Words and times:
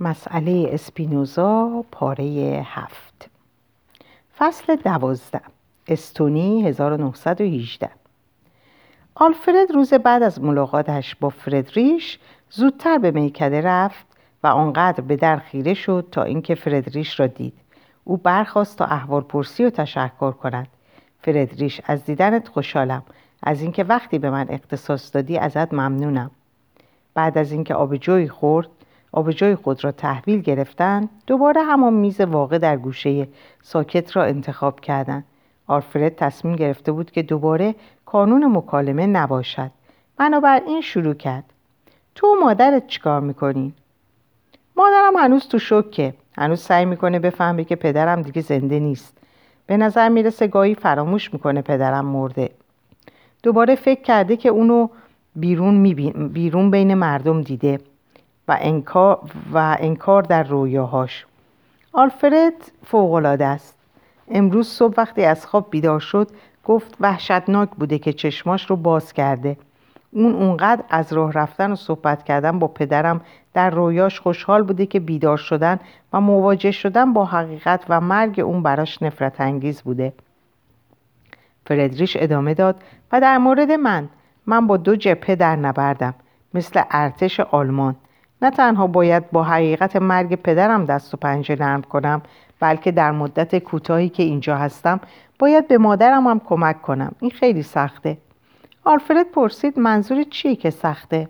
مسئله 0.00 0.70
اسپینوزا 0.72 1.84
پاره 1.92 2.24
هفت. 2.66 3.30
فصل 4.38 4.76
دوازده 4.76 5.40
استونی 5.88 6.68
1918 6.68 7.90
آلفرد 9.14 9.70
روز 9.74 9.94
بعد 9.94 10.22
از 10.22 10.40
ملاقاتش 10.40 11.14
با 11.14 11.28
فردریش 11.28 12.18
زودتر 12.50 12.98
به 12.98 13.10
میکده 13.10 13.60
رفت 13.60 14.06
و 14.44 14.46
آنقدر 14.46 15.00
به 15.00 15.16
در 15.16 15.36
خیره 15.36 15.74
شد 15.74 16.08
تا 16.12 16.22
اینکه 16.22 16.54
فردریش 16.54 17.20
را 17.20 17.26
دید. 17.26 17.54
او 18.04 18.16
برخواست 18.16 18.78
تا 18.78 18.84
احوال 18.84 19.22
پرسی 19.22 19.64
و 19.64 19.70
تشکر 19.70 20.30
کند. 20.30 20.68
فردریش 21.22 21.80
از 21.84 22.04
دیدنت 22.04 22.48
خوشحالم. 22.48 23.02
از 23.42 23.62
اینکه 23.62 23.84
وقتی 23.84 24.18
به 24.18 24.30
من 24.30 24.46
اختصاص 24.50 25.14
دادی 25.14 25.38
ازت 25.38 25.74
ممنونم. 25.74 26.30
بعد 27.14 27.38
از 27.38 27.52
اینکه 27.52 27.74
آبجوی 27.74 28.28
خورد 28.28 28.68
آبجوی 29.12 29.54
خود 29.54 29.84
را 29.84 29.92
تحویل 29.92 30.40
گرفتند 30.40 31.08
دوباره 31.26 31.62
همان 31.62 31.92
میز 31.92 32.20
واقع 32.20 32.58
در 32.58 32.76
گوشه 32.76 33.28
ساکت 33.62 34.16
را 34.16 34.24
انتخاب 34.24 34.80
کردند. 34.80 35.24
آلفرد 35.66 36.16
تصمیم 36.16 36.56
گرفته 36.56 36.92
بود 36.92 37.10
که 37.10 37.22
دوباره 37.22 37.74
کانون 38.06 38.56
مکالمه 38.56 39.06
نباشد. 39.06 39.70
بنابراین 40.16 40.80
شروع 40.80 41.14
کرد. 41.14 41.44
تو 42.14 42.26
و 42.26 42.40
مادرت 42.40 42.86
چیکار 42.86 43.20
می‌کنین؟ 43.20 43.72
مادرم 44.76 45.16
هنوز 45.16 45.48
تو 45.48 45.58
شکه 45.58 46.14
هنوز 46.36 46.60
سعی 46.60 46.84
می‌کنه 46.84 47.18
بفهمه 47.18 47.64
که 47.64 47.76
پدرم 47.76 48.22
دیگه 48.22 48.42
زنده 48.42 48.78
نیست. 48.78 49.18
به 49.66 49.76
نظر 49.76 50.08
می‌رسه 50.08 50.46
گاهی 50.46 50.74
فراموش 50.74 51.32
می‌کنه 51.32 51.62
پدرم 51.62 52.06
مرده. 52.06 52.50
دوباره 53.42 53.74
فکر 53.74 54.02
کرده 54.02 54.36
که 54.36 54.48
اونو 54.48 54.88
بیرون, 55.36 55.82
بیرون 56.28 56.70
بین 56.70 56.94
مردم 56.94 57.42
دیده. 57.42 57.80
و 58.50 58.56
انکار, 58.60 59.18
و 59.52 59.76
انکار 59.80 60.22
در 60.22 60.42
رویاهاش. 60.42 61.26
آلفرد 61.92 62.52
فوقالعاده 62.84 63.46
است. 63.46 63.78
امروز 64.30 64.68
صبح 64.68 64.94
وقتی 64.96 65.24
از 65.24 65.46
خواب 65.46 65.70
بیدار 65.70 66.00
شد 66.00 66.28
گفت 66.64 66.96
وحشتناک 67.00 67.70
بوده 67.70 67.98
که 67.98 68.12
چشماش 68.12 68.70
رو 68.70 68.76
باز 68.76 69.12
کرده. 69.12 69.56
اون 70.12 70.34
اونقدر 70.34 70.84
از 70.90 71.12
راه 71.12 71.32
رفتن 71.32 71.72
و 71.72 71.76
صحبت 71.76 72.24
کردن 72.24 72.58
با 72.58 72.68
پدرم 72.68 73.20
در 73.54 73.70
رویاش 73.70 74.20
خوشحال 74.20 74.62
بوده 74.62 74.86
که 74.86 75.00
بیدار 75.00 75.36
شدن 75.36 75.80
و 76.12 76.20
مواجه 76.20 76.70
شدن 76.70 77.12
با 77.12 77.24
حقیقت 77.24 77.84
و 77.88 78.00
مرگ 78.00 78.40
اون 78.40 78.62
براش 78.62 79.02
نفرت 79.02 79.40
انگیز 79.40 79.82
بوده. 79.82 80.12
فردریش 81.66 82.16
ادامه 82.20 82.54
داد 82.54 82.82
و 83.12 83.20
در 83.20 83.38
مورد 83.38 83.72
من 83.72 84.08
من 84.46 84.66
با 84.66 84.76
دو 84.76 84.96
جبهه 84.96 85.34
در 85.36 85.56
نبردم 85.56 86.14
مثل 86.54 86.82
ارتش 86.90 87.40
آلمان. 87.40 87.96
نه 88.42 88.50
تنها 88.50 88.86
باید 88.86 89.30
با 89.30 89.44
حقیقت 89.44 89.96
مرگ 89.96 90.34
پدرم 90.34 90.84
دست 90.84 91.14
و 91.14 91.16
پنجه 91.16 91.56
نرم 91.60 91.82
کنم 91.82 92.22
بلکه 92.60 92.92
در 92.92 93.12
مدت 93.12 93.58
کوتاهی 93.58 94.08
که 94.08 94.22
اینجا 94.22 94.56
هستم 94.56 95.00
باید 95.38 95.68
به 95.68 95.78
مادرم 95.78 96.26
هم 96.26 96.40
کمک 96.40 96.82
کنم. 96.82 97.12
این 97.20 97.30
خیلی 97.30 97.62
سخته. 97.62 98.18
آلفرد 98.84 99.30
پرسید 99.30 99.78
منظور 99.78 100.22
چیه 100.22 100.56
که 100.56 100.70
سخته؟ 100.70 101.28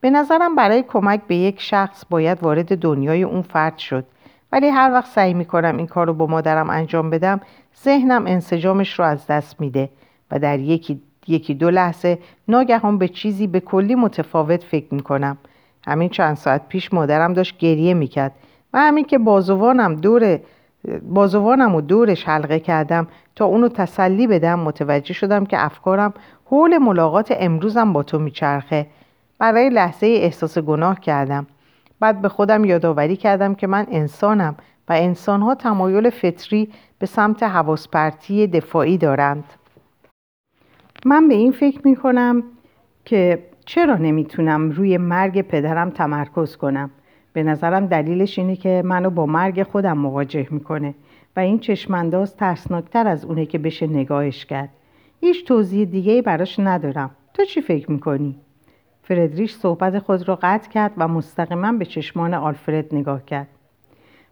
به 0.00 0.10
نظرم 0.10 0.54
برای 0.54 0.82
کمک 0.82 1.20
به 1.26 1.36
یک 1.36 1.60
شخص 1.60 2.04
باید 2.10 2.42
وارد 2.42 2.78
دنیای 2.78 3.22
اون 3.22 3.42
فرد 3.42 3.78
شد. 3.78 4.04
ولی 4.52 4.68
هر 4.68 4.92
وقت 4.92 5.06
سعی 5.06 5.34
می‌کنم 5.34 5.76
این 5.76 5.86
کار 5.86 6.06
رو 6.06 6.14
با 6.14 6.26
مادرم 6.26 6.70
انجام 6.70 7.10
بدم 7.10 7.40
ذهنم 7.84 8.26
انسجامش 8.26 8.98
رو 8.98 9.04
از 9.04 9.26
دست 9.26 9.60
میده 9.60 9.88
و 10.30 10.38
در 10.38 10.58
یکی, 10.58 11.02
یکی 11.26 11.54
دو 11.54 11.70
لحظه 11.70 12.18
ناگهان 12.48 12.98
به 12.98 13.08
چیزی 13.08 13.46
به 13.46 13.60
کلی 13.60 13.94
متفاوت 13.94 14.62
فکر 14.62 14.94
می‌کنم. 14.94 15.38
همین 15.86 16.08
چند 16.08 16.36
ساعت 16.36 16.68
پیش 16.68 16.94
مادرم 16.94 17.32
داشت 17.32 17.58
گریه 17.58 17.94
می‌کرد. 17.94 18.32
و 18.72 18.78
همین 18.78 19.04
که 19.04 19.18
بازوانم 19.18 19.94
دور 19.94 20.40
بازوانم 21.02 21.74
و 21.74 21.80
دورش 21.80 22.24
حلقه 22.24 22.60
کردم 22.60 23.06
تا 23.36 23.44
اونو 23.44 23.68
تسلی 23.68 24.26
بدم 24.26 24.60
متوجه 24.60 25.14
شدم 25.14 25.46
که 25.46 25.64
افکارم 25.64 26.14
حول 26.44 26.78
ملاقات 26.78 27.34
امروزم 27.36 27.92
با 27.92 28.02
تو 28.02 28.18
میچرخه. 28.18 28.86
برای 29.38 29.70
لحظه 29.70 30.06
احساس 30.06 30.58
گناه 30.58 31.00
کردم. 31.00 31.46
بعد 32.00 32.20
به 32.20 32.28
خودم 32.28 32.64
یادآوری 32.64 33.16
کردم 33.16 33.54
که 33.54 33.66
من 33.66 33.86
انسانم 33.90 34.54
و 34.88 34.92
انسانها 34.92 35.54
تمایل 35.54 36.10
فطری 36.10 36.68
به 36.98 37.06
سمت 37.06 37.42
حواسپرتی 37.42 38.46
دفاعی 38.46 38.98
دارند. 38.98 39.44
من 41.04 41.28
به 41.28 41.34
این 41.34 41.52
فکر 41.52 41.80
می 41.84 41.96
کنم 41.96 42.42
که 43.04 43.42
چرا 43.66 43.96
نمی‌تونم 43.96 44.70
روی 44.70 44.98
مرگ 44.98 45.40
پدرم 45.42 45.90
تمرکز 45.90 46.56
کنم؟ 46.56 46.90
به 47.32 47.42
نظرم 47.42 47.86
دلیلش 47.86 48.38
اینه 48.38 48.56
که 48.56 48.82
منو 48.84 49.10
با 49.10 49.26
مرگ 49.26 49.62
خودم 49.62 49.98
مواجه 49.98 50.46
می‌کنه 50.50 50.94
و 51.36 51.40
این 51.40 51.58
چشمانداز 51.58 52.36
ترسناکتر 52.36 53.06
از 53.06 53.24
اونه 53.24 53.46
که 53.46 53.58
بشه 53.58 53.86
نگاهش 53.86 54.44
کرد. 54.44 54.68
هیچ 55.20 55.44
توضیح 55.44 55.84
دیگه 55.84 56.22
براش 56.22 56.58
ندارم. 56.58 57.10
تو 57.34 57.44
چی 57.44 57.60
فکر 57.60 57.90
می‌کنی؟ 57.90 58.36
فردریش 59.02 59.54
صحبت 59.54 59.98
خود 59.98 60.28
را 60.28 60.38
قطع 60.42 60.70
کرد 60.70 60.92
و 60.96 61.08
مستقیما 61.08 61.72
به 61.72 61.84
چشمان 61.84 62.34
آلفرد 62.34 62.94
نگاه 62.94 63.24
کرد. 63.24 63.48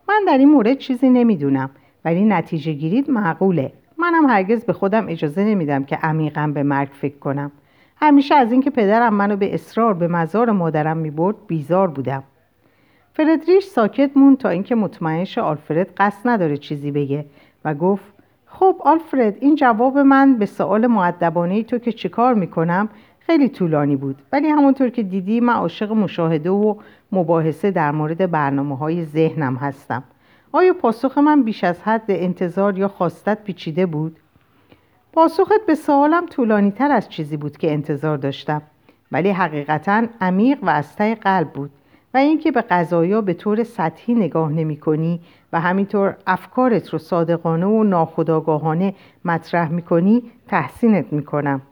من 0.09 0.21
در 0.27 0.39
این 0.39 0.49
مورد 0.49 0.79
چیزی 0.79 1.09
نمی‌دونم 1.11 1.71
ولی 2.05 2.25
نتیجه 2.25 2.73
گیرید 2.73 3.11
معقوله. 3.11 3.73
منم 3.99 4.27
هرگز 4.27 4.65
به 4.65 4.73
خودم 4.73 5.09
اجازه 5.09 5.45
نمیدم 5.45 5.85
که 5.85 5.97
عمیقا 5.97 6.53
به 6.55 6.63
مرگ 6.63 6.89
فکر 6.89 7.19
کنم. 7.19 7.53
همیشه 8.01 8.35
از 8.35 8.53
اینکه 8.53 8.71
پدرم 8.71 9.15
منو 9.15 9.37
به 9.37 9.55
اصرار 9.55 9.95
به 9.95 10.09
مزار 10.09 10.53
مادرم 10.53 10.97
می‌برد 10.97 11.37
بیزار 11.47 11.89
بودم. 11.89 12.23
فردریش 13.13 13.65
ساکت 13.65 14.11
مون 14.17 14.37
تا 14.37 14.49
اینکه 14.49 14.75
مطمئن 14.75 15.27
آلفرد 15.37 15.91
قصد 15.97 16.29
نداره 16.29 16.57
چیزی 16.57 16.91
بگه 16.91 17.25
و 17.65 17.75
گفت 17.75 18.05
خب 18.47 18.77
آلفرد 18.81 19.37
این 19.41 19.55
جواب 19.55 19.99
من 19.99 20.37
به 20.37 20.47
سوال 20.47 20.87
معدبانه 20.87 21.63
تو 21.63 21.79
که 21.79 21.93
چیکار 21.93 22.35
می‌کنم 22.35 22.89
خیلی 23.19 23.49
طولانی 23.49 23.97
بود. 23.97 24.23
ولی 24.33 24.49
همونطور 24.49 24.89
که 24.89 25.03
دیدی 25.03 25.41
من 25.41 25.53
عاشق 25.53 25.93
مشاهده 25.93 26.51
و 26.51 26.75
مباحثه 27.13 27.71
در 27.71 27.91
مورد 27.91 28.31
برنامه 28.31 28.77
های 28.77 29.05
ذهنم 29.05 29.57
هستم. 29.57 30.03
آیا 30.53 30.75
پاسخ 30.75 31.19
من 31.19 31.43
بیش 31.43 31.65
از 31.65 31.83
حد 31.83 32.05
انتظار 32.09 32.79
یا 32.79 32.89
خواستت 32.89 33.45
پیچیده 33.45 33.87
بود؟ 33.87 34.17
پاسخت 35.19 35.67
به 35.67 35.75
سوالم 35.75 36.27
طولانی 36.27 36.71
تر 36.71 36.93
از 36.93 37.09
چیزی 37.09 37.37
بود 37.37 37.57
که 37.57 37.73
انتظار 37.73 38.17
داشتم 38.17 38.63
ولی 39.13 39.31
حقیقتا 39.31 40.07
عمیق 40.21 40.59
و 40.63 40.69
از 40.69 40.97
قلب 40.97 41.53
بود 41.53 41.71
و 42.15 42.19
اینکه 42.19 42.51
به 42.51 42.61
قضایا 42.61 43.21
به 43.21 43.35
طور 43.35 43.65
سطحی 43.65 44.15
نگاه 44.15 44.53
نمی 44.53 44.77
کنی 44.77 45.21
و 45.53 45.61
همینطور 45.61 46.17
افکارت 46.27 46.89
رو 46.91 46.99
صادقانه 46.99 47.67
و 47.67 47.85
ناخداگاهانه 47.85 48.95
مطرح 49.25 49.69
می 49.69 49.83
کنی 49.83 50.23
تحسینت 50.49 51.13
می 51.13 51.25
کنم. 51.25 51.63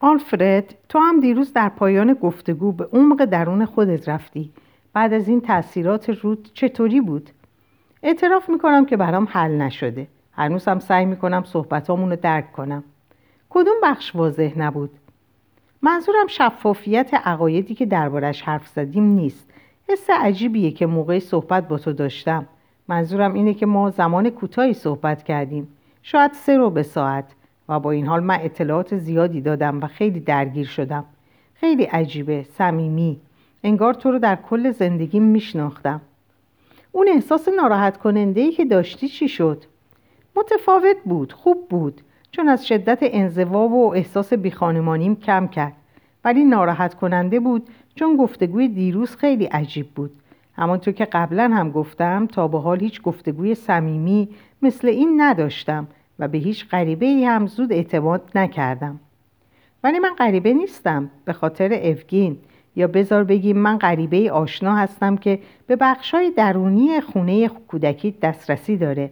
آلفرد 0.00 0.74
تو 0.88 0.98
هم 0.98 1.20
دیروز 1.20 1.52
در 1.52 1.68
پایان 1.68 2.14
گفتگو 2.14 2.72
به 2.72 2.88
عمق 2.92 3.24
درون 3.24 3.64
خودت 3.64 4.08
رفتی 4.08 4.52
بعد 4.92 5.12
از 5.12 5.28
این 5.28 5.40
تاثیرات 5.40 6.10
رود 6.10 6.50
چطوری 6.54 7.00
بود؟ 7.00 7.30
اعتراف 8.02 8.48
می‌کنم 8.48 8.86
که 8.86 8.96
برام 8.96 9.28
حل 9.30 9.50
نشده 9.50 10.06
هنوز 10.36 10.68
هم 10.68 10.78
سعی 10.78 11.04
می‌کنم 11.04 11.44
صحبتامون 11.44 12.10
رو 12.10 12.16
درک 12.16 12.52
کنم. 12.52 12.84
کدوم 13.50 13.74
بخش 13.82 14.14
واضح 14.14 14.52
نبود؟ 14.56 14.90
منظورم 15.82 16.26
شفافیت 16.26 17.14
عقایدی 17.14 17.74
که 17.74 17.86
دربارش 17.86 18.42
حرف 18.42 18.68
زدیم 18.68 19.04
نیست. 19.04 19.50
حس 19.88 20.10
عجیبیه 20.10 20.70
که 20.70 20.86
موقع 20.86 21.18
صحبت 21.18 21.68
با 21.68 21.78
تو 21.78 21.92
داشتم. 21.92 22.46
منظورم 22.88 23.34
اینه 23.34 23.54
که 23.54 23.66
ما 23.66 23.90
زمان 23.90 24.30
کوتاهی 24.30 24.74
صحبت 24.74 25.22
کردیم. 25.22 25.68
شاید 26.02 26.32
سه 26.32 26.56
رو 26.56 26.70
به 26.70 26.82
ساعت. 26.82 27.24
و 27.68 27.80
با 27.80 27.90
این 27.90 28.06
حال 28.06 28.22
من 28.22 28.38
اطلاعات 28.42 28.96
زیادی 28.96 29.40
دادم 29.40 29.80
و 29.80 29.86
خیلی 29.86 30.20
درگیر 30.20 30.66
شدم. 30.66 31.04
خیلی 31.54 31.84
عجیبه 31.84 32.46
صمیمی. 32.58 33.20
انگار 33.64 33.94
تو 33.94 34.10
رو 34.10 34.18
در 34.18 34.36
کل 34.36 34.70
زندگیم 34.70 35.22
میشناختم. 35.22 36.00
اون 36.92 37.08
احساس 37.08 37.48
ناراحت 37.48 37.96
کننده 37.96 38.40
ای 38.40 38.52
که 38.52 38.64
داشتی 38.64 39.08
چی 39.08 39.28
شد؟ 39.28 39.64
متفاوت 40.36 40.96
بود 41.04 41.32
خوب 41.32 41.68
بود 41.68 42.00
چون 42.30 42.48
از 42.48 42.66
شدت 42.66 42.98
انزوا 43.02 43.68
و 43.68 43.94
احساس 43.94 44.32
بیخانمانیم 44.32 45.16
کم 45.16 45.48
کرد. 45.48 45.72
ولی 46.24 46.44
ناراحت 46.44 46.94
کننده 46.94 47.40
بود 47.40 47.68
چون 47.94 48.16
گفتگوی 48.16 48.68
دیروز 48.68 49.16
خیلی 49.16 49.44
عجیب 49.44 49.88
بود. 49.94 50.10
همانطور 50.52 50.94
که 50.94 51.04
قبلا 51.04 51.50
هم 51.54 51.70
گفتم 51.70 52.26
تا 52.26 52.48
به 52.48 52.58
حال 52.58 52.80
هیچ 52.80 53.02
گفتگوی 53.02 53.54
صمیمی 53.54 54.28
مثل 54.62 54.88
این 54.88 55.20
نداشتم 55.20 55.86
و 56.18 56.28
به 56.28 56.38
هیچ 56.38 56.68
غریبه 56.68 57.06
ای 57.06 57.24
هم 57.24 57.46
زود 57.46 57.72
اعتماد 57.72 58.30
نکردم. 58.34 59.00
ولی 59.84 59.98
من 59.98 60.14
غریبه 60.18 60.52
نیستم 60.52 61.10
به 61.24 61.32
خاطر 61.32 61.80
افگین. 61.82 62.38
یا 62.76 62.86
بذار 62.86 63.24
بگیم 63.24 63.58
من 63.58 63.78
غریبه 63.78 64.30
آشنا 64.30 64.76
هستم 64.76 65.16
که 65.16 65.38
به 65.66 65.76
بخشای 65.76 66.30
درونی 66.30 67.00
خونه 67.00 67.48
کودکی 67.48 68.10
دسترسی 68.10 68.76
داره. 68.76 69.10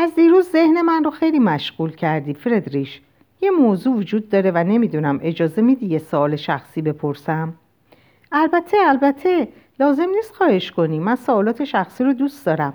از 0.00 0.14
دیروز 0.14 0.48
ذهن 0.48 0.82
من 0.82 1.04
رو 1.04 1.10
خیلی 1.10 1.38
مشغول 1.38 1.90
کردی 1.90 2.34
فردریش. 2.34 3.00
یه 3.40 3.50
موضوع 3.50 3.94
وجود 3.94 4.28
داره 4.28 4.50
و 4.50 4.64
نمی‌دونم 4.64 5.20
اجازه 5.22 5.62
میدی 5.62 5.86
یه 5.86 5.98
سوال 5.98 6.36
شخصی 6.36 6.82
بپرسم؟ 6.82 7.54
البته 8.32 8.76
البته 8.86 9.48
لازم 9.80 10.10
نیست 10.16 10.34
خواهش 10.34 10.72
کنی. 10.72 10.98
من 10.98 11.16
سوالات 11.16 11.64
شخصی 11.64 12.04
رو 12.04 12.12
دوست 12.12 12.46
دارم. 12.46 12.74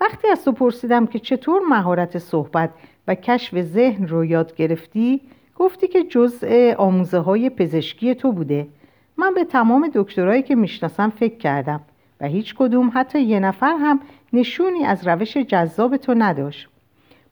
وقتی 0.00 0.28
از 0.28 0.44
تو 0.44 0.52
پرسیدم 0.52 1.06
که 1.06 1.18
چطور 1.18 1.62
مهارت 1.70 2.18
صحبت 2.18 2.70
و 3.08 3.14
کشف 3.14 3.60
ذهن 3.60 4.08
رو 4.08 4.24
یاد 4.24 4.56
گرفتی 4.56 5.20
گفتی 5.56 5.88
که 5.88 6.02
جزء 6.02 6.74
آموزه 6.78 7.18
های 7.18 7.50
پزشکی 7.50 8.14
تو 8.14 8.32
بوده. 8.32 8.66
من 9.16 9.34
به 9.34 9.44
تمام 9.44 9.90
دکترایی 9.94 10.42
که 10.42 10.54
می‌شناسم 10.54 11.10
فکر 11.10 11.36
کردم 11.36 11.80
و 12.20 12.26
هیچ 12.26 12.54
کدوم 12.54 12.90
حتی 12.94 13.20
یه 13.20 13.40
نفر 13.40 13.76
هم 13.80 14.00
نشونی 14.36 14.84
از 14.84 15.06
روش 15.08 15.36
جذاب 15.36 15.96
تو 15.96 16.14
نداشت. 16.14 16.68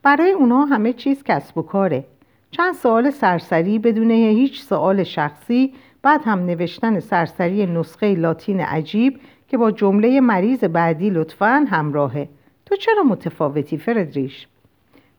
برای 0.02 0.30
اونا 0.30 0.64
همه 0.64 0.92
چیز 0.92 1.22
کسب 1.22 1.58
و 1.58 1.62
کاره. 1.62 2.04
چند 2.50 2.74
سوال 2.74 3.10
سرسری 3.10 3.78
بدون 3.78 4.10
هیچ 4.10 4.62
سوال 4.62 5.04
شخصی 5.04 5.74
بعد 6.02 6.20
هم 6.24 6.38
نوشتن 6.38 7.00
سرسری 7.00 7.66
نسخه 7.66 8.14
لاتین 8.14 8.60
عجیب 8.60 9.20
که 9.48 9.56
با 9.56 9.70
جمله 9.70 10.20
مریض 10.20 10.64
بعدی 10.64 11.10
لطفا 11.10 11.66
همراهه. 11.70 12.28
تو 12.66 12.76
چرا 12.76 13.02
متفاوتی 13.02 13.78
فردریش؟ 13.78 14.46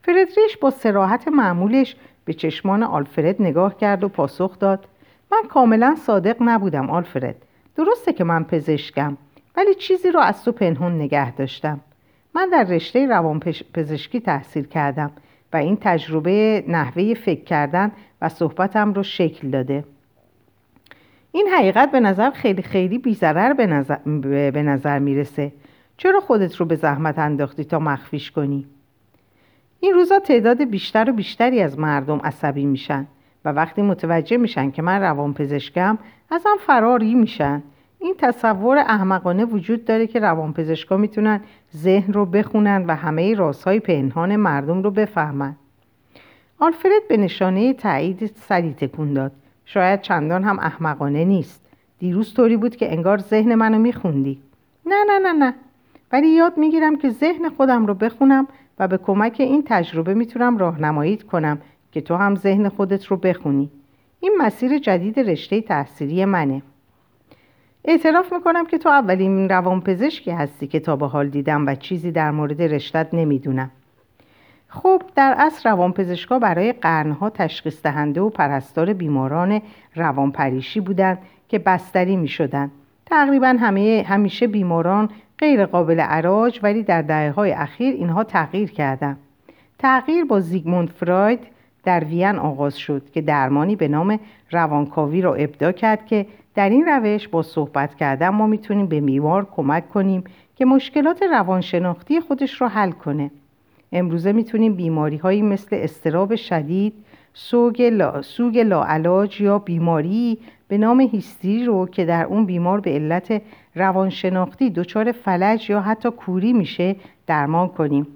فردریش 0.02 0.56
با 0.60 0.70
سراحت 0.70 1.28
معمولش 1.28 1.96
به 2.24 2.34
چشمان 2.34 2.82
آلفرد 2.82 3.42
نگاه 3.42 3.76
کرد 3.76 4.04
و 4.04 4.08
پاسخ 4.08 4.58
داد. 4.58 4.84
من 5.32 5.42
کاملا 5.48 5.94
صادق 5.94 6.36
نبودم 6.40 6.90
آلفرد. 6.90 7.36
درسته 7.76 8.12
که 8.12 8.24
من 8.24 8.44
پزشکم. 8.44 9.16
ولی 9.56 9.74
چیزی 9.74 10.10
رو 10.10 10.20
از 10.20 10.44
تو 10.44 10.52
پنهون 10.52 10.92
نگه 10.92 11.32
داشتم. 11.32 11.80
من 12.34 12.48
در 12.52 12.64
رشته 12.64 13.06
روان 13.06 13.40
پزشکی 13.74 14.20
تحصیل 14.20 14.64
کردم 14.64 15.10
و 15.52 15.56
این 15.56 15.78
تجربه 15.80 16.64
نحوه 16.68 17.14
فکر 17.14 17.44
کردن 17.44 17.92
و 18.22 18.28
صحبتم 18.28 18.92
رو 18.92 19.02
شکل 19.02 19.50
داده. 19.50 19.84
این 21.32 21.48
حقیقت 21.48 21.90
به 21.90 22.00
نظر 22.00 22.30
خیلی 22.30 22.62
خیلی 22.62 22.98
بیزرر 22.98 23.52
به 23.52 23.66
نظر, 23.66 23.96
به 24.50 24.62
نظر 24.62 24.98
می‌رسه. 24.98 25.52
چرا 25.96 26.20
خودت 26.20 26.56
رو 26.56 26.66
به 26.66 26.76
زحمت 26.76 27.18
انداختی 27.18 27.64
تا 27.64 27.78
مخفیش 27.78 28.30
کنی؟ 28.30 28.66
این 29.80 29.94
روزا 29.94 30.18
تعداد 30.18 30.64
بیشتر 30.64 31.10
و 31.10 31.12
بیشتری 31.12 31.62
از 31.62 31.78
مردم 31.78 32.20
عصبی 32.24 32.64
میشن 32.64 33.06
و 33.44 33.52
وقتی 33.52 33.82
متوجه 33.82 34.36
میشن 34.36 34.70
که 34.70 34.82
من 34.82 35.00
روان 35.00 35.34
پزشکم 35.34 35.98
ازم 36.30 36.56
فراری 36.66 37.14
میشن. 37.14 37.62
این 37.98 38.14
تصور 38.18 38.78
احمقانه 38.78 39.44
وجود 39.44 39.84
داره 39.84 40.06
که 40.06 40.20
روانپزشکا 40.20 40.96
می‌تونن 40.96 41.40
ذهن 41.76 42.12
رو 42.12 42.26
بخونن 42.26 42.84
و 42.86 42.96
همه 42.96 43.34
رازهای 43.34 43.80
پنهان 43.80 44.36
مردم 44.36 44.82
رو 44.82 44.90
بفهمن. 44.90 45.56
آلفرد 46.58 47.08
به 47.08 47.16
نشانه 47.16 47.74
تایید 47.74 48.30
سری 48.34 48.72
تکون 48.72 49.12
داد. 49.12 49.32
شاید 49.64 50.00
چندان 50.00 50.44
هم 50.44 50.58
احمقانه 50.58 51.24
نیست. 51.24 51.70
دیروز 51.98 52.34
طوری 52.34 52.56
بود 52.56 52.76
که 52.76 52.92
انگار 52.92 53.18
ذهن 53.18 53.54
منو 53.54 53.78
میخوندی. 53.78 54.38
نه 54.86 55.04
نه 55.08 55.18
نه 55.18 55.32
نه. 55.32 55.54
ولی 56.12 56.28
یاد 56.28 56.58
می‌گیرم 56.58 56.96
که 56.96 57.10
ذهن 57.10 57.48
خودم 57.48 57.86
رو 57.86 57.94
بخونم 57.94 58.46
و 58.78 58.88
به 58.88 58.98
کمک 58.98 59.36
این 59.38 59.62
تجربه 59.66 60.14
می‌تونم 60.14 60.58
راهنمایی 60.58 61.16
کنم 61.16 61.58
که 61.92 62.00
تو 62.00 62.14
هم 62.14 62.34
ذهن 62.34 62.68
خودت 62.68 63.06
رو 63.06 63.16
بخونی. 63.16 63.70
این 64.20 64.34
مسیر 64.38 64.78
جدید 64.78 65.20
رشته 65.20 65.60
تحصیلی 65.60 66.24
منه. 66.24 66.62
اعتراف 67.88 68.32
می‌کنم 68.32 68.66
که 68.66 68.78
تو 68.78 68.88
اولین 68.88 69.48
روانپزشکی 69.48 70.30
هستی 70.30 70.66
که 70.66 70.80
تا 70.80 70.96
به 70.96 71.06
حال 71.06 71.28
دیدم 71.28 71.66
و 71.66 71.74
چیزی 71.74 72.12
در 72.12 72.30
مورد 72.30 72.62
رشتت 72.62 73.08
نمی‌دونم 73.12 73.70
خب 74.68 75.02
در 75.14 75.34
اصل 75.38 75.70
روانپزشکا 75.70 76.38
برای 76.38 76.72
قرنها 76.72 77.30
تشخیص 77.30 77.82
دهنده 77.82 78.20
و 78.20 78.30
پرستار 78.30 78.92
بیماران 78.92 79.62
روانپریشی 79.94 80.80
بودند 80.80 81.18
که 81.48 81.58
بستری 81.58 82.16
می 82.16 82.28
شدن. 82.28 82.70
تقریبا 83.06 83.56
همه 83.60 84.04
همیشه 84.08 84.46
بیماران 84.46 85.10
غیر 85.38 85.66
قابل 85.66 86.00
عراج 86.00 86.60
ولی 86.62 86.82
در 86.82 87.02
دهه 87.02 87.30
های 87.30 87.52
اخیر 87.52 87.94
اینها 87.94 88.24
تغییر 88.24 88.70
کردند. 88.70 89.18
تغییر 89.78 90.24
با 90.24 90.40
زیگموند 90.40 90.88
فراید 90.88 91.40
در 91.84 92.04
وین 92.04 92.36
آغاز 92.36 92.78
شد 92.78 93.10
که 93.10 93.20
درمانی 93.20 93.76
به 93.76 93.88
نام 93.88 94.20
روانکاوی 94.50 95.22
را 95.22 95.34
ابدا 95.34 95.72
کرد 95.72 96.06
که 96.06 96.26
در 96.56 96.68
این 96.68 96.86
روش 96.86 97.28
با 97.28 97.42
صحبت 97.42 97.94
کردن 97.94 98.28
ما 98.28 98.46
می‌تونیم 98.46 98.86
به 98.86 99.00
بیمار 99.00 99.46
کمک 99.52 99.88
کنیم 99.88 100.24
که 100.56 100.64
مشکلات 100.64 101.22
روانشناختی 101.22 102.20
خودش 102.20 102.60
را 102.60 102.68
حل 102.68 102.90
کنه. 102.90 103.30
امروزه 103.92 104.32
می‌تونیم 104.32 104.74
بیماری 104.74 105.16
هایی 105.16 105.42
مثل 105.42 105.76
استراب 105.76 106.34
شدید، 106.34 106.92
سوگ, 107.34 107.82
لا، 107.82 108.22
سوگ 108.22 108.58
لاعلاج 108.58 109.40
یا 109.40 109.58
بیماری 109.58 110.38
به 110.68 110.78
نام 110.78 111.00
هیستری 111.00 111.64
رو 111.64 111.86
که 111.86 112.04
در 112.04 112.24
اون 112.24 112.46
بیمار 112.46 112.80
به 112.80 112.90
علت 112.90 113.42
روانشناختی 113.74 114.70
دچار 114.70 115.12
فلج 115.12 115.70
یا 115.70 115.80
حتی 115.80 116.10
کوری 116.10 116.52
میشه 116.52 116.96
درمان 117.26 117.68
کنیم. 117.68 118.06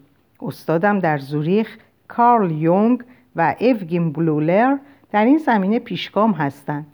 استادم 0.43 0.99
در 0.99 1.19
زوریخ 1.19 1.77
کارل 2.09 2.51
یونگ 2.51 3.03
و 3.37 3.55
اوگین 3.61 4.13
بلولر 4.13 4.77
در 5.13 5.25
این 5.25 5.39
زمینه 5.39 5.79
پیشگام 5.79 6.33
هستند. 6.33 6.87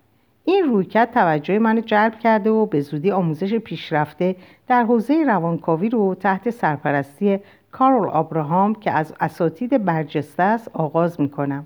این 0.48 0.64
رویکرد 0.64 1.10
توجه 1.10 1.58
منو 1.58 1.80
جلب 1.80 2.18
کرده 2.18 2.50
و 2.50 2.66
به 2.66 2.80
زودی 2.80 3.10
آموزش 3.10 3.54
پیشرفته 3.54 4.36
در 4.66 4.84
حوزه 4.84 5.24
روانکاوی 5.26 5.88
رو 5.88 6.14
تحت 6.14 6.50
سرپرستی 6.50 7.38
کارول 7.72 8.08
آبراهام 8.08 8.74
که 8.74 8.90
از 8.90 9.14
اساتید 9.20 9.84
برجسته 9.84 10.42
است 10.42 10.70
آغاز 10.72 11.20
می‌کنم. 11.20 11.64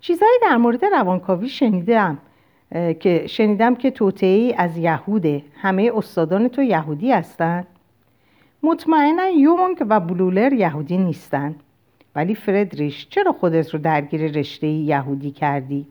چیزهایی 0.00 0.38
در 0.42 0.56
مورد 0.56 0.84
روانکاوی 0.84 1.48
شنیدم 1.48 2.18
که 3.00 3.26
شنیدم 3.26 3.74
که 3.74 3.90
توطعه 3.90 4.54
از 4.56 4.76
یهوده. 4.76 5.42
همه 5.56 5.92
استادان 5.94 6.48
تو 6.48 6.62
یهودی 6.62 7.12
هستند 7.12 7.66
مطمئنا 8.62 9.28
یونگ 9.28 9.86
و 9.88 10.00
بلولر 10.00 10.52
یهودی 10.52 10.98
نیستند 10.98 11.62
ولی 12.14 12.34
فردریش 12.34 13.08
چرا 13.08 13.32
خودت 13.32 13.70
رو 13.74 13.78
درگیر 13.80 14.32
رشته 14.32 14.66
یهودی 14.66 15.30
کردی؟ 15.30 15.86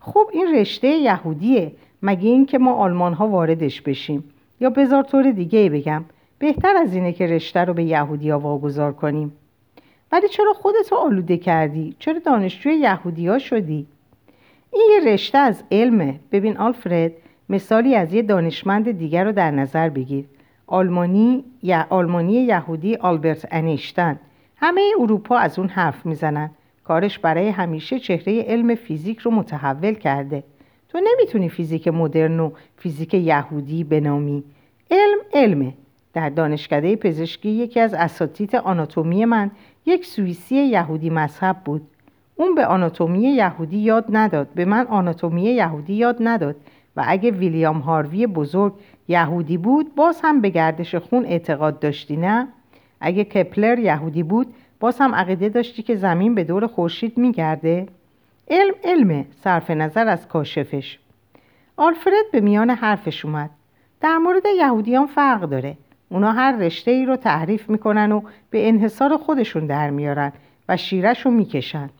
خب 0.00 0.28
این 0.32 0.54
رشته 0.54 0.88
یهودیه 0.88 1.72
مگه 2.02 2.28
این 2.28 2.46
که 2.46 2.58
ما 2.58 2.74
آلمان 2.74 3.12
ها 3.14 3.28
واردش 3.28 3.82
بشیم؟ 3.82 4.24
یا 4.60 4.70
بذار 4.70 5.02
طور 5.02 5.30
دیگه 5.30 5.70
بگم 5.70 6.04
بهتر 6.38 6.76
از 6.76 6.94
اینه 6.94 7.12
که 7.12 7.26
رشته 7.26 7.60
رو 7.60 7.74
به 7.74 7.84
یهودی 7.84 8.30
ها 8.30 8.38
واگذار 8.38 8.92
کنیم. 8.92 9.32
ولی 10.12 10.28
چرا 10.28 10.52
خودتو 10.52 10.96
آلوده 10.96 11.36
کردی؟ 11.36 11.96
چرا 11.98 12.18
دانشجوی 12.18 12.74
یهودی 12.74 13.28
ها 13.28 13.38
شدی؟ 13.38 13.86
این 14.72 14.90
یه 14.94 15.12
رشته 15.12 15.38
از 15.38 15.62
علمه. 15.70 16.20
ببین 16.32 16.56
آلفرد 16.56 17.12
مثالی 17.48 17.94
از 17.94 18.12
یه 18.12 18.22
دانشمند 18.22 18.90
دیگر 18.90 19.24
رو 19.24 19.32
در 19.32 19.50
نظر 19.50 19.88
بگیر. 19.88 20.24
آلمانی 20.66 21.44
یا 21.62 21.86
آلمانی 21.90 22.32
یهودی 22.32 22.96
آلبرت 22.96 23.48
انیشتن 23.50 24.20
همه 24.56 24.82
اروپا 25.00 25.36
از 25.36 25.58
اون 25.58 25.68
حرف 25.68 26.06
می‌زنن. 26.06 26.50
کارش 26.88 27.18
برای 27.18 27.48
همیشه 27.48 27.98
چهره 27.98 28.42
علم 28.42 28.74
فیزیک 28.74 29.18
رو 29.18 29.30
متحول 29.30 29.94
کرده. 29.94 30.44
تو 30.88 31.00
نمی‌تونی 31.00 31.48
فیزیک 31.48 31.88
مدرن 31.88 32.40
و 32.40 32.50
فیزیک 32.76 33.14
یهودی 33.14 33.84
بنامی. 33.84 34.44
علم 34.90 35.18
علمه. 35.34 35.74
در 36.14 36.28
دانشکده 36.28 36.96
پزشکی 36.96 37.48
یکی 37.48 37.80
از 37.80 37.94
اساتید 37.94 38.56
آناتومی 38.56 39.24
من 39.24 39.50
یک 39.86 40.06
سوئیسی 40.06 40.56
یهودی 40.56 41.10
مذهب 41.10 41.56
بود. 41.64 41.82
اون 42.36 42.54
به 42.54 42.66
آناتومی 42.66 43.22
یهودی 43.22 43.78
یاد 43.78 44.04
نداد. 44.08 44.48
به 44.54 44.64
من 44.64 44.86
آناتومی 44.86 45.42
یهودی 45.42 45.94
یاد 45.94 46.16
نداد 46.20 46.56
و 46.96 47.04
اگه 47.06 47.30
ویلیام 47.30 47.78
هاروی 47.78 48.26
بزرگ 48.26 48.72
یهودی 49.08 49.56
بود 49.56 49.94
باز 49.94 50.20
هم 50.24 50.40
به 50.40 50.48
گردش 50.48 50.94
خون 50.94 51.24
اعتقاد 51.24 51.78
داشتی 51.78 52.16
نه؟ 52.16 52.48
اگه 53.00 53.24
کپلر 53.24 53.78
یهودی 53.78 54.22
بود 54.22 54.54
باز 54.80 54.98
هم 54.98 55.14
عقیده 55.14 55.48
داشتی 55.48 55.82
که 55.82 55.96
زمین 55.96 56.34
به 56.34 56.44
دور 56.44 56.66
خورشید 56.66 57.18
میگرده؟ 57.18 57.86
علم 58.50 58.74
علمه 58.84 59.26
صرف 59.44 59.70
نظر 59.70 60.08
از 60.08 60.28
کاشفش. 60.28 60.98
آلفرد 61.76 62.30
به 62.32 62.40
میان 62.40 62.70
حرفش 62.70 63.24
اومد. 63.24 63.50
در 64.00 64.18
مورد 64.18 64.42
یهودیان 64.58 65.06
فرق 65.06 65.40
داره. 65.40 65.76
اونا 66.08 66.32
هر 66.32 66.56
رشته 66.56 66.90
ای 66.90 67.06
رو 67.06 67.16
تعریف 67.16 67.70
می‌کنن 67.70 68.12
و 68.12 68.22
به 68.50 68.68
انحصار 68.68 69.16
خودشون 69.16 69.66
در 69.66 69.90
میارن 69.90 70.32
و 70.68 70.76
شیرش 70.76 71.26
رو 71.26 71.30
می‌کشن. 71.30 71.90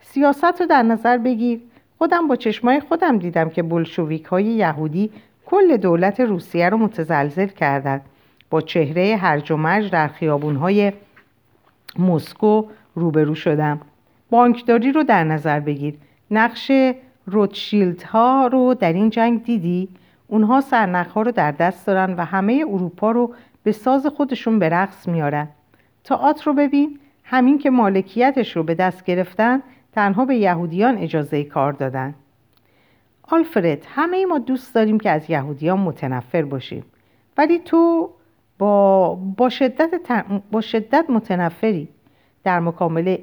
سیاست 0.00 0.60
رو 0.60 0.66
در 0.66 0.82
نظر 0.82 1.18
بگیر. 1.18 1.60
خودم 1.98 2.28
با 2.28 2.36
چشمای 2.36 2.80
خودم 2.80 3.18
دیدم 3.18 3.48
که 3.48 3.62
بلشویک 3.62 4.24
های 4.24 4.44
یهودی 4.44 5.10
کل 5.46 5.76
دولت 5.76 6.20
روسیه 6.20 6.68
رو 6.68 6.78
متزلزل 6.78 7.46
کردند 7.46 8.02
با 8.50 8.60
چهره 8.60 9.16
هرج 9.16 9.50
و 9.52 9.56
مرج 9.56 9.90
در 9.90 10.08
خیابون 10.08 10.56
های 10.56 10.92
مسکو 11.98 12.64
روبرو 12.94 13.34
شدم. 13.34 13.80
بانکداری 14.30 14.92
رو 14.92 15.02
در 15.02 15.24
نظر 15.24 15.60
بگیر. 15.60 15.94
نقش 16.30 16.72
روتشیلد 17.26 18.02
ها 18.02 18.46
رو 18.46 18.74
در 18.74 18.92
این 18.92 19.10
جنگ 19.10 19.44
دیدی؟ 19.44 19.88
اونها 20.26 20.60
سرنخ 20.60 21.12
ها 21.12 21.22
رو 21.22 21.30
در 21.30 21.52
دست 21.52 21.86
دارن 21.86 22.14
و 22.14 22.24
همه 22.24 22.64
اروپا 22.68 23.10
رو 23.10 23.34
به 23.62 23.72
ساز 23.72 24.06
خودشون 24.06 24.58
به 24.58 24.68
رقص 24.68 25.08
میارن. 25.08 25.48
تئاتر 26.04 26.44
رو 26.44 26.52
ببین. 26.52 26.98
همین 27.24 27.58
که 27.58 27.70
مالکیتش 27.70 28.56
رو 28.56 28.62
به 28.62 28.74
دست 28.74 29.04
گرفتن 29.04 29.62
تنها 29.92 30.24
به 30.24 30.36
یهودیان 30.36 30.98
اجازه 30.98 31.44
کار 31.44 31.72
دادن. 31.72 32.14
آلفرد 33.22 33.86
همه 33.88 34.26
ما 34.26 34.38
دوست 34.38 34.74
داریم 34.74 35.00
که 35.00 35.10
از 35.10 35.30
یهودیان 35.30 35.78
متنفر 35.78 36.42
باشیم. 36.42 36.84
ولی 37.38 37.58
تو 37.58 38.10
با, 39.36 39.48
شدت, 39.48 39.90
با 40.50 40.60
شدت 40.60 41.04
متنفری. 41.08 41.88
در 42.44 42.60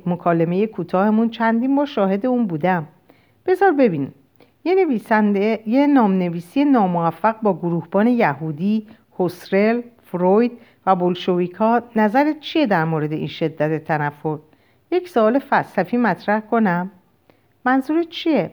مکالمه 0.05 0.67
کوتاهمون 0.67 1.29
چندین 1.29 1.75
بار 1.75 1.85
شاهد 1.85 2.25
اون 2.25 2.47
بودم. 2.47 2.87
بذار 3.45 3.71
ببین 3.71 4.11
یه 4.65 4.75
نویسنده 4.75 5.59
یه 5.67 5.87
نامنویسی 5.87 6.65
ناموفق 6.65 7.41
با 7.41 7.53
گروهبان 7.53 8.07
یهودی 8.07 8.87
هوسرل 9.19 9.81
فروید 10.03 10.51
و 10.85 10.95
بولشویکا 10.95 11.81
نظرت 11.95 12.39
چیه 12.39 12.65
در 12.65 12.85
مورد 12.85 13.11
این 13.11 13.27
شدت 13.27 13.83
تنفر؟ 13.83 14.37
یک 14.91 15.09
سوال 15.09 15.39
فلسفی 15.39 15.97
مطرح 15.97 16.39
کنم. 16.39 16.91
منظور 17.65 18.03
چیه؟ 18.03 18.51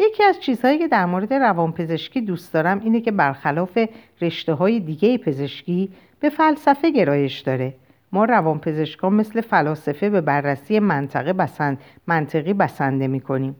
یکی 0.00 0.24
از 0.24 0.40
چیزهایی 0.40 0.78
که 0.78 0.88
در 0.88 1.06
مورد 1.06 1.32
روانپزشکی 1.32 2.20
دوست 2.20 2.54
دارم 2.54 2.80
اینه 2.80 3.00
که 3.00 3.10
برخلاف 3.10 3.78
رشته 4.20 4.52
های 4.52 4.80
دیگه 4.80 5.18
پزشکی 5.18 5.90
به 6.20 6.28
فلسفه 6.28 6.90
گرایش 6.90 7.40
داره. 7.40 7.74
ما 8.12 8.24
روانپزشکان 8.24 9.14
مثل 9.14 9.40
فلاسفه 9.40 10.10
به 10.10 10.20
بررسی 10.20 10.78
منطقه 10.78 11.32
بسند، 11.32 11.80
منطقی 12.06 12.52
بسنده 12.52 13.06
می‌کنیم. 13.06 13.56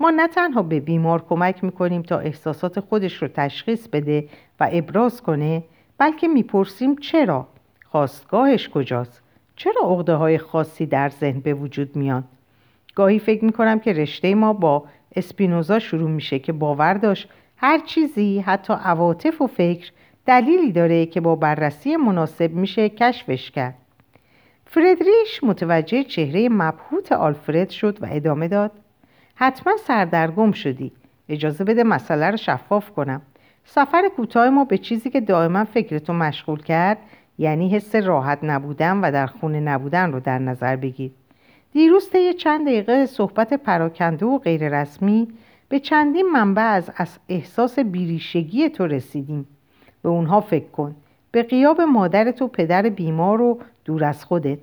ما 0.00 0.10
نه 0.10 0.28
تنها 0.28 0.62
به 0.62 0.80
بیمار 0.80 1.24
کمک 1.28 1.64
می‌کنیم 1.64 2.02
تا 2.02 2.18
احساسات 2.18 2.80
خودش 2.80 3.22
رو 3.22 3.28
تشخیص 3.28 3.88
بده 3.88 4.28
و 4.60 4.68
ابراز 4.72 5.22
کنه 5.22 5.62
بلکه 5.98 6.28
می‌پرسیم 6.28 6.96
چرا؟ 6.96 7.48
خواستگاهش 7.84 8.68
کجاست؟ 8.68 9.22
چرا 9.56 9.82
عقده 9.82 10.14
های 10.14 10.38
خاصی 10.38 10.86
در 10.86 11.08
ذهن 11.08 11.40
به 11.40 11.54
وجود 11.54 11.96
میان؟ 11.96 12.24
گاهی 12.94 13.18
فکر 13.18 13.44
می‌کنم 13.44 13.78
که 13.78 13.92
رشته 13.92 14.34
ما 14.34 14.52
با 14.52 14.84
اسپینوزا 15.16 15.78
شروع 15.78 16.10
میشه 16.10 16.38
که 16.38 16.52
باور 16.52 16.94
داشت 16.94 17.28
هر 17.56 17.78
چیزی 17.78 18.40
حتی 18.40 18.72
عواطف 18.72 19.42
و 19.42 19.46
فکر 19.46 19.92
دلیلی 20.26 20.72
داره 20.72 21.06
که 21.06 21.20
با 21.20 21.36
بررسی 21.36 21.96
مناسب 21.96 22.50
میشه 22.52 22.88
کشفش 22.88 23.50
کرد. 23.50 23.74
فردریش 24.66 25.40
متوجه 25.42 26.04
چهره 26.04 26.48
مبهوت 26.48 27.12
آلفرد 27.12 27.70
شد 27.70 28.02
و 28.02 28.06
ادامه 28.10 28.48
داد. 28.48 28.72
حتما 29.34 29.76
سردرگم 29.76 30.52
شدی. 30.52 30.92
اجازه 31.28 31.64
بده 31.64 31.84
مسئله 31.84 32.30
رو 32.30 32.36
شفاف 32.36 32.90
کنم. 32.90 33.22
سفر 33.64 34.08
کوتاه 34.16 34.50
ما 34.50 34.64
به 34.64 34.78
چیزی 34.78 35.10
که 35.10 35.20
دائما 35.20 35.64
فکرتو 35.64 36.12
مشغول 36.12 36.62
کرد 36.62 36.98
یعنی 37.38 37.68
حس 37.68 37.94
راحت 37.94 38.38
نبودن 38.42 38.96
و 38.96 39.12
در 39.12 39.26
خونه 39.26 39.60
نبودن 39.60 40.12
رو 40.12 40.20
در 40.20 40.38
نظر 40.38 40.76
بگیر. 40.76 41.10
دیروز 41.72 42.10
طی 42.10 42.34
چند 42.34 42.66
دقیقه 42.66 43.06
صحبت 43.06 43.54
پراکنده 43.54 44.26
و 44.26 44.38
غیررسمی 44.38 45.28
به 45.68 45.80
چندین 45.80 46.30
منبع 46.32 46.62
از 46.62 47.18
احساس 47.28 47.78
بیریشگی 47.78 48.68
تو 48.68 48.86
رسیدیم. 48.86 49.46
به 50.06 50.10
اونها 50.10 50.40
فکر 50.40 50.68
کن 50.68 50.96
به 51.32 51.42
قیاب 51.42 51.80
مادرت 51.80 52.42
و 52.42 52.48
پدر 52.48 52.82
بیمار 52.82 53.40
و 53.40 53.58
دور 53.84 54.04
از 54.04 54.24
خودت 54.24 54.58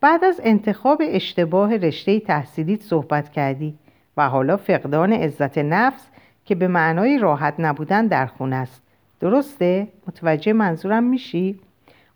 بعد 0.00 0.24
از 0.24 0.40
انتخاب 0.44 1.02
اشتباه 1.04 1.76
رشته 1.76 2.20
تحصیلیت 2.20 2.82
صحبت 2.82 3.32
کردی 3.32 3.74
و 4.16 4.28
حالا 4.28 4.56
فقدان 4.56 5.12
عزت 5.12 5.58
نفس 5.58 6.06
که 6.44 6.54
به 6.54 6.68
معنای 6.68 7.18
راحت 7.18 7.54
نبودن 7.58 8.06
در 8.06 8.26
خونه 8.26 8.56
است 8.56 8.82
درسته؟ 9.20 9.88
متوجه 10.08 10.52
منظورم 10.52 11.04
میشی؟ 11.04 11.60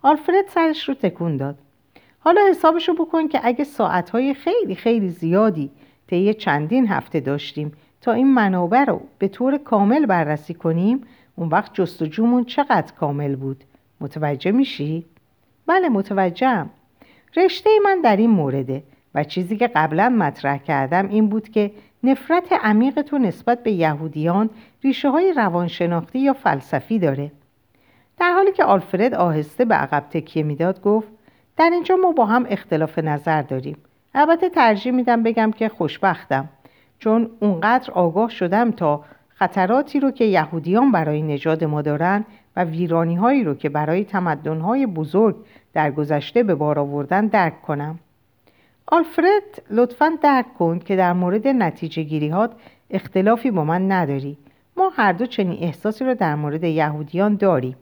آلفرد 0.02 0.48
سرش 0.48 0.88
رو 0.88 0.94
تکون 0.94 1.36
داد 1.36 1.58
حالا 2.18 2.40
حسابشو 2.50 2.94
بکن 2.94 3.28
که 3.28 3.40
اگه 3.42 3.64
ساعتهای 3.64 4.34
خیلی 4.34 4.74
خیلی 4.74 5.08
زیادی 5.08 5.70
طی 6.06 6.34
چندین 6.34 6.88
هفته 6.88 7.20
داشتیم 7.20 7.72
تا 8.00 8.12
این 8.12 8.34
منابع 8.34 8.84
رو 8.84 9.00
به 9.18 9.28
طور 9.28 9.58
کامل 9.58 10.06
بررسی 10.06 10.54
کنیم 10.54 11.04
اون 11.38 11.48
وقت 11.48 11.74
جستجومون 11.74 12.44
چقدر 12.44 12.92
کامل 12.92 13.36
بود. 13.36 13.64
متوجه 14.00 14.50
میشی؟ 14.50 15.06
بله 15.66 15.88
متوجهم. 15.88 16.70
رشته 17.36 17.70
من 17.84 18.00
در 18.00 18.16
این 18.16 18.30
مورده 18.30 18.82
و 19.14 19.24
چیزی 19.24 19.56
که 19.56 19.66
قبلا 19.66 20.08
مطرح 20.08 20.58
کردم 20.58 21.08
این 21.08 21.28
بود 21.28 21.48
که 21.48 21.70
نفرت 22.02 22.52
عمیق 22.52 23.02
تو 23.02 23.18
نسبت 23.18 23.62
به 23.62 23.72
یهودیان 23.72 24.50
ریشه 24.84 25.10
های 25.10 25.32
روانشناختی 25.36 26.18
یا 26.18 26.32
فلسفی 26.32 26.98
داره. 26.98 27.32
در 28.18 28.32
حالی 28.32 28.52
که 28.52 28.64
آلفرد 28.64 29.14
آهسته 29.14 29.64
به 29.64 29.74
عقب 29.74 30.04
تکیه 30.10 30.42
می‌داد 30.42 30.82
گفت 30.82 31.08
در 31.56 31.70
اینجا 31.72 31.96
ما 31.96 32.12
با 32.12 32.26
هم 32.26 32.46
اختلاف 32.48 32.98
نظر 32.98 33.42
داریم. 33.42 33.76
البته 34.14 34.48
ترجیح 34.48 34.92
میدم 34.92 35.22
بگم 35.22 35.50
که 35.50 35.68
خوشبختم 35.68 36.48
چون 36.98 37.30
اونقدر 37.40 37.90
آگاه 37.90 38.30
شدم 38.30 38.70
تا 38.70 39.04
خطراتی 39.38 40.00
رو 40.00 40.10
که 40.10 40.24
یهودیان 40.24 40.92
برای 40.92 41.22
نژاد 41.22 41.64
ما 41.64 41.82
دارن 41.82 42.24
و 42.56 42.64
ویرانی 42.64 43.14
هایی 43.14 43.44
رو 43.44 43.54
که 43.54 43.68
برای 43.68 44.04
تمدن 44.04 44.60
های 44.60 44.86
بزرگ 44.86 45.36
در 45.72 45.90
گذشته 45.90 46.42
به 46.42 46.54
بار 46.54 46.78
آوردن 46.78 47.26
درک 47.26 47.62
کنم. 47.62 47.98
آلفرد 48.86 49.62
لطفا 49.70 50.12
درک 50.22 50.54
کن 50.58 50.78
که 50.78 50.96
در 50.96 51.12
مورد 51.12 51.48
نتیجه 51.48 52.02
گیریهات 52.02 52.50
اختلافی 52.90 53.50
با 53.50 53.64
من 53.64 53.92
نداری. 53.92 54.36
ما 54.76 54.92
هر 54.96 55.12
دو 55.12 55.26
چنین 55.26 55.62
احساسی 55.62 56.04
رو 56.04 56.14
در 56.14 56.34
مورد 56.34 56.64
یهودیان 56.64 57.34
داریم. 57.34 57.76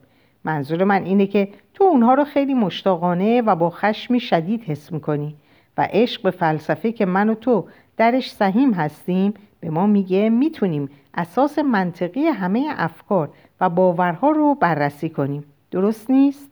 منظور 0.45 0.85
من 0.85 1.05
اینه 1.05 1.27
که 1.27 1.49
تو 1.75 1.85
اونها 1.85 2.15
رو 2.15 2.25
خیلی 2.25 2.55
مشتاقانه 2.55 3.43
و 3.43 3.55
با 3.55 3.71
خشمی 3.71 4.21
شدید 4.21 4.63
حس 4.63 4.93
می‌کنی 4.93 5.35
و 5.79 5.89
عشق 5.91 6.23
به 6.23 6.31
فلسفه 6.31 6.93
که 6.93 7.07
من 7.07 7.29
و 7.29 7.35
تو 7.35 7.67
درش 7.97 8.31
سهیم 8.31 8.75
هستیم 8.75 9.35
به 9.67 9.73
ما 9.73 9.87
میگه 9.87 10.29
می‌تونیم 10.29 10.91
اساس 11.15 11.59
منطقی 11.59 12.27
همه 12.27 12.67
افکار 12.77 13.29
و 13.61 13.69
باورها 13.69 14.31
رو 14.31 14.55
بررسی 14.55 15.09
کنیم. 15.09 15.45
درست 15.71 16.11
نیست؟ 16.11 16.51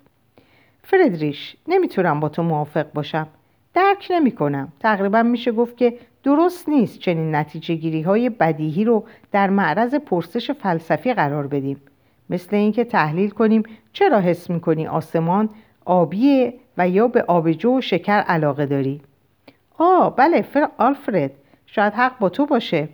فردریش 0.83 1.57
نمی‌تونم 1.69 2.21
با 2.21 2.29
تو 2.29 2.43
موافق 2.43 2.93
باشم. 2.93 3.27
درک 3.75 4.07
نمی 4.11 4.33
کنم. 4.33 4.73
تقریبا 4.81 5.23
میشه 5.23 5.53
گفت 5.53 5.77
که 5.77 5.99
درست 6.23 6.69
نیست 6.69 6.99
چنین 6.99 7.35
نتیجه 7.35 7.75
گیری 7.75 8.03
های 8.03 8.31
بدیهی 8.31 8.85
رو 8.85 9.05
در 9.33 9.51
معرض 9.51 9.95
پرسش 9.95 10.51
فلسفی 10.51 11.15
قرار 11.15 11.47
بدیم. 11.47 11.81
مثل 12.31 12.57
اینکه 12.57 12.85
تحلیل 12.85 13.31
کنیم 13.31 13.63
چرا 13.93 14.21
حس 14.21 14.51
می‌کنی 14.51 14.87
آسمان 14.87 15.49
آبیه 15.85 16.55
و 16.79 16.89
یا 16.89 17.09
به 17.09 17.23
آبجو 17.23 17.79
و 17.79 17.81
شکر 17.81 18.21
علاقه 18.21 18.67
داری. 18.67 19.01
آه 19.79 20.17
بله 20.17 20.43
فر 20.43 20.69
آلفرد 20.79 21.31
شاید 21.67 21.93
حق 21.93 22.19
با 22.19 22.29
تو 22.29 22.47
باشه. 22.47 22.89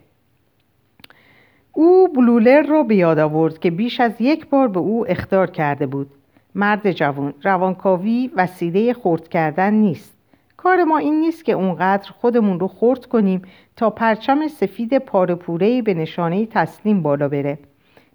او 1.73 2.09
بلولر 2.09 2.63
را 2.63 2.83
به 2.83 2.97
یاد 2.97 3.19
آورد 3.19 3.59
که 3.59 3.71
بیش 3.71 4.01
از 4.01 4.13
یک 4.21 4.49
بار 4.49 4.69
به 4.69 4.81
او 4.81 5.11
اختار 5.11 5.51
کرده 5.51 5.87
بود. 5.87 6.11
مرد 6.55 6.93
جوان 6.93 7.35
روانکاوی 7.43 8.31
وسیله 8.37 8.93
خورد 8.93 9.29
کردن 9.29 9.75
نیست. 9.75 10.15
کار 10.57 10.85
ما 10.85 10.99
این 10.99 11.21
نیست 11.21 11.45
که 11.45 11.53
اونقدر 11.53 12.11
خودمون 12.11 12.61
رو 12.61 12.69
خورد 12.69 13.07
کنیم 13.07 13.43
تا 13.77 13.91
پرچم 13.91 14.49
سفید 14.49 14.99
پارپورهی 14.99 15.83
به 15.83 15.95
نشانه 15.95 16.47
تسلیم 16.47 17.03
بالا 17.03 17.29
بره. 17.29 17.59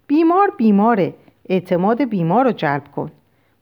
بیمار 0.06 0.52
بیماره 0.56 1.14
اعتماد 1.48 2.02
بیمار 2.02 2.44
رو 2.44 2.52
جلب 2.52 2.84
کن. 2.96 3.10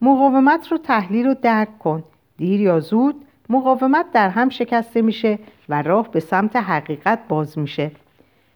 مقاومت 0.02 0.72
رو 0.72 0.78
تحلیل 0.78 1.26
و 1.26 1.34
درک 1.42 1.78
کن. 1.78 2.04
دیر 2.36 2.60
یا 2.60 2.80
زود 2.80 3.24
مقاومت 3.48 4.06
در 4.12 4.28
هم 4.28 4.48
شکسته 4.48 5.02
میشه 5.02 5.38
و 5.68 5.82
راه 5.82 6.10
به 6.10 6.20
سمت 6.20 6.56
حقیقت 6.56 7.18
باز 7.28 7.58
میشه. 7.58 7.90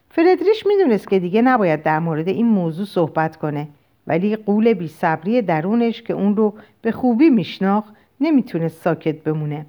فردریش 0.09 0.65
می‌دونست 0.65 1.09
که 1.09 1.19
دیگه 1.19 1.41
نباید 1.41 1.83
در 1.83 1.99
مورد 1.99 2.27
این 2.27 2.45
موضوع 2.45 2.85
صحبت 2.85 3.37
کنه 3.37 3.67
ولی 4.07 4.35
قول 4.35 4.73
بی 4.73 4.87
صبری 4.87 5.41
درونش 5.41 6.01
که 6.01 6.13
اون 6.13 6.35
رو 6.35 6.53
به 6.81 6.91
خوبی 6.91 7.29
میشناخت 7.29 7.93
نمی‌تونست 8.21 8.81
ساکت 8.81 9.15
بمونه. 9.23 9.65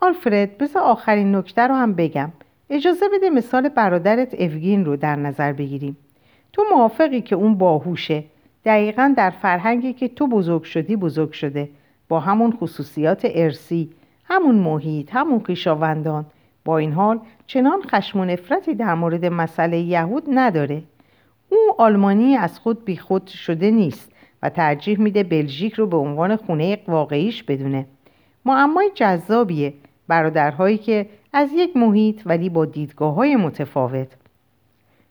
آلفرد 0.00 0.58
بذار 0.58 0.82
آخرین 0.82 1.34
نکته 1.34 1.62
رو 1.62 1.74
هم 1.74 1.94
بگم. 1.94 2.32
اجازه 2.70 3.06
بده 3.14 3.30
مثال 3.30 3.68
برادرت 3.68 4.34
اوگین 4.34 4.84
رو 4.84 4.96
در 4.96 5.16
نظر 5.16 5.52
بگیریم. 5.52 5.96
تو 6.52 6.64
موافقی 6.72 7.20
که 7.20 7.36
اون 7.36 7.54
باهوشه. 7.54 8.24
دقیقا 8.64 9.14
در 9.16 9.30
فرهنگی 9.30 9.92
که 9.92 10.08
تو 10.08 10.26
بزرگ 10.26 10.62
شدی 10.62 10.96
بزرگ 10.96 11.32
شده. 11.32 11.68
با 12.08 12.20
همون 12.20 12.52
خصوصیات 12.52 13.26
ارسی 13.34 13.90
همون 14.24 14.54
محیط 14.54 15.08
همون 15.12 15.38
خویشاوندان. 15.38 16.26
با 16.68 16.78
این 16.78 16.92
حال 16.92 17.20
چنان 17.46 17.82
خشم 17.82 18.20
و 18.20 18.24
نفرتی 18.24 18.74
در 18.74 18.94
مورد 18.94 19.24
مسئله 19.24 19.78
یهود 19.78 20.24
نداره. 20.30 20.82
او 21.48 21.58
آلمانی 21.78 22.36
از 22.36 22.58
خود 22.58 22.84
بیخود 22.84 23.26
شده 23.26 23.70
نیست 23.70 24.12
و 24.42 24.50
ترجیح 24.50 25.00
میده 25.00 25.22
بلژیک 25.22 25.74
رو 25.74 25.86
به 25.86 25.96
عنوان 25.96 26.36
خونه 26.36 26.78
واقعیش 26.88 27.42
بدونه. 27.42 27.86
معمای 28.44 28.90
جذابیه 28.94 29.74
برادرهایی 30.08 30.78
که 30.78 31.06
از 31.32 31.48
یک 31.52 31.76
محیط 31.76 32.22
ولی 32.26 32.48
با 32.48 32.64
دیدگاه 32.64 33.14
های 33.14 33.36
متفاوت. 33.36 34.08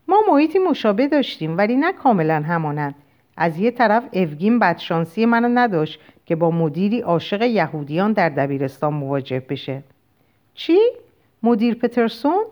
ما 0.07 0.21
محیطی 0.31 0.59
مشابه 0.59 1.07
داشتیم 1.07 1.57
ولی 1.57 1.75
نه 1.75 1.93
کاملا 1.93 2.43
همانند. 2.47 2.95
از 3.37 3.59
یه 3.59 3.71
طرف 3.71 4.03
اوگین 4.13 4.59
بدشانسی 4.59 5.25
منو 5.25 5.47
نداشت 5.53 5.99
که 6.25 6.35
با 6.35 6.51
مدیری 6.51 6.99
عاشق 7.01 7.41
یهودیان 7.41 8.13
در 8.13 8.29
دبیرستان 8.29 8.93
مواجه 8.93 9.39
بشه. 9.39 9.83
چی؟ 10.53 10.77
مدیر 11.43 11.75
پترسون؟ 11.75 12.43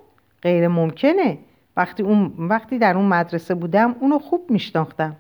غیر 0.42 0.68
ممکنه. 0.68 1.38
وقتی, 1.78 2.04
اون... 2.04 2.34
وقتی 2.38 2.80
در 2.80 2.98
اون 2.98 3.06
مدرسه 3.06 3.56
بودم 3.56 3.96
اونو 4.00 4.20
خوب 4.20 4.46
میشناختم. 4.50 5.16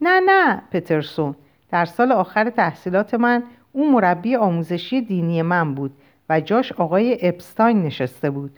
نه 0.00 0.20
نه 0.20 0.62
پترسون. 0.70 1.34
در 1.70 1.84
سال 1.84 2.12
آخر 2.12 2.50
تحصیلات 2.50 3.14
من 3.14 3.42
اون 3.72 3.92
مربی 3.92 4.36
آموزشی 4.36 5.00
دینی 5.00 5.42
من 5.42 5.74
بود 5.74 5.92
و 6.28 6.40
جاش 6.40 6.72
آقای 6.72 7.18
اپستاین 7.22 7.82
نشسته 7.82 8.30
بود. 8.30 8.50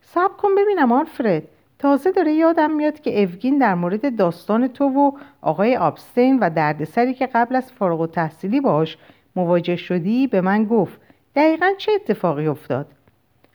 صبر 0.00 0.34
کن 0.34 0.48
ببینم 0.58 0.92
آلفرد. 0.92 1.42
تازه 1.78 2.12
داره 2.12 2.32
یادم 2.32 2.70
میاد 2.70 3.00
که 3.00 3.20
اوگین 3.20 3.58
در 3.58 3.74
مورد 3.74 4.16
داستان 4.16 4.68
تو 4.68 4.84
و 4.84 5.10
آقای 5.40 5.76
آبستین 5.76 6.38
و 6.38 6.50
دردسری 6.50 7.14
که 7.14 7.26
قبل 7.26 7.56
از 7.56 7.72
فارغ 7.72 8.00
و 8.00 8.06
تحصیلی 8.06 8.60
باش 8.60 8.98
مواجه 9.36 9.76
شدی 9.76 10.26
به 10.26 10.40
من 10.40 10.64
گفت. 10.64 11.00
دقیقا 11.36 11.72
چه 11.78 11.92
اتفاقی 11.92 12.46
افتاد؟ 12.46 12.86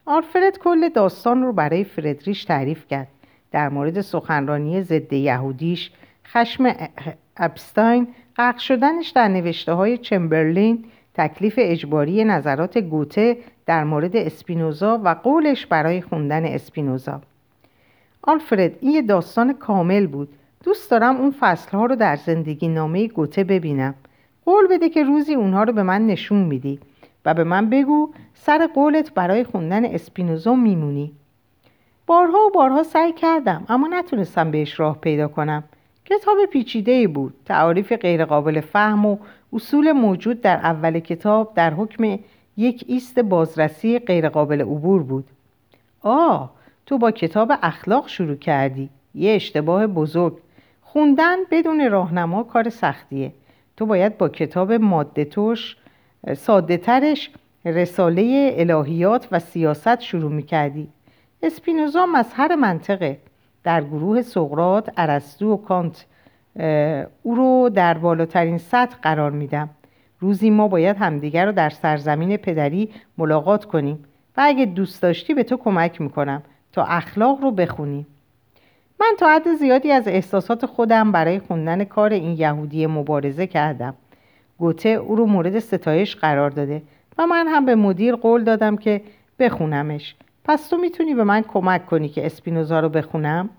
آلفرد 0.09 0.57
کل 0.57 0.89
داستان 0.89 1.41
رو 1.41 1.53
برای 1.53 1.83
فردریش 1.83 2.45
تعریف 2.45 2.87
کرد. 2.87 3.07
در 3.51 3.69
مورد 3.69 4.01
سخنرانی 4.01 4.81
ضد 4.81 5.13
یهودیش 5.13 5.91
خشم 6.27 6.75
ابستاین 7.37 8.07
غرق 8.37 8.57
شدنش 8.57 9.09
در 9.09 9.27
نوشته 9.27 9.73
های 9.73 9.97
چمبرلین 9.97 10.85
تکلیف 11.13 11.55
اجباری 11.57 12.23
نظرات 12.23 12.77
گوته 12.77 13.37
در 13.65 13.83
مورد 13.83 14.15
اسپینوزا 14.15 15.01
و 15.03 15.09
قولش 15.09 15.65
برای 15.65 16.01
خوندن 16.01 16.45
اسپینوزا. 16.45 17.21
آلفرد 18.21 18.71
این 18.81 18.91
یه 18.91 19.01
داستان 19.01 19.53
کامل 19.53 20.07
بود. 20.07 20.29
دوست 20.63 20.91
دارم 20.91 21.17
اون 21.17 21.35
فصلها 21.39 21.85
رو 21.85 21.95
در 21.95 22.15
زندگی 22.15 22.67
نامه 22.67 23.07
گوته 23.07 23.43
ببینم. 23.43 23.95
قول 24.45 24.67
بده 24.67 24.89
که 24.89 25.03
روزی 25.03 25.33
اونها 25.33 25.63
رو 25.63 25.73
به 25.73 25.83
من 25.83 26.07
نشون 26.07 26.43
میدی. 26.43 26.79
و 27.27 27.33
به 27.33 27.43
من 27.43 27.69
بگو 27.69 28.09
سر 28.33 28.67
قولت 28.67 29.13
برای 29.13 29.43
خوندن 29.43 29.85
اسپینوزا 29.85 30.55
میمونی. 30.55 31.11
بارها 32.05 32.37
و 32.47 32.51
بارها 32.51 32.83
سعی 32.83 33.13
کردم 33.13 33.65
اما 33.69 33.87
نتونستم 33.87 34.51
بهش 34.51 34.79
راه 34.79 34.97
پیدا 34.97 35.27
کنم. 35.27 35.63
کتاب 36.05 36.37
پیچیده 36.51 37.07
بود 37.07 37.33
تعاریف 37.45 37.93
غیرقابل 37.93 38.61
فهم 38.61 39.05
و 39.05 39.17
اصول 39.53 39.91
موجود 39.91 40.41
در 40.41 40.57
اول 40.57 40.99
کتاب 40.99 41.53
در 41.55 41.73
حکم 41.73 42.19
یک 42.57 42.83
ایست 42.87 43.19
بازرسی 43.19 43.99
غیرقابل 43.99 44.61
عبور 44.61 45.03
بود. 45.03 45.25
آه 46.01 46.51
تو 46.85 46.97
با 46.97 47.11
کتاب 47.11 47.51
اخلاق 47.61 48.07
شروع 48.07 48.35
کردی. 48.35 48.89
یه 49.15 49.35
اشتباه 49.35 49.87
بزرگ. 49.87 50.37
خوندن 50.81 51.37
بدون 51.51 51.91
راهنما 51.91 52.43
کار 52.43 52.69
سختیه. 52.69 53.31
تو 53.77 53.85
باید 53.85 54.17
با 54.17 54.29
کتاب 54.29 54.73
ماده 54.73 55.25
توش 55.25 55.75
ساده 56.33 56.77
ترش 56.77 57.29
رساله 57.65 58.55
الهیات 58.57 59.27
و 59.31 59.39
سیاست 59.39 60.01
شروع 60.01 60.31
می‌کردی. 60.31 60.87
اسپینوزا 61.43 62.05
مظهر 62.05 62.55
منطقه. 62.55 63.17
در 63.63 63.83
گروه 63.83 64.21
سقرات، 64.21 64.93
ارسطو 64.97 65.53
و 65.53 65.57
کانت 65.57 66.05
او 67.23 67.35
رو 67.35 67.69
در 67.73 67.97
بالاترین 67.97 68.57
سطح 68.57 68.95
قرار 69.01 69.31
میدم. 69.31 69.69
روزی 70.19 70.49
ما 70.49 70.67
باید 70.67 70.97
همدیگر 70.97 71.45
رو 71.45 71.51
در 71.51 71.69
سرزمین 71.69 72.37
پدری 72.37 72.89
ملاقات 73.17 73.65
کنیم 73.65 74.05
و 74.37 74.41
اگه 74.43 74.65
دوست 74.65 75.01
داشتی 75.01 75.33
به 75.33 75.43
تو 75.43 75.57
کمک 75.57 76.01
می‌کنم 76.01 76.43
تا 76.73 76.83
اخلاق 76.83 77.41
رو 77.41 77.51
بخونی. 77.51 78.05
من 78.99 79.13
تا 79.19 79.29
حد 79.29 79.55
زیادی 79.55 79.91
از 79.91 80.07
احساسات 80.07 80.65
خودم 80.65 81.11
برای 81.11 81.39
خوندن 81.39 81.83
کار 81.83 82.13
این 82.13 82.37
یهودی 82.37 82.87
مبارزه 82.87 83.47
کردم. 83.47 83.93
گوته 84.59 84.89
او 84.89 85.15
رو 85.15 85.25
مورد 85.25 85.59
ستایش 85.59 86.15
قرار 86.15 86.49
داده 86.49 86.81
و 87.17 87.25
من 87.27 87.47
هم 87.47 87.65
به 87.65 87.75
مدیر 87.75 88.15
قول 88.15 88.43
دادم 88.43 88.77
که 88.77 89.01
بخونمش. 89.39 90.15
پس 90.43 90.67
تو 90.67 90.77
می‌تونی 90.77 91.13
به 91.13 91.23
من 91.23 91.41
کمک 91.41 91.85
کنی 91.85 92.09
که 92.09 92.25
اسپینوزا 92.25 92.79
رو 92.79 92.89
بخونم؟ 92.89 93.49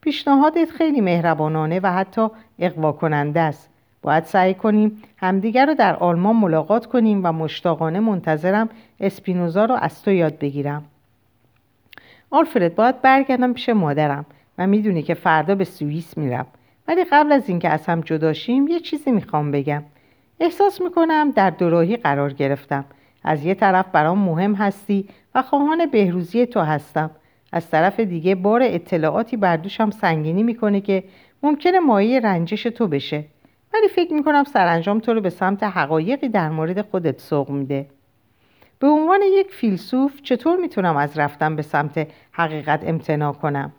پیشنهادت 0.00 0.70
خیلی 0.70 1.00
مهربانانه 1.00 1.80
و 1.82 1.92
حتی 1.92 2.28
اقوا 2.58 2.92
کننده 2.92 3.40
است. 3.40 3.70
باید 4.02 4.24
سعی 4.24 4.54
کنیم 4.54 5.02
همدیگر 5.16 5.66
رو 5.66 5.74
در 5.74 5.96
آلمان 5.96 6.36
ملاقات 6.36 6.86
کنیم 6.86 7.20
و 7.24 7.32
مشتاقانه 7.32 8.00
منتظرم 8.00 8.68
اسپینوزا 9.00 9.64
رو 9.64 9.74
از 9.74 10.02
تو 10.02 10.10
یاد 10.10 10.38
بگیرم. 10.38 10.84
آلفرد 12.30 12.74
باید 12.74 13.02
برگردم 13.02 13.52
پیش 13.52 13.68
مادرم. 13.68 14.26
و 14.58 14.66
می‌دونی 14.66 15.02
که 15.02 15.14
فردا 15.14 15.54
به 15.54 15.64
سوئیس 15.64 16.18
میرم. 16.18 16.46
ولی 16.88 17.04
قبل 17.04 17.32
از 17.32 17.48
اینکه 17.48 17.68
از 17.68 17.86
هم 17.86 18.00
جداشیم 18.00 18.68
یه 18.68 18.80
چیزی 18.80 19.12
می‌خوام 19.12 19.50
بگم. 19.50 19.82
احساس 20.44 20.80
می‌کنم 20.80 21.30
در 21.30 21.50
دوراهی 21.50 21.96
قرار 21.96 22.32
گرفتم. 22.32 22.84
از 23.24 23.44
یه 23.44 23.54
طرف 23.54 23.86
برام 23.92 24.18
مهم 24.18 24.54
هستی 24.54 25.08
و 25.34 25.42
خواهان 25.42 25.86
بهروزی 25.86 26.46
تو 26.46 26.60
هستم. 26.60 27.10
از 27.52 27.70
طرف 27.70 28.00
دیگه 28.00 28.34
بار 28.34 28.60
اطلاعاتی 28.64 29.36
بر 29.36 29.56
دوشم 29.56 29.90
سنگینی 29.90 30.42
می‌کنه 30.42 30.80
که 30.80 31.04
ممکنه 31.42 31.80
مایه 31.80 32.20
رنجش 32.20 32.62
تو 32.62 32.88
بشه. 32.88 33.24
ولی 33.74 33.88
فکر 33.88 34.14
می‌کنم 34.14 34.44
سرانجام 34.44 35.00
تو 35.00 35.14
رو 35.14 35.20
به 35.20 35.30
سمت 35.30 35.62
حقایقی 35.62 36.28
در 36.28 36.48
مورد 36.48 36.82
خودت 36.82 37.20
سوق 37.20 37.50
میده. 37.50 37.86
به 38.78 38.86
عنوان 38.86 39.20
یک 39.22 39.50
فیلسوف 39.50 40.22
چطور 40.22 40.56
می‌تونم 40.56 40.96
از 40.96 41.18
رفتن 41.18 41.56
به 41.56 41.62
سمت 41.62 42.06
حقیقت 42.32 42.80
امتناع 42.86 43.32
کنم؟ 43.32 43.72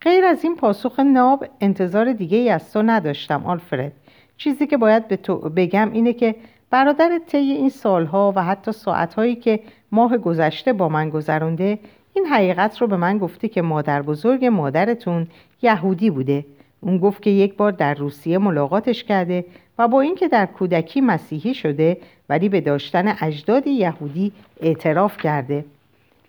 غیر 0.00 0.24
از 0.24 0.44
این 0.44 0.56
پاسخ 0.56 1.00
ناب 1.00 1.46
انتظار 1.60 2.12
دیگه 2.12 2.38
ای 2.38 2.50
از 2.50 2.72
تو 2.72 2.82
نداشتم 2.82 3.46
آلفرد. 3.46 3.92
چیزی 4.38 4.66
که 4.66 4.76
باید 4.76 5.08
به 5.08 5.16
تو 5.16 5.36
بگم 5.36 5.92
اینه 5.92 6.12
که 6.12 6.34
برادر 6.70 7.20
طی 7.26 7.38
این 7.38 7.68
سالها 7.68 8.32
و 8.36 8.44
حتی 8.44 8.72
ساعتهایی 8.72 9.34
که 9.34 9.60
ماه 9.92 10.18
گذشته 10.18 10.72
با 10.72 10.88
من 10.88 11.10
گذرونده 11.10 11.78
این 12.14 12.26
حقیقت 12.26 12.78
رو 12.78 12.86
به 12.86 12.96
من 12.96 13.18
گفته 13.18 13.48
که 13.48 13.62
مادر 13.62 14.02
بزرگ 14.02 14.44
مادرتون 14.44 15.26
یهودی 15.62 16.10
بوده. 16.10 16.44
اون 16.80 16.98
گفت 16.98 17.22
که 17.22 17.30
یک 17.30 17.56
بار 17.56 17.72
در 17.72 17.94
روسیه 17.94 18.38
ملاقاتش 18.38 19.04
کرده 19.04 19.44
و 19.78 19.88
با 19.88 20.00
اینکه 20.00 20.28
در 20.28 20.46
کودکی 20.46 21.00
مسیحی 21.00 21.54
شده 21.54 21.96
ولی 22.28 22.48
به 22.48 22.60
داشتن 22.60 23.16
اجداد 23.20 23.66
یهودی 23.66 24.32
اعتراف 24.60 25.16
کرده. 25.16 25.64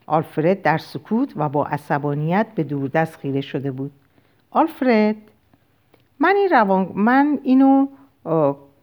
آلفرد 0.06 0.62
در 0.62 0.78
سکوت 0.78 1.34
و 1.36 1.50
با 1.50 1.66
عصبانیت 1.66 2.48
به 2.56 2.64
دوردست 2.64 3.16
خیره 3.16 3.42
شده 3.42 3.72
بود. 3.72 3.92
آلفرد 4.52 5.16
من, 6.20 6.36
این 6.36 6.50
روان... 6.50 6.92
من 6.96 7.40
اینو 7.44 7.88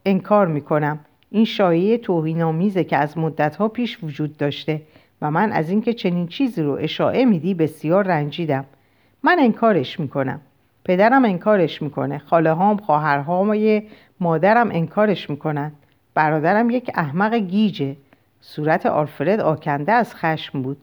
انکار 0.07 0.47
می‌کنم. 0.47 0.99
این 1.31 1.45
شایعه 1.45 1.99
توهینآمیزه 1.99 2.85
که 2.85 2.97
از 2.97 3.19
مدتها 3.19 3.69
پیش 3.69 3.99
وجود 4.03 4.37
داشته 4.37 4.83
و 5.23 5.31
من 5.31 5.53
از 5.53 5.71
اینکه 5.71 5.93
چنین 5.93 6.27
چیزی 6.27 6.63
رو 6.63 6.73
اشاعه 6.81 7.25
میدی 7.25 7.55
بسیار 7.55 8.07
رنجیدم. 8.07 8.65
من 9.23 9.37
انکارش 9.41 10.01
می‌کنم. 10.01 10.41
پدرم 10.85 11.25
انکارش 11.25 11.83
می‌کنه. 11.83 12.19
خاله 12.19 12.53
هام 12.53 12.77
خواهرهام 12.77 13.83
مادرم 14.21 14.71
انکارش 14.71 15.31
می‌کنن. 15.31 15.73
برادرم 16.15 16.71
یک 16.71 16.91
احمق 16.95 17.35
گیجه. 17.35 17.97
صورت 18.41 18.87
آلفرد 18.87 19.41
آکنده 19.41 19.93
از 19.93 20.15
خشم 20.15 20.63
بود. 20.63 20.77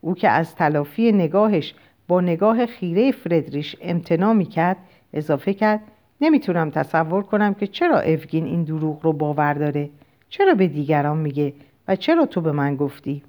او 0.00 0.14
که 0.14 0.28
از 0.28 0.54
تلافی 0.54 1.12
نگاهش 1.12 1.74
با 2.08 2.20
نگاه 2.20 2.66
خیره 2.66 3.12
فردریش 3.12 3.76
امتنا 3.82 4.32
می‌کرد 4.32 4.76
اضافه 5.12 5.54
کرد 5.54 5.80
نمی‌تونم 6.20 6.70
تصور 6.70 7.22
کنم 7.22 7.54
که 7.54 7.66
چرا 7.66 8.00
افگین 8.00 8.44
این 8.44 8.62
دروغ 8.64 9.02
رو 9.02 9.12
باور 9.12 9.54
داره. 9.54 9.90
چرا 10.28 10.54
به 10.54 10.66
دیگران 10.66 11.16
میگه 11.18 11.52
و 11.88 11.96
چرا 11.96 12.26
تو 12.26 12.40
به 12.40 12.52
من 12.52 12.76
گفتی؟ 12.76 13.22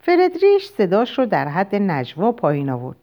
فردریش 0.00 0.66
صداش 0.66 1.18
رو 1.18 1.26
در 1.26 1.48
حد 1.48 1.74
نجوا 1.74 2.32
پایین 2.32 2.70
آورد. 2.70 2.96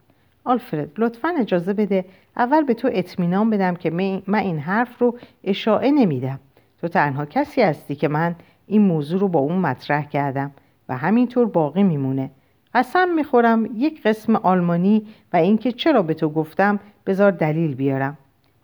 آلفرد 0.43 0.91
لطفا 0.97 1.33
اجازه 1.39 1.73
بده 1.73 2.05
اول 2.37 2.63
به 2.63 2.73
تو 2.73 2.89
اطمینان 2.91 3.49
بدم 3.49 3.75
که 3.75 3.89
من 4.27 4.39
این 4.39 4.59
حرف 4.59 5.01
رو 5.01 5.17
اشاعه 5.43 5.91
نمیدم. 5.91 6.39
تو 6.81 6.87
تنها 6.87 7.25
کسی 7.25 7.61
هستی 7.61 7.95
که 7.95 8.07
من 8.07 8.35
این 8.67 8.81
موضوع 8.81 9.19
رو 9.19 9.27
با 9.27 9.39
اون 9.39 9.57
مطرح 9.57 10.05
کردم 10.05 10.51
و 10.89 10.97
همینطور 10.97 11.45
باقی 11.45 11.83
میمونه. 11.83 12.29
قسم 12.73 13.09
می‌خورم 13.15 13.69
یک 13.75 14.03
قسم 14.03 14.35
آلمانی 14.35 15.05
و 15.33 15.37
اینکه 15.37 15.71
چرا 15.71 16.01
به 16.01 16.13
تو 16.13 16.29
گفتم 16.29 16.79
بذار 17.05 17.31
دلیل 17.31 17.75
بیارم. 17.75 18.17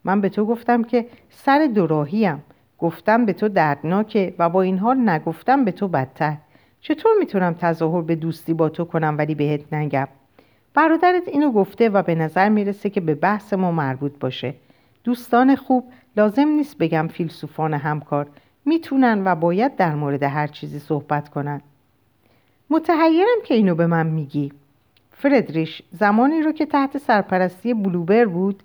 من 0.03 0.21
به 0.21 0.29
تو 0.29 0.45
گفتم 0.45 0.83
که 0.83 1.05
سر 1.29 1.69
دوراهیم 1.75 2.43
گفتم 2.79 3.25
به 3.25 3.33
تو 3.33 3.47
دردناکه 3.47 4.33
و 4.39 4.49
با 4.49 4.61
این 4.61 4.77
حال 4.77 5.09
نگفتم 5.09 5.65
به 5.65 5.71
تو 5.71 5.87
بدتر. 5.87 6.37
چطور 6.81 7.11
می‌تونم 7.19 7.53
تظاهر 7.53 8.01
به 8.01 8.15
دوستی 8.15 8.53
با 8.53 8.69
تو 8.69 8.85
کنم 8.85 9.15
ولی 9.17 9.35
بهت 9.35 9.73
نگم؟ 9.73 10.07
برادرت 10.73 11.27
اینو 11.27 11.51
گفته 11.51 11.89
و 11.89 12.03
به 12.03 12.15
نظر 12.15 12.49
می‌رسه 12.49 12.89
که 12.89 13.01
به 13.01 13.15
بحث 13.15 13.53
ما 13.53 13.71
مربوط 13.71 14.11
باشه. 14.19 14.53
دوستان 15.03 15.55
خوب 15.55 15.83
لازم 16.17 16.47
نیست 16.47 16.77
بگم 16.77 17.07
فیلسوفان 17.07 17.73
همکار. 17.73 18.27
می‌تونن 18.65 19.21
و 19.25 19.35
باید 19.35 19.75
در 19.75 19.95
مورد 19.95 20.23
هر 20.23 20.47
چیزی 20.47 20.79
صحبت 20.79 21.29
کنن. 21.29 21.61
متحیرم 22.69 23.41
که 23.45 23.53
اینو 23.53 23.75
به 23.75 23.87
من 23.87 24.07
میگی. 24.07 24.51
فردریش 25.11 25.81
زمانی 25.91 26.41
رو 26.41 26.51
که 26.51 26.65
تحت 26.65 26.97
سرپرستی 26.97 27.73
بلوبر 27.73 28.25
بود 28.25 28.63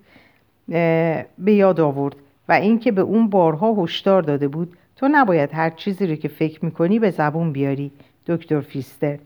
به 0.67 1.25
یاد 1.53 1.79
آورد 1.79 2.15
و 2.49 2.53
اینکه 2.53 2.91
به 2.91 3.01
اون 3.01 3.29
بارها 3.29 3.83
هشدار 3.83 4.21
داده 4.21 4.47
بود 4.47 4.77
تو 4.95 5.07
نباید 5.11 5.49
هر 5.53 5.69
چیزی 5.69 6.07
رو 6.07 6.15
که 6.15 6.27
فکر 6.27 6.65
می‌کنی 6.65 6.99
به 6.99 7.09
زبون 7.09 7.51
بیاری 7.51 7.91
دکتر 8.27 8.61
فیستر. 8.61 9.19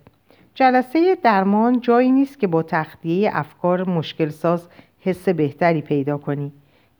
جلسه 0.55 1.17
درمان 1.23 1.81
جایی 1.81 2.11
نیست 2.11 2.39
که 2.39 2.47
با 2.47 2.63
تخلیه 2.63 3.29
افکار 3.33 3.89
مشکل 3.89 4.29
ساز 4.29 4.67
حس 4.99 5.29
بهتری 5.29 5.81
پیدا 5.81 6.17
کنی. 6.17 6.51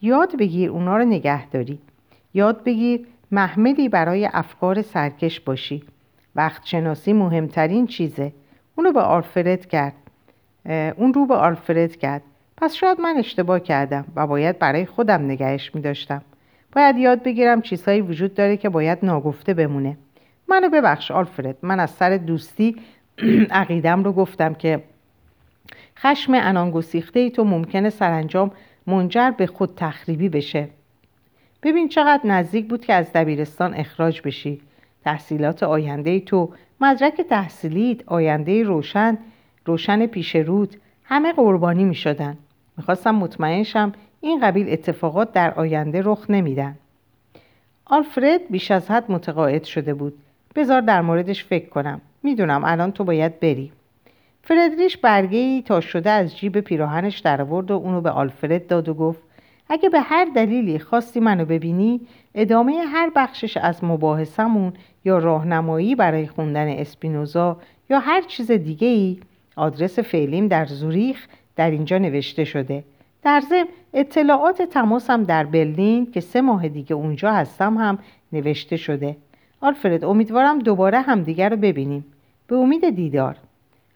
یاد 0.01 0.37
بگیر 0.37 0.69
اونا 0.69 0.97
رو 0.97 1.05
نگه 1.05 1.47
داری. 1.47 1.79
یاد 2.33 2.63
بگیر 2.63 3.07
محملی 3.31 3.89
برای 3.89 4.29
افکار 4.33 4.81
سرکش 4.81 5.39
باشی. 5.39 5.83
وقت 6.35 6.65
شناسی 6.65 7.13
مهمترین 7.13 7.87
چیزه. 7.87 8.33
اونو 8.75 8.91
به 8.91 9.01
آلفرد 9.01 9.65
کرد. 9.65 9.93
اون 10.97 11.13
رو 11.13 11.25
به 11.25 11.35
آلفرد 11.35 11.95
کرد. 11.95 12.21
پس 12.61 12.73
شاید 12.73 13.01
من 13.01 13.17
اشتباه 13.17 13.59
کردم 13.59 14.05
و 14.15 14.27
باید 14.27 14.59
برای 14.59 14.85
خودم 14.85 15.25
نگهش 15.25 15.75
می 15.75 15.81
داشتم. 15.81 16.21
باید 16.75 16.97
یاد 16.97 17.23
بگیرم 17.23 17.61
چیزهایی 17.61 18.01
وجود 18.01 18.33
داره 18.33 18.57
که 18.57 18.69
باید 18.69 18.97
ناگفته 19.03 19.53
بمونه. 19.53 19.97
منو 20.47 20.69
ببخش 20.69 21.11
آلفرد. 21.11 21.57
من 21.61 21.79
از 21.79 21.89
سر 21.89 22.17
دوستی 22.17 22.75
عقیدم 23.51 24.03
رو 24.03 24.13
گفتم 24.13 24.53
که 24.53 24.83
خشم 25.97 26.33
انانگسیخته 26.33 27.19
ای 27.19 27.31
تو 27.31 27.43
ممکنه 27.43 27.89
سرانجام 27.89 28.51
منجر 28.87 29.31
به 29.31 29.47
خود 29.47 29.73
تخریبی 29.75 30.29
بشه. 30.29 30.67
ببین 31.63 31.89
چقدر 31.89 32.27
نزدیک 32.27 32.67
بود 32.67 32.85
که 32.85 32.93
از 32.93 33.13
دبیرستان 33.13 33.73
اخراج 33.73 34.21
بشی. 34.21 34.61
تحصیلات 35.03 35.63
آینده 35.63 36.19
تو 36.19 36.53
مدرک 36.81 37.21
تحصیلیت 37.21 38.07
آینده 38.07 38.63
روشن 38.63 39.17
روشن 39.65 40.05
پیش 40.05 40.35
رود 40.35 40.75
همه 41.03 41.33
قربانی 41.33 41.83
می 41.83 41.95
شدن 41.95 42.37
می‌خواستم 42.81 43.15
مطمئن 43.15 43.63
شم 43.63 43.93
این 44.21 44.39
قبیل 44.39 44.69
اتفاقات 44.69 45.33
در 45.33 45.53
آینده 45.53 46.01
رخ 46.05 46.25
نمیدن. 46.29 46.75
آلفرد 47.85 48.41
بیش 48.49 48.71
از 48.71 48.91
حد 48.91 49.11
متقاعد 49.11 49.63
شده 49.63 49.93
بود. 49.93 50.13
بذار 50.55 50.81
در 50.81 51.01
موردش 51.01 51.45
فکر 51.45 51.69
کنم. 51.69 52.01
می‌دونم 52.23 52.63
الان 52.65 52.91
تو 52.91 53.03
باید 53.03 53.39
بری. 53.39 53.71
فردریش 54.43 54.97
برگه 54.97 55.37
ای 55.37 55.61
تا 55.61 55.81
شده 55.81 56.09
از 56.09 56.37
جیب 56.37 56.59
پیراهنش 56.59 57.19
در 57.19 57.41
آورد 57.41 57.71
و 57.71 57.73
اونو 57.73 58.01
به 58.01 58.09
آلفرد 58.09 58.67
داد 58.67 58.89
و 58.89 58.93
گفت 58.93 59.19
اگه 59.69 59.89
به 59.89 59.99
هر 59.99 60.27
دلیلی 60.35 60.79
خواستی 60.79 61.19
منو 61.19 61.45
ببینی 61.45 62.01
ادامه 62.35 62.73
هر 62.87 63.11
بخشش 63.15 63.57
از 63.57 63.83
مباحثمون 63.83 64.73
یا 65.05 65.17
راهنمایی 65.17 65.95
برای 65.95 66.27
خوندن 66.27 66.67
اسپینوزا 66.67 67.57
یا 67.89 67.99
هر 67.99 68.21
چیز 68.21 68.51
دیگه 68.51 68.87
ای 68.87 69.19
آدرس 69.55 69.99
فعلیم 69.99 70.47
در 70.47 70.65
زوریخ 70.65 71.27
در 71.61 71.71
اینجا 71.71 71.97
نوشته 71.97 72.43
شده. 72.43 72.83
در 73.23 73.41
ضمن 73.49 73.67
اطلاعات 73.93 74.61
تماسم 74.61 75.23
در 75.23 75.43
برلین 75.43 76.11
که 76.11 76.19
سه 76.19 76.41
ماه 76.41 76.67
دیگه 76.67 76.95
اونجا 76.95 77.31
هستم 77.31 77.77
هم 77.77 77.99
نوشته 78.33 78.77
شده. 78.77 79.15
آلفرد 79.61 80.05
امیدوارم 80.05 80.59
دوباره 80.59 81.01
همدیگر 81.01 81.49
رو 81.49 81.57
ببینیم. 81.57 82.05
به 82.47 82.55
امید 82.55 82.89
دیدار. 82.95 83.35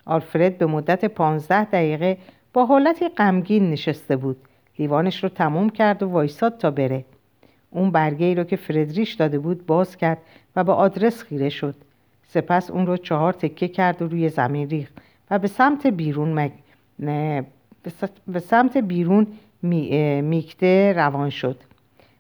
آلفرد 0.06 0.58
به 0.58 0.66
مدت 0.66 1.06
پانزده 1.06 1.64
دقیقه 1.64 2.18
با 2.54 2.66
حالتی 2.66 3.10
غمگین 3.10 3.72
نشسته 3.72 4.16
بود. 4.16 4.38
لیوانش 4.80 5.24
رو 5.24 5.30
تموم 5.30 5.70
کرد 5.70 6.04
و 6.04 6.10
وایساد 6.10 6.58
تا 6.58 6.72
بره. 6.72 7.06
اون 7.72 7.92
برگه 7.92 8.26
ای 8.26 8.36
رو 8.36 8.44
که 8.44 8.56
فردریش 8.56 9.14
داده 9.14 9.40
بود 9.40 9.66
باز 9.66 9.98
کرد 9.98 10.18
و 10.56 10.64
به 10.64 10.72
آدرس 10.72 11.24
خیره 11.24 11.50
شد. 11.50 11.76
سپس 12.28 12.72
اون 12.72 12.86
رو 12.86 12.98
چهار 12.98 13.34
تکه 13.34 13.68
کرد 13.68 14.02
و 14.02 14.08
روی 14.08 14.30
زمین 14.30 14.70
ریخت 14.70 14.94
و 15.32 15.40
به 15.40 15.48
سمت 15.48 15.88
بیرون 15.88 16.34
مگ... 16.34 16.52
به 18.28 18.40
سمت 18.40 18.78
بیرون 18.78 19.28
می... 19.62 20.22
میکته 20.22 20.94
روان 20.96 21.30
شد. 21.30 21.58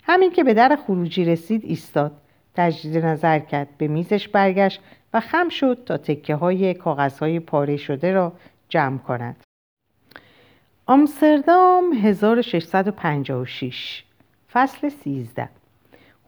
همین 0.03 0.31
که 0.31 0.43
به 0.43 0.53
در 0.53 0.77
خروجی 0.87 1.25
رسید 1.25 1.65
ایستاد. 1.65 2.11
تجدید 2.55 3.05
نظر 3.05 3.39
کرد. 3.39 3.67
به 3.77 3.87
میزش 3.87 4.27
برگشت 4.27 4.81
و 5.13 5.19
خم 5.19 5.49
شد 5.49 5.83
تا 5.85 5.97
تکه 5.97 6.35
های 6.35 6.73
کاغذ 6.73 7.19
های 7.19 7.39
پاره 7.39 7.77
شده 7.77 8.11
را 8.11 8.33
جمع 8.69 8.97
کند. 8.97 9.35
آمستردام 10.85 11.93
1656 11.93 14.03
فصل 14.51 14.89
13 14.89 15.49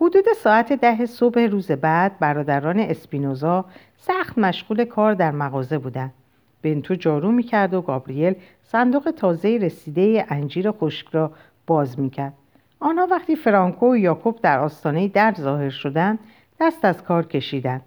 حدود 0.01 0.25
ساعت 0.43 0.73
ده 0.73 1.05
صبح 1.05 1.39
روز 1.39 1.71
بعد 1.71 2.19
برادران 2.19 2.79
اسپینوزا 2.79 3.65
سخت 3.97 4.37
مشغول 4.37 4.85
کار 4.85 5.13
در 5.13 5.31
مغازه 5.31 5.77
بودند. 5.77 6.13
بنتو 6.61 6.95
جارو 6.95 7.31
می‌کرد 7.31 7.73
و 7.73 7.81
گابریل 7.81 8.35
صندوق 8.63 9.11
تازه 9.11 9.57
رسیده 9.61 10.25
انجیر 10.29 10.71
خشک 10.71 11.07
را 11.11 11.31
باز 11.67 11.99
می‌کرد. 11.99 12.33
آنها 12.79 13.07
وقتی 13.11 13.35
فرانکو 13.35 13.91
و 13.91 13.97
یاکوب 13.97 14.39
در 14.41 14.59
آستانه 14.59 15.07
در 15.07 15.33
ظاهر 15.39 15.69
شدند 15.69 16.19
دست 16.59 16.85
از 16.85 17.03
کار 17.03 17.25
کشیدند. 17.25 17.81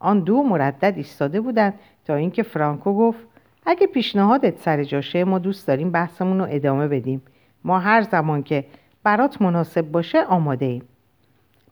آن 0.00 0.20
دو 0.20 0.42
مردد 0.42 0.94
ایستاده 0.96 1.40
بودند 1.40 1.74
تا 2.04 2.14
اینکه 2.14 2.42
فرانکو 2.42 2.94
گفت 2.94 3.18
اگه 3.66 3.86
پیشنهادت 3.86 4.58
سر 4.58 4.84
جاشه 4.84 5.24
ما 5.24 5.38
دوست 5.38 5.66
داریم 5.66 5.90
بحثمون 5.90 6.38
رو 6.38 6.46
ادامه 6.50 6.88
بدیم 6.88 7.22
ما 7.64 7.78
هر 7.78 8.02
زمان 8.02 8.42
که 8.42 8.64
برات 9.02 9.42
مناسب 9.42 9.82
باشه 9.92 10.24
آماده 10.24 10.66
ایم 10.66 10.82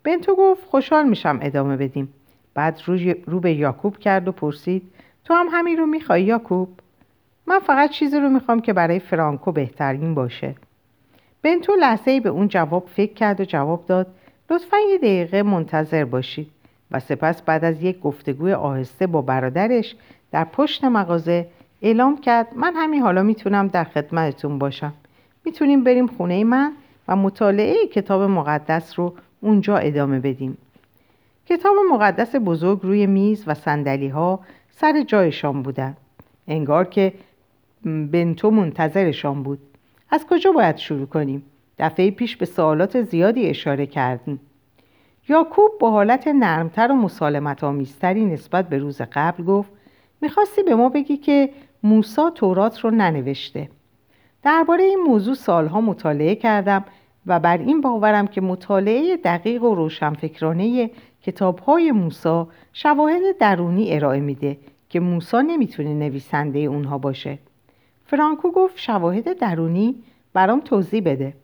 بنتو 0.03 0.35
گفت 0.35 0.65
خوشحال 0.65 1.09
میشم 1.09 1.39
ادامه 1.43 1.77
بدیم 1.77 2.09
بعد 2.55 2.81
رو, 3.27 3.41
به 3.41 3.53
یاکوب 3.53 3.99
کرد 3.99 4.29
و 4.29 4.33
پرسید 4.33 4.83
تو 5.25 5.35
هم 5.35 5.47
همین 5.53 5.77
رو 5.77 5.87
می‌خوای 5.87 6.23
یاکوب؟ 6.23 6.69
من 7.47 7.59
فقط 7.59 7.91
چیزی 7.91 8.21
رو 8.21 8.29
می‌خوام 8.29 8.61
که 8.61 8.73
برای 8.73 8.99
فرانکو 8.99 9.53
بهترین 9.53 10.15
باشه. 10.15 10.55
بنتو 11.43 11.73
لحظه 11.73 12.11
ای 12.11 12.21
به 12.21 12.29
اون 12.29 12.49
جواب 12.49 12.89
فکر 12.97 13.15
کرد 13.15 13.41
و 13.41 13.45
جواب 13.45 13.87
داد 13.87 14.07
لطفا 14.51 14.77
یه 14.91 14.99
دقیقه 14.99 15.43
منتظر 15.43 16.05
باشید. 16.05 16.51
و 16.91 17.01
سپس 17.01 17.43
بعد 17.43 17.65
از 17.65 17.83
یک 17.83 18.01
گفتگوی 18.01 18.53
آهسته 18.53 19.07
با 19.07 19.23
برادرش 19.23 19.97
در 20.33 20.45
پشت 20.45 20.85
مغازه 20.85 21.47
اعلام 21.83 22.21
کرد 22.21 22.49
من 22.57 22.73
همین 22.77 23.03
حالا 23.03 23.23
می‌تونم 23.23 23.69
در 23.69 23.85
خدمتتون 23.85 24.59
باشم. 24.59 24.93
می‌تونیم 25.45 25.85
بریم 25.85 26.07
خونه 26.07 26.45
من 26.45 26.73
و 27.09 27.17
مطالعه 27.17 27.87
کتاب 27.87 28.23
مقدس 28.23 28.99
رو 28.99 29.15
اونجا 29.41 29.77
ادامه 29.77 30.21
بدیم. 30.21 30.59
کتاب 31.47 31.77
مقدس 31.93 32.37
بزرگ 32.37 32.81
روی 32.83 33.07
میز 33.07 33.45
و 33.47 33.55
سندلی 33.55 34.09
ها 34.09 34.41
سر 34.77 35.03
جایشان 35.03 35.63
بودند 35.63 35.97
انگار 36.49 36.85
که 36.85 37.13
بنتو 37.85 38.51
منتظرشان 38.51 39.43
بود. 39.43 39.59
از 40.11 40.27
کجا 40.27 40.53
باید 40.53 40.77
شروع 40.77 41.07
کنیم؟ 41.07 41.43
دفعه 41.79 42.11
پیش 42.11 42.37
به 42.37 42.47
سوالات 42.47 43.03
زیادی 43.03 43.47
اشاره 43.47 43.87
کردیم. 43.87 44.41
یاکوب 45.29 45.71
با 45.81 45.91
حالت 45.91 46.29
نرمتر 46.29 46.93
و 46.93 46.95
مسالمت 46.95 47.65
آمیزتری 47.65 48.25
نسبت 48.25 48.69
به 48.69 48.79
روز 48.79 49.01
قبل 49.13 49.45
گفت 49.45 49.71
می‌خواستی 50.21 50.63
به 50.63 50.75
ما 50.75 50.89
بگی 50.89 51.17
که 51.17 51.51
موسا 51.83 52.31
تورات 52.31 52.81
رو 52.81 52.91
ننوشته. 52.91 53.69
درباره 54.43 54.85
این 54.85 55.01
موضوع 55.07 55.35
سالها 55.35 55.81
مطالعه 55.81 56.35
کردم 56.35 56.85
و 57.27 57.41
بر 57.41 57.59
این 57.59 57.81
باورم 57.81 58.27
که 58.27 58.41
مطالعه 58.41 59.17
دقیق 59.17 59.63
و 59.63 59.75
روشنفکرانه 59.75 60.91
کتابهای 61.27 61.93
موسا 61.93 62.49
شواهد 62.73 63.39
درونی 63.41 63.95
ارائه 63.95 64.21
میده 64.21 64.57
که 64.89 65.01
موسا 65.01 65.41
نمی‌تونه 65.41 65.95
نویسنده 65.95 66.59
اونها 66.59 66.99
باشه. 66.99 67.39
فرانکو 68.07 68.51
گفت 68.51 68.79
شواهد 68.79 69.39
درونی 69.39 69.95
برام 70.33 70.61
توضیح 70.61 71.03
بده. 71.05 71.35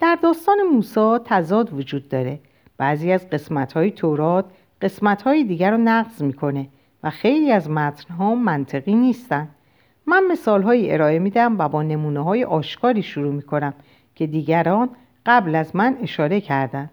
در 0.00 0.18
داستان 0.22 0.62
موسا 0.72 1.18
تضاد 1.24 1.72
وجود 1.74 2.08
داره. 2.08 2.38
بعضی 2.78 3.12
از 3.12 3.30
قسمتهای 3.30 3.90
تورات 3.90 4.44
قسمتهای 4.82 5.44
دیگر 5.44 5.70
رو 5.70 5.76
نقض 5.76 6.22
می‌کنه 6.22 6.68
و 7.02 7.10
خیلی 7.10 7.52
از 7.52 7.70
متنها 7.70 8.34
منطقی 8.34 8.94
نیستن. 8.94 9.48
من 10.06 10.22
مثالهایی 10.30 10.92
ارائه 10.92 11.18
میدم 11.18 11.58
و 11.58 11.68
با 11.68 11.82
نمونه 11.82 12.20
های 12.20 12.44
آشکاری 12.44 13.02
شروع 13.02 13.32
می‌کنم 13.32 13.74
که 14.14 14.26
دیگران 14.26 14.88
قبل 15.26 15.54
از 15.54 15.76
من 15.76 15.96
اشاره 16.02 16.40
کردند. 16.40 16.90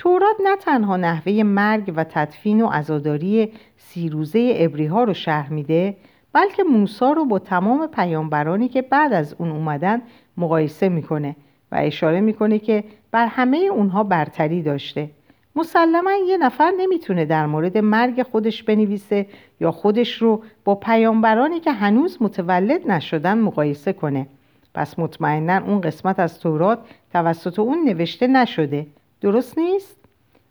تورات 0.00 0.36
نه 0.44 0.56
تنها 0.56 0.96
نحوه 0.96 1.42
مرگ 1.42 1.92
و 1.96 2.04
تدفین 2.04 2.60
و 2.60 2.66
عزاداری 2.66 3.52
سیروزه 3.76 4.52
ابری 4.56 4.86
ها 4.86 5.04
رو 5.04 5.14
شرح 5.14 5.52
میده 5.52 5.96
بلکه 6.32 6.62
موسا 6.62 7.12
رو 7.12 7.24
با 7.24 7.38
تمام 7.38 7.86
پیامبرانی 7.86 8.68
که 8.68 8.82
بعد 8.82 9.12
از 9.12 9.34
اون 9.38 9.50
اومدن 9.50 10.02
مقایسه 10.36 10.88
می‌کنه 10.88 11.36
و 11.72 11.76
اشاره 11.82 12.20
می‌کنه 12.20 12.58
که 12.58 12.84
بر 13.10 13.26
همه 13.26 13.56
اونها 13.56 14.04
برتری 14.04 14.62
داشته. 14.62 15.10
مسلما 15.56 16.12
یه 16.28 16.36
نفر 16.36 16.72
نمی‌تونه 16.78 17.24
در 17.24 17.46
مورد 17.46 17.78
مرگ 17.78 18.22
خودش 18.22 18.62
بنویسه 18.62 19.26
یا 19.60 19.70
خودش 19.70 20.22
رو 20.22 20.42
با 20.64 20.74
پیامبرانی 20.74 21.60
که 21.60 21.72
هنوز 21.72 22.18
متولد 22.20 22.90
نشدن 22.90 23.38
مقایسه 23.38 23.92
کنه. 23.92 24.26
پس 24.74 24.98
مطمئنا 24.98 25.66
اون 25.66 25.80
قسمت 25.80 26.20
از 26.20 26.40
تورات 26.40 26.78
توسط 27.12 27.58
اون 27.58 27.84
نوشته 27.84 28.26
نشده. 28.26 28.86
درست 29.20 29.58
نیست؟ 29.58 29.96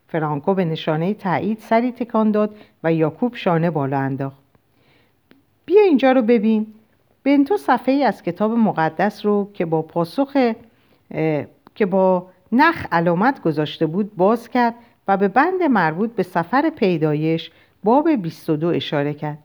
فرانکو 0.08 0.54
به 0.54 0.66
نشانه 0.66 1.14
تایید 1.14 1.60
سری 1.60 1.92
تکان 1.92 2.32
داد 2.32 2.56
و 2.84 2.94
یاکوب 2.94 3.36
شانه 3.36 3.70
بالا 3.70 4.00
انداخت. 4.00 4.44
بیا 5.66 5.82
اینجا 5.82 6.12
رو 6.12 6.22
ببین. 6.22 6.68
بنتو 7.24 7.58
صفحه 7.58 7.94
ای 7.94 8.04
از 8.04 8.24
کتاب 8.24 8.52
مقدس 8.52 9.26
رو 9.26 9.50
که 9.54 9.66
با 9.66 9.82
پاسخ 9.82 10.54
که 11.76 11.86
با 11.86 12.28
نخ 12.52 12.86
علامت 12.92 13.42
گذاشته 13.42 13.86
بود 13.86 14.16
باز 14.16 14.50
کرد 14.50 14.76
و 15.08 15.18
به 15.18 15.28
بند 15.28 15.64
مربوط 15.64 16.12
به 16.12 16.24
سفر 16.24 16.70
پیدایش 16.70 17.52
باب 17.84 18.10
22 18.10 18.68
اشاره 18.68 19.14
کرد. 19.14 19.38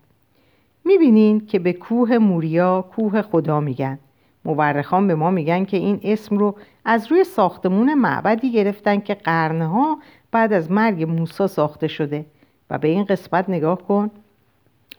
می‌بینین 0.85 1.47
که 1.47 1.59
به 1.59 1.73
کوه 1.73 2.19
موریا 2.19 2.83
کوه 2.83 3.23
خدا 3.23 3.61
میگن. 3.61 3.99
مورخان 4.45 5.07
به 5.07 5.15
ما 5.15 5.31
میگن 5.31 5.65
که 5.65 5.77
این 5.77 6.01
اسم 6.03 6.39
رو 6.39 6.57
از 6.85 7.13
روی 7.13 7.25
ساختمون 7.25 7.95
معبدی 7.95 8.53
گرفتن 8.53 9.01
که 9.01 9.15
قرنها 9.15 9.99
بعد 10.33 10.53
از 10.53 10.71
مرگ 10.71 11.03
موسی 11.03 11.47
ساخته 11.47 11.89
شده. 11.89 12.25
و 12.71 12.79
به 12.79 12.89
این 12.89 13.05
قسمت 13.05 13.49
نگاه 13.49 13.83
کن. 13.83 14.11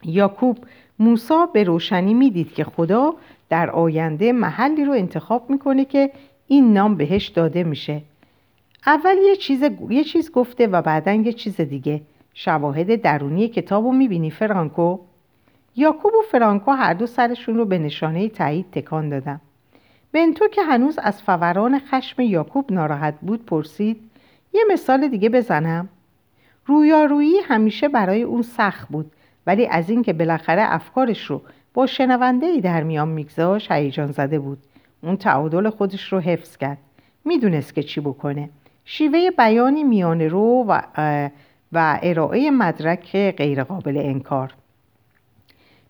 یاکوب 0.03 0.57
موسا 0.99 1.45
به 1.45 1.63
روشنی 1.63 2.13
می‌دید 2.13 2.53
که 2.53 2.63
خدا 2.63 3.13
در 3.49 3.69
آینده 3.69 4.31
محلی 4.31 4.85
رو 4.85 4.93
انتخاب 4.93 5.49
می‌کنه 5.49 5.85
که 5.85 6.11
این 6.47 6.73
نام 6.73 6.95
بهش 6.95 7.27
داده 7.27 7.63
میشه. 7.63 8.01
اول 8.85 9.15
یه 9.27 9.35
چیز, 9.35 9.63
یه 9.89 10.03
چیز 10.03 10.31
گفته 10.31 10.67
و 10.67 10.81
بعدا 10.81 11.13
یه 11.13 11.33
چیز 11.33 11.61
دیگه. 11.61 12.01
شواهد 12.33 13.01
درونی 13.01 13.47
کتاب 13.47 13.85
رو 13.85 13.91
می‌بینی 13.91 14.31
فرانکو؟ 14.31 14.97
یاکوب 15.75 16.13
و 16.13 16.21
فرانکو 16.31 16.71
هر 16.71 16.93
دو 16.93 17.07
سرشون 17.07 17.55
رو 17.55 17.65
به 17.65 17.77
نشانه 17.77 18.29
تایید 18.29 18.71
تکان 18.71 19.09
دادن. 19.09 19.41
بنتو 20.11 20.47
که 20.47 20.63
هنوز 20.63 20.97
از 20.97 21.21
فوران 21.21 21.79
خشم 21.79 22.21
یاکوب 22.21 22.71
ناراحت 22.71 23.15
بود 23.21 23.45
پرسید 23.45 24.11
یه 24.53 24.63
مثال 24.71 25.07
دیگه 25.07 25.29
بزنم. 25.29 25.89
رویارویی 26.65 27.39
همیشه 27.47 27.87
برای 27.87 28.23
اون 28.23 28.41
سخت 28.41 28.87
بود 28.89 29.11
ولی 29.47 29.67
از 29.67 29.89
اینکه 29.89 30.13
بالاخره 30.13 30.73
افکارش 30.73 31.25
رو 31.25 31.41
با 31.73 31.85
شنونده 31.85 32.45
ای 32.45 32.61
در 32.61 32.83
میان 32.83 33.07
میگذاشت 33.07 33.71
هیجان 33.71 34.11
زده 34.11 34.39
بود. 34.39 34.57
اون 35.01 35.17
تعادل 35.17 35.69
خودش 35.69 36.13
رو 36.13 36.19
حفظ 36.19 36.57
کرد. 36.57 36.77
می‌دونست 37.25 37.75
که 37.75 37.83
چی 37.83 38.01
بکنه. 38.01 38.49
شیوه 38.85 39.31
بیانی 39.37 39.83
میان 39.83 40.21
رو 40.21 40.65
و, 40.67 40.81
و 41.71 41.99
ارائه 42.03 42.51
مدرک 42.51 43.35
غیرقابل 43.37 43.97
انکار. 43.97 44.53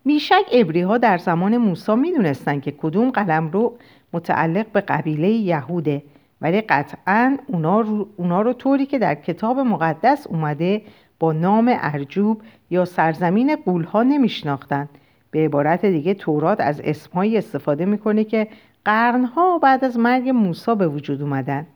بیشک 0.06 0.44
ابری 0.52 0.80
ها 0.80 0.98
در 0.98 1.18
زمان 1.18 1.56
موسی 1.56 1.94
می‌دونستند 1.94 2.62
که 2.62 2.70
کدوم 2.70 3.10
قلم 3.10 3.48
رو 3.48 3.76
متعلق 4.12 4.66
به 4.72 4.80
قبیله 4.80 5.28
یهوده 5.28 6.02
ولی 6.40 6.60
قطعا 6.60 7.36
اونا 7.46 7.80
رو, 7.80 8.08
اونا 8.16 8.42
رو 8.42 8.52
طوری 8.52 8.86
که 8.86 8.98
در 8.98 9.14
کتاب 9.14 9.58
مقدس 9.58 10.26
اومده 10.26 10.82
با 11.18 11.32
نام 11.32 11.76
ارجوب 11.80 12.42
یا 12.70 12.84
سرزمین 12.84 13.56
قولها 13.56 14.02
نمیشناختند. 14.02 14.88
به 15.30 15.44
عبارت 15.44 15.86
دیگه 15.86 16.14
تورات 16.14 16.60
از 16.60 16.80
اسمهایی 16.84 17.38
استفاده 17.38 17.84
می‌کنه 17.84 18.24
که 18.24 18.48
قرنها 18.84 19.58
بعد 19.58 19.84
از 19.84 19.98
مرگ 19.98 20.28
موسی 20.28 20.74
به 20.74 20.88
وجود 20.88 21.22
اومدن. 21.22 21.66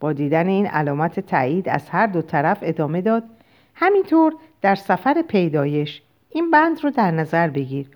با 0.00 0.12
دیدن 0.12 0.46
این 0.48 0.66
علامت 0.66 1.20
تایید 1.20 1.68
از 1.68 1.88
هر 1.90 2.06
دو 2.06 2.22
طرف 2.22 2.58
ادامه 2.62 3.00
داد. 3.00 3.22
همینطور 3.74 4.34
در 4.62 4.74
سفر 4.74 5.22
پیدایش 5.28 6.02
این 6.36 6.50
بند 6.50 6.84
رو 6.84 6.90
در 6.90 7.10
نظر 7.10 7.48
بگیر. 7.48 7.86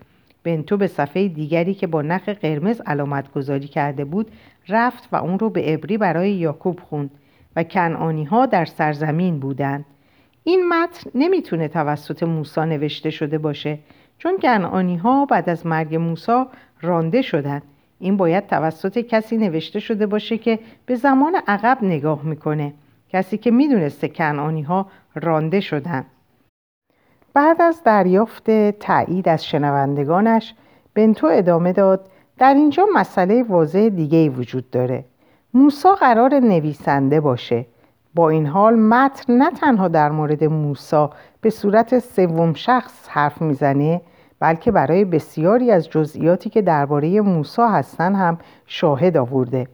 بنتو 0.43 0.77
به 0.77 0.87
صفحه 0.87 1.27
دیگری 1.27 1.73
که 1.73 1.87
با 1.87 2.01
نخ 2.01 2.29
قرمز 2.29 2.81
علامت 2.85 3.31
گذاری 3.33 3.67
کرده 3.67 4.05
بود 4.05 4.31
رفت 4.69 5.09
و 5.11 5.15
اون 5.15 5.39
رو 5.39 5.49
به 5.49 5.61
عبری 5.61 5.97
برای 5.97 6.31
یاکوب 6.31 6.79
خوند 6.79 7.11
و 7.55 7.63
کنعانی 7.63 8.23
ها 8.23 8.45
در 8.45 8.65
سرزمین 8.65 9.39
بودند. 9.39 9.85
این 10.43 10.69
متن 10.69 11.09
نمی‌تونه 11.15 11.67
توسط 11.67 12.23
موسی 12.23 12.61
نوشته 12.61 13.09
شده 13.09 13.37
باشه 13.37 13.79
چون 14.17 14.37
کنعانی 14.37 14.97
ها 14.97 15.25
بعد 15.25 15.49
از 15.49 15.65
مرگ 15.65 15.95
موسی 15.95 16.43
رانده 16.81 17.21
شدند. 17.21 17.63
این 17.99 18.17
باید 18.17 18.47
توسط 18.47 18.97
کسی 18.97 19.37
نوشته 19.37 19.79
شده 19.79 20.05
باشه 20.05 20.37
که 20.37 20.59
به 20.85 20.95
زمان 20.95 21.35
عقب 21.47 21.77
نگاه 21.81 22.25
می‌کنه. 22.25 22.73
کسی 23.09 23.37
که 23.37 23.51
می‌دونسته 23.51 24.07
کنعانی 24.07 24.61
ها 24.61 24.87
رانده 25.15 25.59
شدن 25.59 26.05
بعد 27.33 27.61
از 27.61 27.83
دریافت 27.83 28.51
تایید 28.71 29.29
از 29.29 29.45
شنوندگانش 29.45 30.53
بنتو 30.93 31.27
ادامه 31.27 31.73
داد 31.73 32.05
در 32.37 32.53
اینجا 32.53 32.85
مسئله 32.93 33.43
واضح 33.43 33.89
دیگه 33.89 34.29
وجود 34.29 34.69
داره. 34.69 35.05
موسا 35.53 35.95
قرار 35.95 36.33
نویسنده 36.33 37.19
باشه. 37.19 37.65
با 38.15 38.29
این 38.29 38.45
حال 38.45 38.75
متن 38.75 39.33
نه 39.33 39.51
تنها 39.51 39.87
در 39.87 40.11
مورد 40.11 40.43
موسا 40.43 41.09
به 41.41 41.49
صورت 41.49 41.99
سوم 41.99 42.53
شخص 42.53 43.07
حرف 43.09 43.41
می‌زنه 43.41 44.01
بلکه 44.39 44.71
برای 44.71 45.05
بسیاری 45.05 45.71
از 45.71 45.89
جزئیاتی 45.89 46.49
که 46.49 46.61
درباره 46.61 47.21
موسا 47.21 47.67
هستن 47.67 48.15
هم 48.15 48.37
شاهد 48.65 49.17
آورده. 49.17 49.67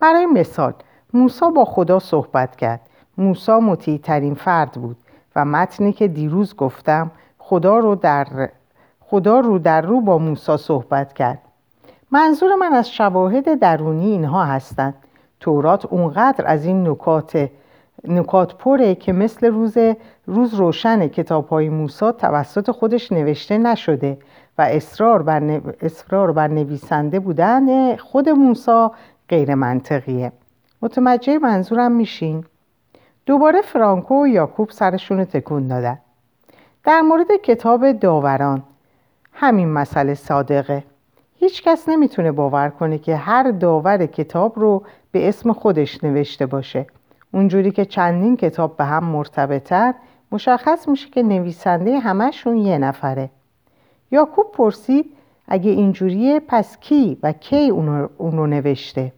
برای 0.00 0.26
مثال 0.26 0.72
موسا 1.14 1.50
با 1.50 1.64
خدا 1.64 1.98
صحبت 1.98 2.56
کرد. 2.56 2.80
موسا 3.18 3.60
مطیع 3.60 3.98
ترین 3.98 4.34
فرد 4.34 4.72
بود. 4.72 4.96
و 5.36 5.44
متنی 5.44 5.92
که 5.92 6.08
دیروز 6.08 6.56
گفتم 6.56 7.10
خدا 7.38 7.78
رو 7.78 7.94
در 7.94 8.26
خدا 9.00 9.40
رو 9.40 9.58
در 9.58 9.80
رو 9.80 10.00
با 10.00 10.18
موسا 10.18 10.56
صحبت 10.56 11.12
کرد. 11.12 11.38
منظور 12.10 12.54
من 12.54 12.72
از 12.72 12.90
شواهد 12.90 13.58
درونی 13.58 14.10
اینها 14.10 14.44
هستند. 14.44 14.94
تورات 15.40 15.86
اونقدر 15.86 16.46
از 16.46 16.64
این 16.64 16.88
نکات 16.88 17.48
نکات 18.08 18.54
پره 18.54 18.94
که 18.94 19.12
مثل 19.12 19.46
روز 19.46 19.76
روز 20.26 20.54
روشن 20.54 21.08
کتاب 21.08 21.48
های 21.48 21.68
موسا 21.68 22.12
توسط 22.12 22.70
خودش 22.70 23.12
نوشته 23.12 23.58
نشده 23.58 24.18
و 24.58 24.62
اصرار 24.62 25.22
بر, 25.22 25.60
اصرار 25.80 26.32
بر 26.32 26.48
نویسنده 26.48 27.20
بودن 27.20 27.96
خود 27.96 28.28
موسا 28.28 28.92
غیر 29.28 29.54
منطقیه 29.54 30.32
متوجه 30.82 31.38
منظورم 31.38 31.92
میشین؟ 31.92 32.44
دوباره 33.26 33.62
فرانکو 33.62 34.22
و 34.22 34.26
یاکوب 34.26 34.70
سرشون 34.70 35.24
تکون 35.24 35.68
دادن. 35.68 35.98
در 36.84 37.00
مورد 37.00 37.26
کتاب 37.42 37.92
داوران 37.92 38.62
همین 39.32 39.68
مسئله 39.68 40.14
صادقه. 40.14 40.84
هیچ 41.36 41.62
کس 41.62 41.88
نمی‌تونه 41.88 42.32
باور 42.32 42.68
کنه 42.68 42.98
که 42.98 43.16
هر 43.16 43.50
داور 43.50 44.06
کتاب 44.06 44.58
رو 44.58 44.82
به 45.12 45.28
اسم 45.28 45.52
خودش 45.52 46.04
نوشته 46.04 46.46
باشه. 46.46 46.86
اونجوری 47.32 47.70
که 47.70 47.84
چندین 47.84 48.36
کتاب 48.36 48.76
به 48.76 48.84
هم 48.84 49.04
مرتبطتر 49.04 49.94
مشخص 50.32 50.88
میشه 50.88 51.10
که 51.10 51.22
نویسنده 51.22 51.98
همشون 51.98 52.56
یه 52.56 52.78
نفره. 52.78 53.30
یاکوب 54.10 54.52
پرسید 54.52 55.16
اگه 55.48 55.70
اینجوریه 55.70 56.40
پس 56.48 56.78
کی 56.78 57.18
و 57.22 57.32
کی 57.32 57.70
اون 57.70 58.08
رو 58.18 58.46
نوشته؟ 58.46 59.12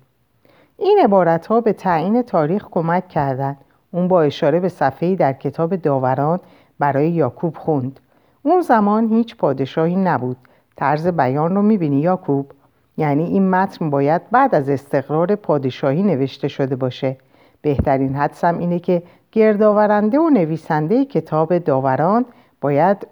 این 0.78 1.00
عبارت 1.04 1.46
ها 1.46 1.60
به 1.60 1.72
تعیین 1.72 2.22
تاریخ 2.22 2.68
کمک 2.70 3.08
کردند 3.08 3.56
اون 3.90 4.08
با 4.08 4.22
اشاره 4.22 4.60
به 4.60 4.68
صفحه‌ای 4.68 5.16
در 5.16 5.32
کتاب 5.32 5.76
داوران 5.76 6.40
برای 6.78 7.10
یاکوب 7.10 7.56
خوند. 7.56 8.00
اون 8.42 8.60
زمان 8.60 9.08
هیچ 9.08 9.36
پادشاهی 9.36 9.96
نبود. 9.96 10.36
طرز 10.76 11.06
بیان 11.06 11.56
رو 11.56 11.62
می‌بینی 11.62 12.00
یاکوب؟ 12.00 12.52
یعنی 12.96 13.24
این 13.24 13.50
متن 13.50 13.90
باید 13.90 14.22
بعد 14.30 14.54
از 14.54 14.68
استقرار 14.68 15.34
پادشاهی 15.34 16.02
نوشته 16.02 16.48
شده 16.48 16.76
باشه. 16.76 17.16
بهترین 17.62 18.14
حدسم 18.14 18.58
اینه 18.58 18.78
که 18.78 19.02
گردآورنده 19.32 20.18
و 20.18 20.28
نویسنده 20.28 21.04
کتاب 21.04 21.58
داوران 21.58 22.24
باید 22.60 23.06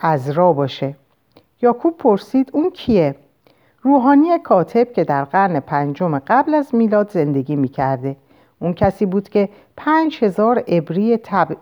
ازرا 0.00 0.52
باشه. 0.52 0.94
یاکوب 1.62 1.96
پرسید 1.96 2.50
اون 2.52 2.70
کیه؟ 2.70 3.14
روحانی 3.82 4.38
کاتب 4.38 4.92
که 4.92 5.04
در 5.04 5.24
قرن 5.24 5.60
پنجم 5.60 6.18
قبل 6.18 6.54
از 6.54 6.74
میلاد 6.74 7.10
زندگی 7.10 7.56
می‌کرده. 7.56 8.16
اون 8.64 8.74
کسی 8.74 9.06
بود 9.06 9.28
که 9.28 9.48
پنج 9.76 10.18
هزار 10.24 10.58
عبری 10.68 11.16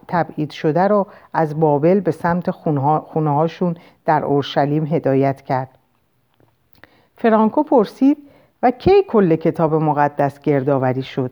تبعید 0.08 0.50
شده 0.50 0.80
رو 0.80 1.06
از 1.32 1.60
بابل 1.60 2.00
به 2.00 2.10
سمت 2.10 2.50
خونه 2.50 3.30
هاشون 3.30 3.76
در 4.04 4.24
اورشلیم 4.24 4.86
هدایت 4.86 5.40
کرد. 5.42 5.68
فرانکو 7.16 7.62
پرسید 7.62 8.16
و 8.62 8.70
کی 8.70 9.02
کل 9.08 9.36
کتاب 9.36 9.74
مقدس 9.74 10.40
گردآوری 10.40 11.02
شد؟ 11.02 11.30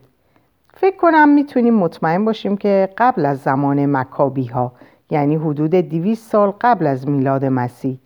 فکر 0.74 0.96
کنم 0.96 1.28
می‌تونیم 1.28 1.74
مطمئن 1.74 2.24
باشیم 2.24 2.56
که 2.56 2.88
قبل 2.98 3.26
از 3.26 3.38
زمان 3.38 3.86
مکابی 3.86 4.46
ها 4.46 4.72
یعنی 5.10 5.36
حدود 5.36 5.70
200 5.70 6.30
سال 6.30 6.52
قبل 6.60 6.86
از 6.86 7.08
میلاد 7.08 7.44
مسیح 7.44 7.98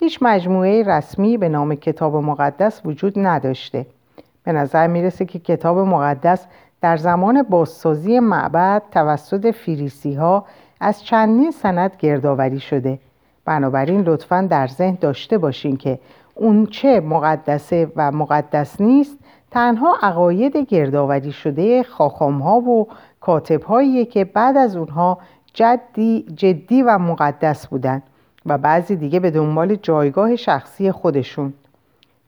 هیچ 0.00 0.18
مجموعه 0.22 0.82
رسمی 0.82 1.36
به 1.36 1.48
نام 1.48 1.74
کتاب 1.74 2.16
مقدس 2.16 2.80
وجود 2.84 3.12
نداشته. 3.16 3.86
به 4.44 4.52
نظر 4.52 4.86
می‌رسه 4.86 5.24
که 5.24 5.38
کتاب 5.38 5.78
مقدس 5.78 6.46
در 6.82 6.96
زمان 6.96 7.42
بازسازی 7.42 8.20
معبد 8.20 8.82
توسط 8.90 9.54
فریسی 9.54 10.14
ها 10.14 10.44
از 10.80 11.04
چندین 11.04 11.50
سند 11.50 11.96
گردآوری 11.98 12.60
شده. 12.60 12.98
بنابراین 13.44 14.00
لطفا 14.00 14.46
در 14.50 14.66
ذهن 14.66 14.98
داشته 15.00 15.38
باشین 15.38 15.76
که 15.76 15.98
اون 16.34 16.66
چه 16.66 17.00
مقدسه 17.00 17.92
و 17.96 18.12
مقدس 18.12 18.80
نیست 18.80 19.18
تنها 19.50 19.96
عقاید 20.02 20.56
گردآوری 20.56 21.32
شده 21.32 21.82
خاخام 21.82 22.38
ها 22.38 22.60
و 22.60 22.88
کاتب 23.20 23.62
هایی 23.62 24.04
که 24.04 24.24
بعد 24.24 24.56
از 24.56 24.76
اونها 24.76 25.18
جدی, 25.54 26.26
جدی 26.34 26.82
و 26.82 26.98
مقدس 26.98 27.66
بودند 27.66 28.02
و 28.46 28.58
بعضی 28.58 28.96
دیگه 28.96 29.20
به 29.20 29.30
دنبال 29.30 29.74
جایگاه 29.74 30.36
شخصی 30.36 30.92
خودشون. 30.92 31.52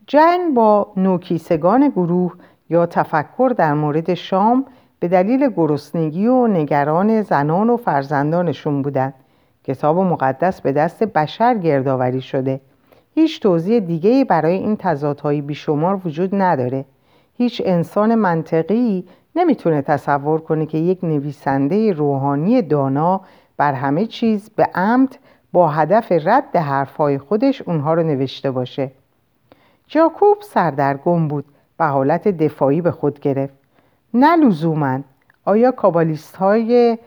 جنگ 0.07 0.55
با 0.55 0.93
نوکیسگان 0.97 1.89
گروه 1.89 2.33
یا 2.75 2.87
تفکر 2.87 3.55
در 3.57 3.75
مورد 3.75 4.15
شام 4.15 4.65
به 5.01 5.09
دلیل 5.09 5.51
گرسنگی 5.57 6.27
و 6.27 6.47
نگران 6.47 7.23
زنان 7.23 7.71
و 7.71 7.77
فرزندانشون 7.77 8.83
بودند. 8.83 9.15
کتاب 9.65 9.99
مقدس 9.99 10.61
به 10.61 10.73
دست 10.73 11.05
بشر 11.05 11.59
گردآوری 11.59 12.21
شده. 12.21 12.61
هیچ 13.15 13.41
توضیح 13.41 13.79
دیگه 13.81 14.25
برای 14.25 14.55
این 14.55 14.77
تضادهای 14.77 15.41
بیشمار 15.41 16.01
وجود 16.05 16.35
نداره. 16.35 16.85
هیچ 17.37 17.63
انسان 17.65 18.15
منطقی 18.15 19.05
نمی‌تونه 19.37 19.83
تصور 19.83 20.41
کنه 20.41 20.67
که 20.67 20.79
یک 20.79 21.05
نویسنده 21.05 21.93
روحانی 21.93 22.63
دانا 22.63 23.21
بر 23.57 23.73
همه 23.73 24.07
چیز 24.07 24.51
به 24.57 24.69
عمد 24.75 25.17
با 25.53 25.69
هدف 25.69 26.13
رد 26.13 26.57
حرفهای 26.57 27.19
خودش 27.19 27.63
اونها 27.63 27.95
رو 27.95 28.03
نوشته 28.03 28.51
باشه. 28.51 28.91
جاکوب 29.87 30.37
سردرگم 30.41 31.29
بود. 31.29 31.45
و 31.79 31.89
حالت 31.89 32.29
دفاعی 32.29 32.81
به 32.81 32.91
خود 32.91 33.21
گرفت. 33.21 33.55
نه 34.15 34.37
لزوما. 34.37 35.01
آیا 35.45 35.71
کابالیست 35.71 36.37
های 36.37 36.99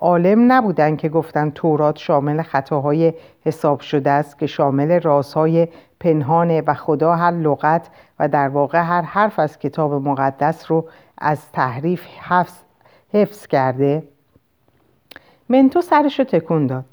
عالم 0.00 0.52
نبودن 0.52 0.96
که 0.96 1.08
گفتن 1.08 1.50
تورات 1.50 1.96
شامل 1.96 2.42
خطاهای 2.42 3.14
حساب 3.44 3.80
شده 3.80 4.10
است 4.10 4.38
که 4.38 4.46
شامل 4.46 5.00
رازهای 5.00 5.68
پنهانه 6.00 6.62
و 6.66 6.74
خدا 6.74 7.14
هر 7.14 7.30
لغت 7.30 7.88
و 8.18 8.28
در 8.28 8.48
واقع 8.48 8.82
هر 8.82 9.02
حرف 9.02 9.38
از 9.38 9.58
کتاب 9.58 9.92
مقدس 9.92 10.70
رو 10.70 10.88
از 11.18 11.52
تحریف 11.52 12.06
حفظ, 12.20 12.54
حفظ 13.12 13.46
کرده؟ 13.46 14.02
منتو 15.48 15.80
سرش 15.80 16.18
رو 16.18 16.24
تکون 16.24 16.66
داد. 16.66 16.84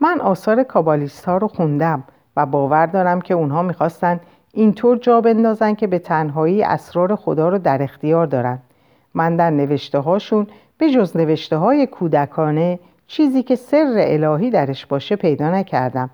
من 0.00 0.20
آثار 0.20 0.62
کابالیست 0.62 1.24
ها 1.24 1.36
رو 1.36 1.48
خوندم 1.48 2.04
و 2.36 2.46
باور 2.46 2.86
دارم 2.86 3.20
که 3.20 3.34
اونها 3.34 3.62
می‌خواستن 3.62 4.20
اینطور 4.52 4.98
جا 4.98 5.20
بندازن 5.20 5.74
که 5.74 5.86
به 5.86 5.98
تنهایی 5.98 6.62
اسرار 6.62 7.16
خدا 7.16 7.48
رو 7.48 7.58
در 7.58 7.82
اختیار 7.82 8.26
دارن. 8.26 8.58
من 9.14 9.36
در 9.36 9.50
نوشته 9.50 9.98
هاشون 9.98 10.46
به 10.78 10.90
جز 10.90 11.16
نوشته 11.16 11.56
های 11.56 11.86
کودکانه 11.86 12.78
چیزی 13.06 13.42
که 13.42 13.56
سر 13.56 13.94
الهی 13.96 14.50
درش 14.50 14.86
باشه 14.86 15.16
پیدا 15.16 15.50
نکردم. 15.50 16.10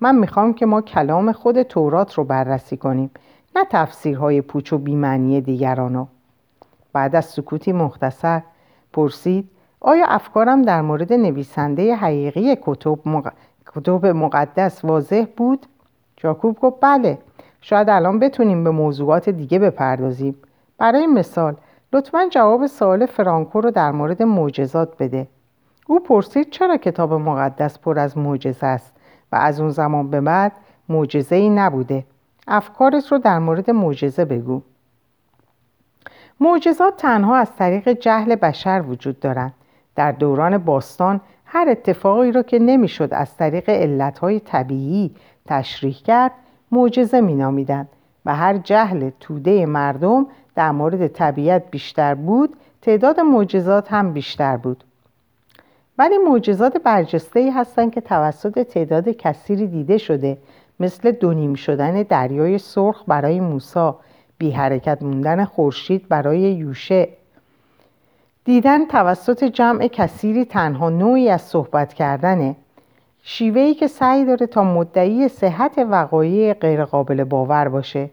من 0.00 0.14
می‌خوام 0.16 0.54
که 0.54 0.66
ما 0.66 0.82
کلام 0.82 1.32
خود 1.32 1.62
تورات 1.62 2.14
رو 2.14 2.24
بررسی 2.24 2.76
کنیم 2.76 3.10
نه 3.56 3.64
تفسیرهای 3.70 4.40
پوچ 4.40 4.72
و 4.72 4.78
بیمعنی 4.78 5.40
دیگرانو 5.40 6.06
بعد 6.92 7.16
از 7.16 7.24
سکوتی 7.24 7.72
مختصر 7.72 8.42
پرسید 8.92 9.48
آیا 9.80 10.06
افکارم 10.06 10.62
در 10.62 10.82
مورد 10.82 11.12
نویسنده 11.12 11.94
حقیقی 11.94 12.56
کتب, 12.62 12.98
کتب 13.74 14.06
مقدس 14.06 14.84
واضح 14.84 15.24
بود؟ 15.36 15.66
جاکوب 16.16 16.60
گفت 16.60 16.76
بله. 16.80 17.18
شاید 17.64 17.90
الان 17.90 18.18
بتونیم 18.18 18.64
به 18.64 18.70
موضوعات 18.70 19.28
دیگه 19.28 19.58
بپردازیم. 19.58 20.36
برای 20.78 21.06
مثال 21.06 21.56
لطفا 21.92 22.28
جواب 22.30 22.66
سوال 22.66 23.06
فرانکو 23.06 23.60
رو 23.60 23.70
در 23.70 23.92
مورد 23.92 24.22
معجزات 24.22 24.96
بده. 24.98 25.28
او 25.86 26.00
پرسید 26.00 26.50
چرا 26.50 26.76
کتاب 26.76 27.12
مقدس 27.12 27.78
پر 27.78 27.98
از 27.98 28.18
معجزه 28.18 28.66
است 28.66 28.92
و 29.32 29.36
از 29.36 29.60
اون 29.60 29.70
زمان 29.70 30.10
به 30.10 30.20
بعد 30.20 30.52
معجزه 30.88 31.36
ای 31.36 31.50
نبوده. 31.50 32.04
افکارت 32.48 33.12
رو 33.12 33.18
در 33.18 33.38
مورد 33.38 33.70
معجزه 33.70 34.24
بگو. 34.24 34.62
معجزات 36.40 36.96
تنها 36.96 37.36
از 37.36 37.56
طریق 37.56 37.88
جهل 37.88 38.34
بشر 38.34 38.84
وجود 38.88 39.20
دارند. 39.20 39.54
در 39.96 40.12
دوران 40.12 40.58
باستان 40.58 41.20
هر 41.44 41.68
اتفاقی 41.68 42.32
را 42.32 42.42
که 42.42 42.58
نمی‌شد 42.58 43.08
از 43.12 43.36
طریق 43.36 43.68
علتهای 43.68 44.40
طبیعی 44.40 45.14
تشریح 45.46 45.96
کرد 46.04 46.32
معجزه 46.72 47.20
مینامیدند 47.20 47.88
و 48.26 48.36
هر 48.36 48.58
جهل 48.58 49.10
توده 49.20 49.66
مردم 49.66 50.26
در 50.54 50.70
مورد 50.70 51.06
طبیعت 51.06 51.70
بیشتر 51.70 52.14
بود 52.14 52.56
تعداد 52.82 53.20
معجزات 53.20 53.92
هم 53.92 54.12
بیشتر 54.12 54.56
بود. 54.56 54.84
ولی 55.98 56.18
معجزات 56.18 56.76
برجسته 56.76 57.40
ای 57.40 57.50
هستند 57.50 57.92
که 57.92 58.00
توسط 58.00 58.62
تعداد 58.62 59.08
کثیری 59.08 59.66
دیده 59.66 59.98
شده 59.98 60.38
مثل 60.80 61.10
دونیم 61.10 61.54
شدن 61.54 62.02
دریای 62.02 62.58
سرخ 62.58 63.04
برای 63.06 63.40
موسا 63.40 63.98
بی 64.38 64.50
حرکت 64.50 65.02
موندن 65.02 65.44
خورشید 65.44 66.08
برای 66.08 66.40
یوشه 66.40 67.08
دیدن 68.44 68.86
توسط 68.86 69.44
جمع 69.44 69.86
کثیری 69.86 70.44
تنها 70.44 70.90
نوعی 70.90 71.28
از 71.28 71.42
صحبت 71.42 71.94
کردنه. 71.94 72.56
شیوهی 73.22 73.74
که 73.74 73.86
سعی 73.86 74.24
داره 74.24 74.46
تا 74.46 74.64
مدعی 74.64 75.28
صحت 75.28 75.78
وقایع 75.78 76.52
غیرقابل 76.54 77.24
باور 77.24 77.68
باشه 77.68 78.10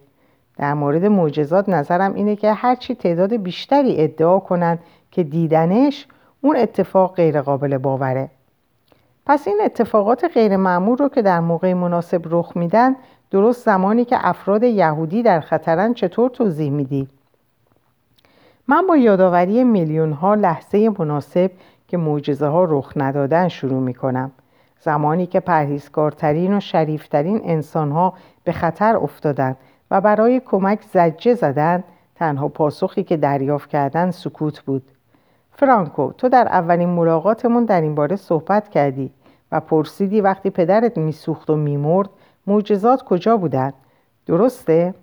در 0.57 0.73
مورد 0.73 1.05
معجزات 1.05 1.69
نظرم 1.69 2.13
اینه 2.13 2.35
که 2.35 2.53
هرچی 2.53 2.95
تعداد 2.95 3.33
بیشتری 3.33 4.03
ادعا 4.03 4.39
کنند 4.39 4.79
که 5.11 5.23
دیدنش 5.23 6.07
اون 6.41 6.57
اتفاق 6.57 7.15
غیرقابل 7.15 7.77
باوره 7.77 8.29
پس 9.25 9.47
این 9.47 9.59
اتفاقات 9.65 10.25
غیرمعمول 10.33 10.97
رو 10.97 11.09
که 11.09 11.21
در 11.21 11.39
موقع 11.39 11.73
مناسب 11.73 12.21
رخ 12.25 12.57
میدن 12.57 12.95
درست 13.31 13.65
زمانی 13.65 14.05
که 14.05 14.17
افراد 14.19 14.63
یهودی 14.63 15.23
در 15.23 15.39
خطرن 15.39 15.93
چطور 15.93 16.29
توضیح 16.29 16.71
میدی؟ 16.71 17.07
من 18.67 18.87
با 18.87 18.97
یادآوری 18.97 19.63
میلیون 19.63 20.11
ها 20.11 20.35
لحظه 20.35 20.89
مناسب 20.99 21.51
که 21.87 21.97
معجزه 21.97 22.47
ها 22.47 22.63
رخ 22.63 22.93
ندادن 22.95 23.47
شروع 23.47 23.79
می 23.79 23.93
کنم. 23.93 24.31
زمانی 24.81 25.25
که 25.25 25.39
پرهیزکارترین 25.39 26.53
و 26.53 26.59
شریفترین 26.59 27.41
انسان 27.43 27.91
ها 27.91 28.13
به 28.43 28.51
خطر 28.51 28.97
افتادند 28.97 29.57
و 29.91 30.01
برای 30.01 30.39
کمک 30.39 30.81
زجه 30.81 31.33
زدند 31.33 31.83
تنها 32.15 32.47
پاسخی 32.47 33.03
که 33.03 33.17
دریافت 33.17 33.69
کردن 33.69 34.11
سکوت 34.11 34.59
بود. 34.59 34.91
فرانکو 35.51 36.11
تو 36.11 36.29
در 36.29 36.47
اولین 36.47 36.89
ملاقاتمون 36.89 37.65
در 37.65 37.81
این 37.81 37.95
باره 37.95 38.15
صحبت 38.15 38.69
کردی 38.69 39.11
و 39.51 39.59
پرسیدی 39.59 40.21
وقتی 40.21 40.49
پدرت 40.49 40.97
میسوخت 40.97 41.49
و 41.49 41.55
میمرد 41.55 42.09
معجزات 42.47 43.03
کجا 43.03 43.37
بودند 43.37 43.73
درسته؟ 44.25 44.93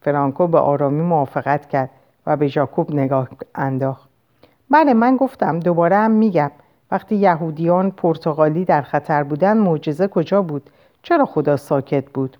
فرانکو 0.00 0.46
به 0.46 0.58
آرامی 0.58 1.02
موافقت 1.02 1.68
کرد 1.68 1.90
و 2.26 2.36
به 2.36 2.46
ژاکوب 2.46 2.94
نگاه 2.94 3.28
انداخت. 3.54 4.08
بله 4.70 4.94
من 4.94 5.16
گفتم 5.16 5.60
دوباره 5.60 5.96
هم 5.96 6.10
میگم. 6.10 6.50
وقتی 6.90 7.16
یهودیان 7.16 7.90
پرتغالی 7.90 8.64
در 8.64 8.82
خطر 8.82 9.22
بودن 9.22 9.56
معجزه 9.56 10.08
کجا 10.08 10.42
بود؟ 10.42 10.70
چرا 11.02 11.24
خدا 11.24 11.56
ساکت 11.56 12.04
بود؟ 12.04 12.36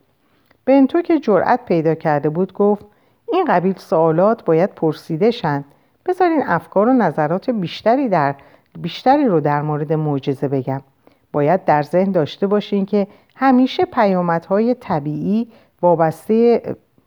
بنتو 0.64 1.02
که 1.02 1.18
جرأت 1.18 1.64
پیدا 1.64 1.94
کرده 1.94 2.28
بود 2.28 2.52
گفت 2.52 2.86
این 3.32 3.44
قبیل 3.48 3.74
سوالات 3.76 4.44
باید 4.44 4.70
پرسیده 4.74 5.30
شند 5.30 5.64
بذارین 6.06 6.42
افکار 6.46 6.88
و 6.88 6.92
نظرات 6.92 7.50
بیشتری, 7.50 8.08
در 8.08 8.34
بیشتری 8.78 9.24
رو 9.24 9.40
در 9.40 9.62
مورد 9.62 9.92
معجزه 9.92 10.48
بگم. 10.48 10.82
باید 11.32 11.64
در 11.64 11.82
ذهن 11.82 12.12
داشته 12.12 12.46
باشین 12.46 12.86
که 12.86 13.06
همیشه 13.36 13.84
پیامدهای 13.84 14.74
طبیعی 14.74 15.48
وابسته, 15.82 16.62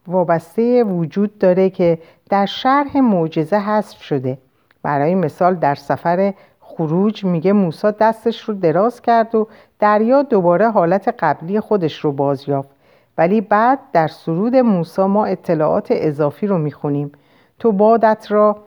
وابسته 0.07 0.83
وجود 0.83 1.37
داره 1.37 1.69
که 1.69 1.99
در 2.29 2.45
شرح 2.45 2.97
معجزه 2.97 3.57
حذف 3.57 4.01
شده. 4.01 4.37
برای 4.83 5.15
مثال 5.15 5.55
در 5.55 5.75
سفر 5.75 6.33
خروج 6.77 7.25
میگه 7.25 7.53
موسا 7.53 7.91
دستش 7.91 8.41
رو 8.41 8.53
دراز 8.53 9.01
کرد 9.01 9.35
و 9.35 9.47
دریا 9.79 10.21
دوباره 10.21 10.69
حالت 10.69 11.15
قبلی 11.19 11.59
خودش 11.59 11.99
رو 11.99 12.11
بازیافت 12.11 12.69
ولی 13.17 13.41
بعد 13.41 13.79
در 13.93 14.07
سرود 14.07 14.55
موسا 14.55 15.07
ما 15.07 15.25
اطلاعات 15.25 15.87
اضافی 15.91 16.47
رو 16.47 16.57
می‌خونیم. 16.57 17.11
تو 17.59 17.71
بادت 17.71 18.27
را 18.29 18.57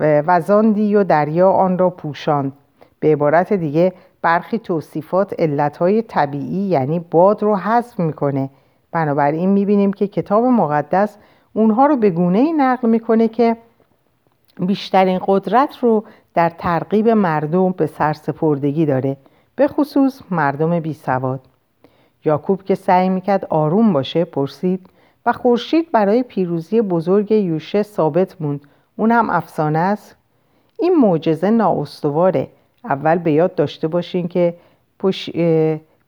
وزاندی 0.00 0.96
و 0.96 1.04
دریا 1.04 1.50
آن 1.50 1.78
را 1.78 1.90
پوشاند. 1.90 2.52
به 3.00 3.12
عبارت 3.12 3.52
دیگه 3.52 3.92
برخی 4.22 4.58
توصیفات 4.58 5.40
علتهای 5.40 6.02
طبیعی 6.02 6.62
یعنی 6.62 6.98
باد 6.98 7.42
رو 7.42 7.56
حذف 7.56 8.00
می‌کنه. 8.00 8.50
بنابراین 8.92 9.50
می‌بینیم 9.50 9.92
که 9.92 10.06
کتاب 10.06 10.44
مقدس 10.44 11.16
اونها 11.52 11.86
رو 11.86 11.96
به 11.96 12.10
گونه 12.10 12.38
ای 12.38 12.52
نقل 12.52 12.88
می‌کنه 12.88 13.28
که 13.28 13.56
بیشترین 14.58 15.20
قدرت 15.26 15.78
رو 15.78 16.04
در 16.34 16.48
ترغیب 16.48 17.08
مردم 17.08 17.70
به 17.70 17.86
سرسپردگی 17.86 18.86
داره 18.86 19.16
به 19.56 19.68
خصوص 19.68 20.20
مردم 20.30 20.80
بی 20.80 20.92
سواد. 20.92 21.40
یاکوب 22.24 22.62
که 22.62 22.74
سعی 22.74 23.08
می‌کرد 23.08 23.44
آروم 23.44 23.92
باشه 23.92 24.24
پرسید 24.24 24.86
و 25.26 25.32
خورشید 25.32 25.92
برای 25.92 26.22
پیروزی 26.22 26.80
بزرگ 26.80 27.32
یوشه 27.32 27.82
ثابت 27.82 28.40
موند 28.40 28.60
اون 28.96 29.10
هم 29.10 29.30
افسانه 29.30 29.78
است؟ 29.78 30.16
این 30.78 30.96
معجزه 30.96 31.50
نااستواره. 31.50 32.48
اول 32.84 33.18
به 33.18 33.32
یاد 33.32 33.54
داشته 33.54 33.88
باشین 33.88 34.28
که 34.28 34.54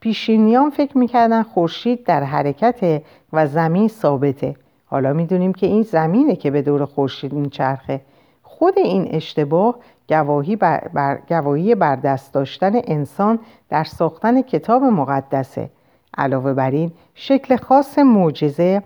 پیشینیان 0.00 0.70
فکر 0.70 0.98
می‌کردن 0.98 1.42
خورشید 1.42 2.04
در 2.04 2.22
حرکت 2.22 3.02
و 3.32 3.46
زمین 3.46 3.88
ثابته. 3.88 4.56
حالا 4.86 5.12
می‌دونیم 5.12 5.52
که 5.52 5.66
این 5.66 5.82
زمینه 5.82 6.36
که 6.36 6.50
به 6.50 6.62
دور 6.62 6.84
خورشید 6.84 7.32
میچرخه. 7.32 8.00
خود 8.42 8.78
این 8.78 9.08
اشتباه 9.10 9.74
گواهی 10.08 10.56
بر, 10.56 10.88
بر, 10.94 11.18
گواهی 11.28 11.74
بر 11.74 11.96
دست 11.96 12.32
داشتن 12.32 12.72
انسان 12.74 13.38
در 13.68 13.84
ساختن 13.84 14.42
کتاب 14.42 14.82
مقدسه. 14.82 15.70
علاوه 16.18 16.52
بر 16.52 16.70
این 16.70 16.92
شکل 17.14 17.56
خاص 17.56 17.98
معجزه 17.98 18.82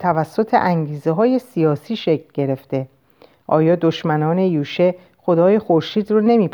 توسط 0.00 0.54
انگیزه 0.54 1.10
های 1.10 1.38
سیاسی 1.38 1.96
شکل 1.96 2.28
گرفته. 2.34 2.88
آیا 3.46 3.76
دشمنان 3.76 4.38
یوشه 4.38 4.94
خدای 5.18 5.58
خورشید 5.58 6.10
رو 6.10 6.20
نمی 6.20 6.50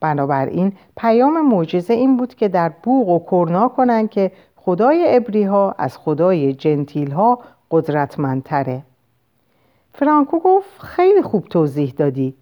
بنابراین 0.00 0.72
پیام 0.96 1.48
معجزه 1.48 1.94
این 1.94 2.16
بود 2.16 2.34
که 2.34 2.48
در 2.48 2.68
بوغ 2.82 3.08
و 3.08 3.18
کرنا 3.30 3.68
کنند 3.68 4.10
که 4.10 4.32
خدای 4.56 5.16
ابری 5.16 5.44
ها 5.44 5.74
از 5.78 5.98
خدای 5.98 6.52
جنتیل 6.54 7.10
ها 7.10 7.38
قدرتمندتره. 7.70 8.82
فرانکو 9.98 10.38
گفت 10.38 10.82
خیلی 10.82 11.22
خوب 11.22 11.48
توضیح 11.48 11.94
دادی. 11.96 12.34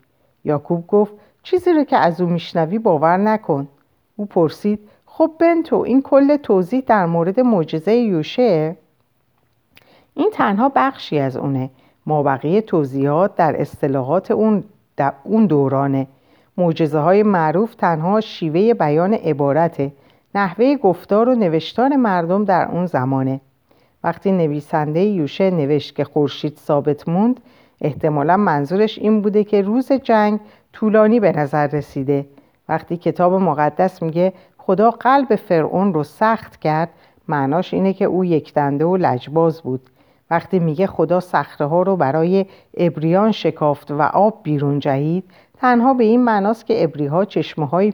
یاکوب 0.45 0.87
گفت 0.87 1.15
چیزی 1.43 1.73
رو 1.73 1.85
که 1.85 1.97
از 1.97 2.21
او 2.21 2.29
میشنوی 2.29 2.79
باور 2.79 3.17
نکن. 3.17 3.69
او 4.17 4.27
پرسید 4.27 4.81
خب 5.07 5.31
بنتو 5.41 5.77
این 5.77 6.03
کل 6.03 6.37
توضیح 6.37 6.83
در 6.87 7.07
مورد 7.07 7.41
معجزه 7.41 7.95
یوشه 7.95 8.77
این 10.15 10.31
تنها 10.33 10.73
بخشی 10.75 11.19
از 11.19 11.37
اونه. 11.37 11.71
ما 12.07 12.23
بقیه 12.23 12.61
توضیحات 12.61 13.37
در 13.37 13.61
اصطلاحات 13.61 14.31
اون, 14.31 14.65
در 14.97 15.13
اون 15.25 15.47
دورانه. 15.47 16.07
معجزه 16.57 16.99
های 16.99 17.23
معروف 17.23 17.75
تنها 17.75 18.21
شیوه 18.21 18.75
بیان 18.75 19.15
عبارته. 19.15 19.93
نحوه 20.35 20.77
گفتار 20.77 21.29
و 21.29 21.35
نوشتار 21.35 21.97
مردم 21.97 22.45
در 22.45 22.69
اون 22.71 22.87
زمانه. 22.87 23.41
وقتی 24.05 24.33
نویسنده 24.33 25.01
یوشه 25.01 25.51
نوشت 25.51 25.97
که 25.97 26.05
خورشید 26.05 26.59
ثابت 26.59 27.09
موند 27.09 27.41
احتمالا 27.81 28.37
منظورش 28.37 28.99
این 28.99 29.23
بوده 29.23 29.45
که 29.45 29.63
روز 29.63 29.93
جنگ 29.93 30.41
طولانی 30.73 31.21
به 31.21 31.33
نظر 31.33 31.67
رسیده. 31.67 32.27
وقتی 32.69 32.97
کتاب 32.97 33.33
مقدس 33.33 34.03
میگه 34.03 34.33
خدا 34.59 34.91
قلب 34.91 35.35
فرعون 35.37 35.95
رو 35.95 36.03
سخت 36.03 36.61
کرد 36.61 36.91
معناش 37.29 37.75
اینه 37.75 37.93
که 37.93 38.05
او 38.05 38.25
یک 38.25 38.55
دنده 38.55 38.85
و 38.85 38.97
لجباز 38.97 39.63
بود. 39.63 39.81
وقتی 40.31 40.59
میگه 40.59 40.87
خدا 40.87 41.21
صخره 41.21 41.67
ها 41.67 41.83
رو 41.83 41.97
برای 41.97 42.47
ابریان 42.77 43.33
شکافت 43.33 43.91
و 43.91 44.03
آب 44.03 44.41
بیرون 44.43 44.79
جهید 44.79 45.25
تنها 45.59 45.95
به 45.95 46.05
این 46.05 46.25
معناست 46.25 46.67
که 46.67 46.85
ابری 46.85 47.07
ها 47.07 47.25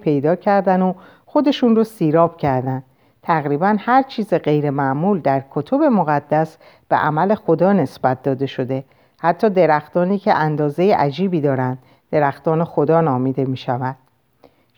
پیدا 0.03 0.37
کردن 0.37 0.83
و 0.83 0.95
خودشون 1.27 1.77
رو 1.77 1.85
سیراب 1.85 2.37
کردن. 2.37 2.83
تقریبا 3.31 3.77
هر 3.79 4.03
چیز 4.03 4.35
غیر 4.35 4.71
معمول 4.71 5.21
در 5.21 5.43
کتب 5.51 5.83
مقدس 5.83 6.57
به 6.89 6.97
عمل 6.97 7.35
خدا 7.35 7.73
نسبت 7.73 8.23
داده 8.23 8.47
شده. 8.47 8.85
حتی 9.19 9.51
درختانی 9.51 10.19
که 10.19 10.35
اندازه 10.35 10.95
عجیبی 10.95 11.41
دارند 11.41 11.79
درختان 12.11 12.65
خدا 12.65 13.01
نامیده 13.01 13.45
می 13.45 13.57
شود 13.57 13.97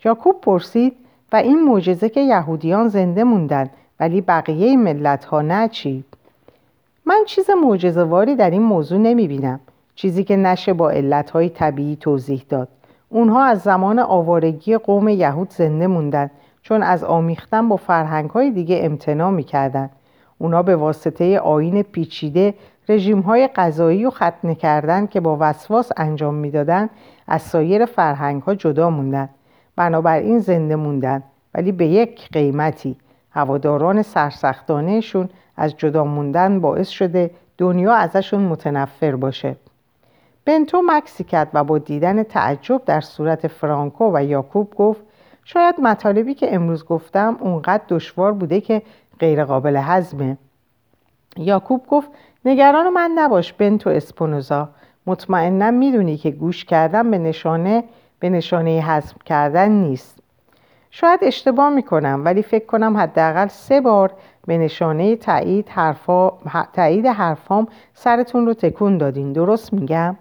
یاکوب 0.05 0.41
پرسید 0.41 0.93
و 1.31 1.35
این 1.35 1.63
معجزه 1.63 2.09
که 2.09 2.21
یهودیان 2.21 2.87
زنده 2.87 3.23
موندن 3.23 3.69
ولی 3.99 4.21
بقیه 4.21 4.77
ملت 4.77 5.25
ها 5.25 5.41
نه 5.41 5.67
چی؟ 5.67 6.03
من 7.05 7.23
چیز 7.27 7.49
معجزه‌واری 7.63 8.35
در 8.35 8.49
این 8.49 8.61
موضوع 8.61 8.97
نمی 8.97 9.27
بینم 9.27 9.59
چیزی 9.95 10.23
که 10.23 10.35
نشه 10.35 10.73
با 10.73 10.89
علتهای 10.89 11.49
طبیعی 11.49 11.95
توضیح 11.95 12.45
داد. 12.49 12.67
اونها 13.09 13.43
از 13.43 13.59
زمان 13.59 13.99
آوارگی 13.99 14.77
قوم 14.77 15.09
یهود 15.09 15.49
زنده 15.49 15.87
موندن 15.87 16.29
چون 16.63 16.83
از 16.83 17.03
آمیختن 17.03 17.69
با 17.69 17.75
فرهنگهای 17.75 18.51
دیگه 18.51 18.79
امتناع 18.83 19.31
می‌کردن. 19.31 19.89
اونا 20.37 20.63
به 20.63 20.75
واسطه 20.75 21.39
آین 21.39 21.83
پیچیده 21.83 22.53
رژیم 22.89 23.19
های 23.19 23.49
غذایی 23.55 24.05
و 24.05 24.09
ختنه 24.09 24.55
کردن 24.55 25.07
که 25.07 25.19
با 25.19 25.37
وسواس 25.39 25.91
انجام 25.97 26.33
می‌دادند 26.33 26.89
از 27.27 27.41
سایر 27.41 27.85
فرهنگ 27.85 28.41
ها 28.41 28.55
جدا 28.55 28.89
موندن. 28.89 29.29
بنابراین 29.75 30.39
زنده 30.39 30.75
موندن 30.75 31.23
ولی 31.53 31.71
به 31.71 31.85
یک 31.85 32.29
قیمتی. 32.31 32.95
هواداران 33.31 34.01
سرسختانهشون 34.01 35.29
از 35.57 35.77
جدا 35.77 36.03
موندن 36.03 36.59
باعث 36.59 36.89
شده 36.89 37.31
دنیا 37.57 37.93
ازشون 37.93 38.41
متنفر 38.41 39.15
باشه. 39.15 39.55
بنتو 40.45 40.81
مکسی 40.85 41.23
کرد 41.23 41.49
و 41.53 41.63
با 41.63 41.77
دیدن 41.77 42.23
تعجب 42.23 42.81
در 42.85 43.01
صورت 43.01 43.47
فرانکو 43.47 44.11
و 44.13 44.23
یاکوب 44.23 44.73
گفت 44.75 45.01
شاید 45.45 45.75
مطالبی 45.81 46.33
که 46.33 46.55
امروز 46.55 46.85
گفتم 46.85 47.37
اونقدر 47.39 47.83
دشوار 47.89 48.33
بوده 48.33 48.61
که 48.61 48.81
غیر 49.19 49.45
قابل 49.45 49.75
هضمه 49.75 50.37
یاکوب 51.37 51.85
گفت 51.87 52.09
نگران 52.45 52.89
من 52.89 53.11
نباش 53.15 53.53
بنتو 53.53 53.89
اسپونوزا. 53.89 54.69
مطمئنا 55.05 55.71
می‌دونی 55.71 56.17
که 56.17 56.31
گوش 56.31 56.65
کردن 56.65 57.11
به 57.11 57.17
نشانه 57.17 57.83
به 58.19 58.29
نشانه 58.29 58.69
حذف 58.69 59.15
کردن 59.25 59.71
نیست. 59.71 60.19
شاید 60.91 61.19
اشتباه 61.23 61.69
می‌کنم 61.69 62.21
ولی 62.25 62.41
فکر 62.41 62.65
کنم 62.65 62.97
حداقل 62.97 63.47
سه 63.47 63.81
بار 63.81 64.11
به 64.47 64.57
نشانه 64.57 65.15
تایید 65.15 65.69
حرفا 65.69 66.31
تایید 66.73 67.05
حرفام 67.05 67.67
سرتون 67.93 68.45
رو 68.45 68.53
تکون 68.53 68.97
دادین. 68.97 69.33
درست 69.33 69.73
میگم؟ 69.73 70.15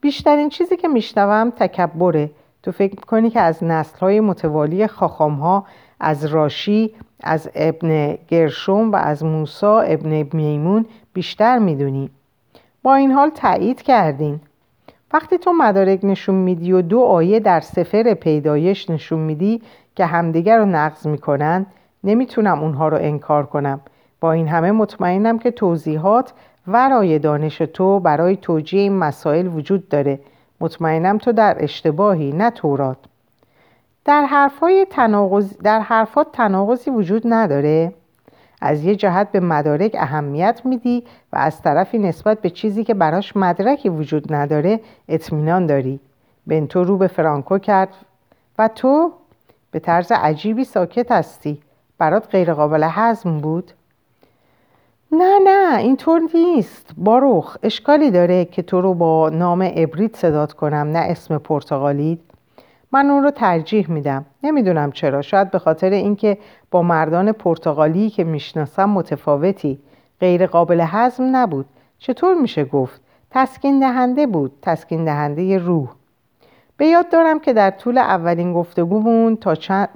بیشترین 0.00 0.48
چیزی 0.48 0.76
که 0.76 0.88
میشنوم 0.88 1.50
تکبره. 1.50 2.30
تو 2.66 2.72
فکر 2.72 2.94
کنی 2.94 3.30
که 3.30 3.40
از 3.40 3.62
های 4.00 4.20
متوالی 4.20 4.86
خاخام 4.86 5.34
ها 5.34 5.64
از 6.00 6.24
راشی 6.24 6.94
از 7.22 7.50
ابن 7.54 8.18
گرشوم 8.28 8.92
و 8.92 8.96
از 8.96 9.24
موسا 9.24 9.80
ابن 9.80 10.26
میمون 10.32 10.86
بیشتر 11.12 11.58
می‌دونی. 11.58 12.10
با 12.82 12.94
این 12.94 13.12
حال 13.12 13.30
تایید 13.30 13.82
کردین. 13.82 14.40
وقتی 15.12 15.38
تو 15.38 15.52
مدارک 15.52 16.00
نشون 16.02 16.34
میدی 16.34 16.72
و 16.72 16.82
دو 16.82 17.00
آیه 17.00 17.40
در 17.40 17.60
سفر 17.60 18.14
پیدایش 18.14 18.90
نشون 18.90 19.18
میدی 19.18 19.62
که 19.96 20.06
همدیگر 20.06 20.58
رو 20.58 20.64
نقض 20.64 21.06
می‌کنن 21.06 21.66
نمی‌تونم 22.04 22.62
اونها 22.62 22.88
رو 22.88 22.96
انکار 23.00 23.46
کنم. 23.46 23.80
با 24.20 24.32
این 24.32 24.48
همه 24.48 24.72
مطمئنم 24.72 25.38
که 25.38 25.50
توضیحات 25.50 26.32
ورای 26.66 27.18
دانش 27.18 27.58
تو 27.58 28.00
برای 28.00 28.36
توجیه 28.36 28.80
این 28.80 28.98
مسائل 28.98 29.46
وجود 29.46 29.88
داره. 29.88 30.20
مطمئنم 30.60 31.18
تو 31.18 31.32
در 31.32 31.56
اشتباهی 31.64 32.32
نه 32.32 32.50
تورات. 32.50 32.96
در, 34.04 34.24
حرفای 34.24 34.86
تناقض... 34.90 35.56
در 35.56 35.80
حرفات 35.80 36.32
تناقضی 36.32 36.90
وجود 36.90 37.22
نداره. 37.24 37.92
از 38.60 38.84
یه 38.84 38.96
جهت 38.96 39.32
به 39.32 39.40
مدارک 39.40 39.96
اهمیت 39.98 40.60
میدی 40.64 41.04
و 41.32 41.36
از 41.36 41.62
طرفی 41.62 41.98
نسبت 41.98 42.40
به 42.40 42.50
چیزی 42.50 42.84
که 42.84 42.94
براش 42.94 43.36
مدرکی 43.36 43.88
وجود 43.88 44.34
نداره 44.34 44.80
اطمینان 45.08 45.66
داری. 45.66 46.00
بنتو 46.46 46.84
رو 46.84 46.96
به 46.96 47.06
فرانکو 47.06 47.58
کرد 47.58 47.94
و 48.58 48.68
تو 48.68 49.12
به 49.70 49.78
طرز 49.78 50.12
عجیبی 50.12 50.64
ساکت 50.64 51.12
هستی. 51.12 51.62
برات 51.98 52.28
غیرقابل 52.30 52.88
هضم 52.90 53.40
بود. 53.40 53.72
نه 55.18 55.38
نه 55.44 55.78
اینطور 55.78 56.20
نیست. 56.34 56.90
باروخ 56.96 57.56
اشکالی 57.62 58.10
داره 58.10 58.44
که 58.44 58.62
تو 58.62 58.80
رو 58.80 58.94
با 58.94 59.30
نام 59.30 59.70
ابریت 59.76 60.16
صدات 60.16 60.52
کنم 60.52 60.76
نه 60.76 60.98
اسم 60.98 61.38
پرتغالیت 61.38 62.18
من 62.92 63.10
اون 63.10 63.22
رو 63.22 63.30
ترجیح 63.30 63.90
میدم. 63.90 64.24
نمی‌دونم 64.42 64.92
چرا. 64.92 65.22
شاید 65.22 65.50
به 65.50 65.58
خاطر 65.58 65.90
اینکه 65.90 66.38
با 66.70 66.82
مردان 66.82 67.32
پرتغالی 67.32 68.10
که 68.10 68.24
می‌شناسم 68.24 68.90
متفاوتی. 68.90 69.78
غیر 70.20 70.46
قابل 70.46 70.84
هضم 70.86 71.36
نبود. 71.36 71.66
چطور 71.98 72.34
میشه 72.34 72.64
گفت؟ 72.64 73.00
تسکین 73.30 73.80
دهنده 73.80 74.26
بود. 74.26 74.52
تسکین 74.62 75.04
دهنده 75.04 75.58
روح. 75.58 75.88
به 76.76 76.86
یاد 76.86 77.08
دارم 77.08 77.38
که 77.40 77.52
در 77.52 77.70
طول 77.70 77.98
اولین 77.98 78.52
گفتگومون 78.52 79.36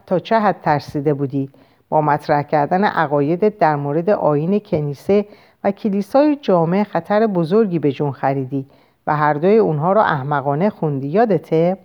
تا 0.07 0.19
چه 0.19 0.39
حد 0.39 0.61
ترسیده 0.63 1.15
بودی؟ 1.15 1.51
با 1.91 2.01
مطرح 2.01 2.43
کردن 2.43 2.85
عقایدت 2.85 3.59
در 3.59 3.77
مورد 3.77 4.11
آین 4.11 4.61
کنیسه 4.61 5.27
و 5.65 5.71
کلیسای 5.71 6.37
جامع 6.37 6.85
خطر 6.85 7.27
بزرگی 7.27 7.79
به 7.79 7.93
جون 7.93 8.13
خریدی 8.13 8.67
و 9.07 9.17
هر 9.17 9.35
دوی 9.35 9.57
اونها 9.57 9.93
رو 9.93 10.01
احمقانه 10.01 10.71
خوندی. 10.71 11.09
یادته؟ 11.09 11.77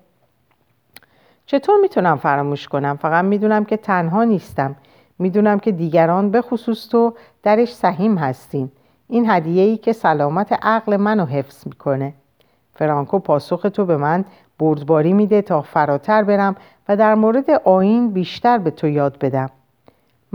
چطور 1.46 1.76
می‌تونم 1.82 2.18
فراموش 2.18 2.68
کنم؟ 2.68 2.96
فقط 2.96 3.26
می‌دونم 3.26 3.66
که 3.66 3.78
تنها 3.78 4.24
نیستم. 4.24 4.76
می‌دونم 5.20 5.60
که 5.60 5.72
دیگران 5.72 6.32
به 6.32 6.42
خصوص 6.42 6.90
تو 6.90 7.14
درش 7.44 7.76
سهیم 7.76 8.18
هستین. 8.18 8.72
این 9.08 9.30
هدیه 9.30 9.64
ای 9.64 9.78
که 9.78 9.94
سلامت 9.94 10.54
عقل 10.62 10.98
منو 10.98 11.26
حفظ 11.26 11.68
می‌کنه. 11.68 12.14
فرانکو 12.74 13.20
پاسخ 13.20 13.68
تو 13.74 13.86
به 13.86 13.98
من 13.98 14.26
بردباری 14.60 15.14
میده 15.14 15.42
تا 15.42 15.62
فراتر 15.62 16.24
برم 16.24 16.56
و 16.90 16.96
در 16.96 17.16
مورد 17.16 17.50
آین 17.50 18.12
بیشتر 18.12 18.58
به 18.58 18.72
تو 18.72 18.88
یاد 18.88 19.20
بدم. 19.20 19.50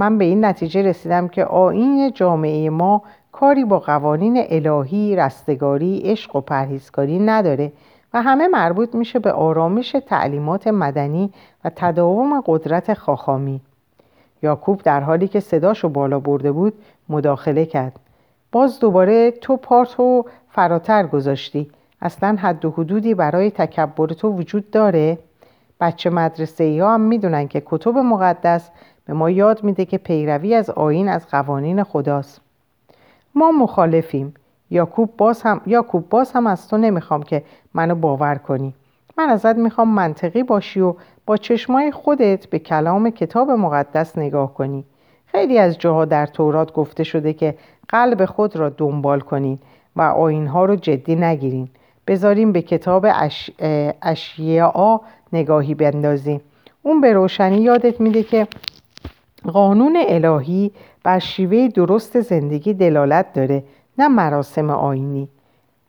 من 0.00 0.18
به 0.18 0.24
این 0.24 0.44
نتیجه 0.44 0.82
رسیدم 0.82 1.28
که 1.28 1.44
آین 1.44 2.12
جامعه 2.12 2.70
ما 2.70 3.02
کاری 3.32 3.64
با 3.64 3.78
قوانین 3.78 4.44
الهی، 4.48 5.16
رستگاری، 5.16 6.02
عشق 6.04 6.36
و 6.36 6.40
پرهیزکاری 6.40 7.18
نداره 7.18 7.72
و 8.14 8.22
همه 8.22 8.48
مربوط 8.48 8.94
میشه 8.94 9.18
به 9.18 9.32
آرامش 9.32 9.96
تعلیمات 10.06 10.66
مدنی 10.66 11.32
و 11.64 11.70
تداوم 11.76 12.40
قدرت 12.46 12.94
خاخامی. 12.94 13.60
یاکوب 14.42 14.82
در 14.82 15.00
حالی 15.00 15.28
که 15.28 15.40
صداشو 15.40 15.88
بالا 15.88 16.20
برده 16.20 16.52
بود 16.52 16.72
مداخله 17.08 17.66
کرد. 17.66 18.00
باز 18.52 18.80
دوباره 18.80 19.30
تو 19.30 19.56
پارتو 19.56 20.24
فراتر 20.48 21.06
گذاشتی. 21.06 21.70
اصلا 22.02 22.36
حد 22.40 22.64
و 22.64 22.70
حدودی 22.70 23.14
برای 23.14 23.50
تکبر 23.50 24.06
تو 24.06 24.28
وجود 24.28 24.70
داره؟ 24.70 25.18
بچه 25.80 26.10
مدرسه 26.10 26.64
ای 26.64 26.78
ها 26.78 26.94
هم 26.94 27.00
می‌دونن 27.00 27.48
که 27.48 27.62
کتب 27.66 27.98
مقدس 27.98 28.70
به 29.10 29.16
ما 29.16 29.30
یاد 29.30 29.64
میده 29.64 29.84
که 29.84 29.98
پیروی 29.98 30.54
از 30.54 30.70
آین 30.70 31.08
از 31.08 31.26
قوانین 31.26 31.82
خداست. 31.82 32.40
ما 33.34 33.52
مخالفیم. 33.52 34.34
یاکوب 34.70 35.16
باز 35.16 35.42
هم 35.42 35.60
یاکوب 35.66 36.08
باز 36.08 36.32
هم 36.32 36.46
از 36.46 36.68
تو 36.68 36.76
نمی‌خوام 36.76 37.22
که 37.22 37.42
منو 37.74 37.94
باور 37.94 38.34
کنی. 38.34 38.74
من 39.18 39.28
ازت 39.28 39.56
می‌خوام 39.56 39.88
منطقی 39.88 40.42
باشی 40.42 40.80
و 40.80 40.94
با 41.26 41.36
چشمای 41.36 41.92
خودت 41.92 42.46
به 42.46 42.58
کلام 42.58 43.10
کتاب 43.10 43.50
مقدس 43.50 44.18
نگاه 44.18 44.54
کنی. 44.54 44.84
خیلی 45.26 45.58
از 45.58 45.78
جاها 45.78 46.04
در 46.04 46.26
تورات 46.26 46.72
گفته 46.72 47.04
شده 47.04 47.32
که 47.32 47.54
قلب 47.88 48.24
خود 48.24 48.56
را 48.56 48.68
دنبال 48.68 49.20
کنین 49.20 49.58
و 49.96 50.02
آینها 50.02 50.64
رو 50.64 50.76
جدی 50.76 51.16
نگیرین. 51.16 51.68
بذاریم 52.06 52.52
به 52.52 52.62
کتاب 52.62 53.06
اش... 53.08 53.50
اشیاء 54.02 55.00
نگاهی 55.32 55.74
بندازیم 55.74 56.40
اون 56.82 57.00
به 57.00 57.12
روشنی 57.12 57.56
یادت 57.56 58.00
میده 58.00 58.22
که 58.22 58.46
قانون 59.44 59.98
الهی 60.08 60.72
بر 61.04 61.18
شیوه 61.18 61.68
درست 61.68 62.20
زندگی 62.20 62.74
دلالت 62.74 63.32
داره 63.32 63.64
نه 63.98 64.08
مراسم 64.08 64.70
آینی. 64.70 65.28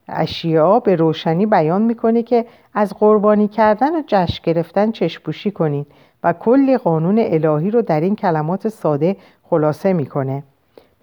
اشیاء 0.08 0.80
به 0.80 0.96
روشنی 0.96 1.46
بیان 1.46 1.82
می‌کنه 1.82 2.24
که 2.24 2.46
از 2.74 2.94
قربانی 3.00 3.48
کردن 3.48 3.96
و 3.96 4.02
جشن 4.08 4.44
گرفتن 4.44 4.92
چشپوشی 4.92 5.52
کنین 5.52 5.86
و 6.24 6.34
کلی 6.34 6.78
قانون 6.78 7.20
الهی 7.20 7.72
رو 7.72 7.82
در 7.82 8.02
این 8.02 8.16
کلمات 8.16 8.68
ساده 8.68 9.16
خلاصه 9.44 9.94
می‌کنه. 9.94 10.44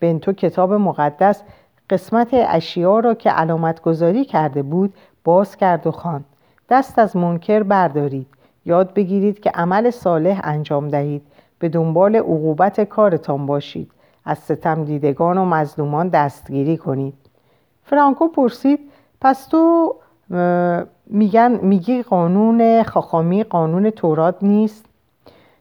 بنتو 0.00 0.32
کتاب 0.32 0.72
مقدس 0.72 1.42
قسمت 1.90 2.28
اشیاء 2.32 3.00
را 3.00 3.14
که 3.14 3.30
علامت 3.30 3.82
گذاری 3.82 4.24
کرده 4.24 4.62
بود 4.62 4.94
باز 5.24 5.56
کرد 5.56 5.86
و 5.86 5.90
خواند. 5.90 6.24
دست 6.70 6.98
از 6.98 7.16
منکر 7.16 7.62
بردارید. 7.62 8.26
یاد 8.66 8.94
بگیرید 8.94 9.40
که 9.40 9.50
عمل 9.50 9.90
صالح 9.90 10.40
انجام 10.44 10.88
دهید. 10.88 11.22
به 11.58 11.68
دنبال 11.68 12.16
عقوبت 12.16 12.80
کارتان 12.80 13.46
باشید. 13.46 13.90
از 14.24 14.38
ستم 14.38 14.84
دیدگان 14.84 15.38
و 15.38 15.44
مظلومان 15.44 16.08
دستگیری 16.08 16.76
کنید. 16.76 17.14
فرانکو 17.84 18.28
پرسید 18.28 18.80
پس 19.20 19.46
تو 19.46 19.94
میگن 21.06 21.58
میگی 21.62 22.02
قانون 22.02 22.82
خاخامی 22.82 23.44
قانون 23.44 23.90
تورات 23.90 24.36
نیست؟ 24.42 24.84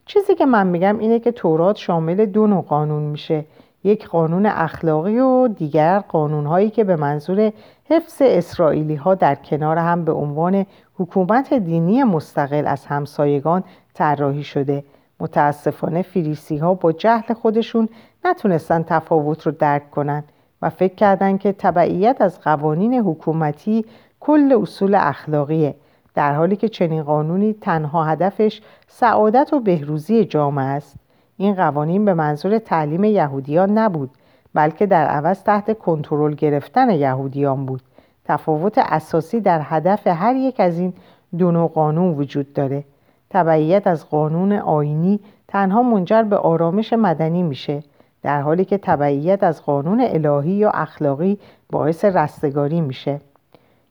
چیزی 0.06 0.36
که 0.36 0.46
من 0.46 0.68
میگم 0.68 1.00
اینه 1.00 1.20
که 1.20 1.32
تورات 1.32 1.76
شامل 1.76 2.26
دو 2.26 2.48
نوع 2.48 2.62
قانون 2.62 3.04
میشه. 3.04 3.46
یک 3.84 4.08
قانون 4.08 4.46
اخلاقی 4.46 5.20
و 5.20 5.48
دیگر 5.48 6.00
قانونهایی 6.00 6.70
که 6.70 6.84
به 6.84 6.96
منظور 6.96 7.52
حفظ 7.90 8.22
اسرائیلی 8.22 8.96
ها 8.96 9.16
در 9.16 9.36
کنار 9.36 9.78
هم 9.78 10.06
به 10.06 10.12
عنوان 10.12 10.66
حکومت 11.00 11.54
دینی 11.54 12.04
مستقل 12.04 12.68
از 12.68 12.86
همسایگان 12.86 13.64
طراحی 13.94 14.44
شده. 14.44 14.84
متاسفانه 15.20 16.02
فریسی 16.02 16.58
ها 16.58 16.74
با 16.74 16.92
جهل 16.92 17.34
خودشون 17.34 17.90
نتونستن 18.26 18.84
تفاوت 18.84 19.46
رو 19.46 19.52
درک 19.52 19.92
کنن 19.92 20.24
و 20.62 20.70
فکر 20.70 20.96
کردند 20.96 21.40
که 21.40 21.52
تبعیت 21.52 22.22
از 22.22 22.42
قوانین 22.42 22.94
حکومتی 22.94 23.86
کل 24.20 24.58
اصول 24.62 24.96
اخلاقیه 24.96 25.76
در 26.16 26.34
حالی 26.34 26.56
که 26.56 26.70
چنین 26.70 27.04
قانونی 27.04 27.54
تنها 27.54 28.04
هدفش 28.04 28.62
سعادت 28.88 29.54
و 29.54 29.60
بهروزی 29.60 30.26
جامعه 30.26 30.66
است. 30.66 30.96
این 31.38 31.54
قوانین 31.56 32.06
به 32.06 32.14
منظور 32.14 32.60
تعلیم 32.60 33.04
یهودیان 33.04 33.78
نبود 33.78 34.10
بلکه 34.54 34.86
در 34.86 35.08
عوض 35.08 35.44
تحت 35.44 35.80
کنترل 35.80 36.34
گرفتن 36.34 36.90
یهودیان 36.90 37.66
بود. 37.66 37.82
تفاوت 38.26 38.78
اساسی 38.78 39.42
در 39.42 39.62
هدف 39.64 40.08
هر 40.08 40.36
یک 40.36 40.60
از 40.60 40.80
این 40.80 40.94
دو 41.38 41.52
نوع 41.52 41.70
قانون 41.70 42.14
وجود 42.14 42.54
داره. 42.54 42.84
تبعیت 43.30 43.88
از 43.88 44.10
قانون 44.10 44.52
آینی 44.54 45.20
تنها 45.48 45.84
منجر 45.84 46.24
به 46.24 46.38
آرامش 46.38 46.94
مدنی 46.94 47.44
میشه 47.44 47.84
در 48.24 48.42
حالی 48.42 48.66
که 48.66 48.78
تبعیت 48.78 49.44
از 49.44 49.64
قانون 49.64 50.02
الهی 50.02 50.52
یا 50.52 50.70
اخلاقی 50.70 51.40
باعث 51.72 52.06
رستگاری 52.06 52.82
میشه. 52.82 53.22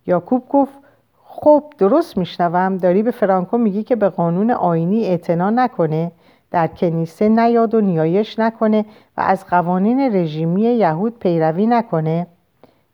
یاکوب 0.07 0.43
گفت 0.49 0.79
خب 1.25 1.65
درست 1.79 2.19
میشنوم. 2.19 2.77
داری 2.77 3.03
به 3.03 3.11
فرانکو 3.11 3.59
میگی 3.59 3.83
که 3.83 3.97
به 3.97 4.09
قانون 4.09 4.51
آینی 4.51 5.05
اعتنا 5.07 5.51
نکنه 5.51 6.13
در 6.51 6.67
کنیسه 6.67 7.29
نیاد 7.29 7.75
و 7.75 7.81
نیایش 7.81 8.39
نکنه 8.39 8.85
و 9.17 9.21
از 9.21 9.47
قوانین 9.47 10.17
رژیمی 10.17 10.63
یهود 10.63 11.19
پیروی 11.19 11.67
نکنه. 11.67 12.27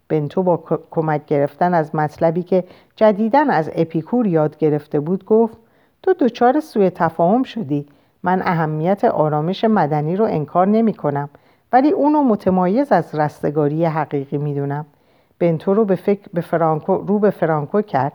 بنتو 0.08 0.42
با 0.42 0.64
کمک 0.90 1.26
گرفتن 1.26 1.74
از 1.74 1.94
مطلبی 1.94 2.42
که 2.42 2.64
جدیدن 2.96 3.50
از 3.50 3.70
اپیکور 3.74 4.26
یاد 4.26 4.58
گرفته 4.58 5.00
بود 5.00 5.24
گفت 5.24 5.56
تو 6.02 6.14
دچار 6.20 6.60
سوء 6.60 6.90
تفاهم 6.90 7.42
شدی. 7.42 7.86
من 8.22 8.42
اهمیت 8.42 9.04
آرامش 9.04 9.64
مدنی 9.64 10.16
رو 10.16 10.24
انکار 10.24 10.68
نمی 10.68 10.94
کنم 10.94 11.28
ولی 11.72 11.90
اونو 11.90 12.22
متمایز 12.22 12.92
از 12.92 13.14
رستگاری 13.14 13.84
حقیقی 13.84 14.38
می‌دونم 14.38 14.86
بنتو 15.38 15.74
رو 15.74 15.84
به, 15.84 15.94
فکر 15.94 16.28
به 16.34 16.40
فرانکو 16.40 16.94
رو 16.94 17.18
به 17.18 17.30
فرانکو 17.30 17.82
کرد. 17.82 18.12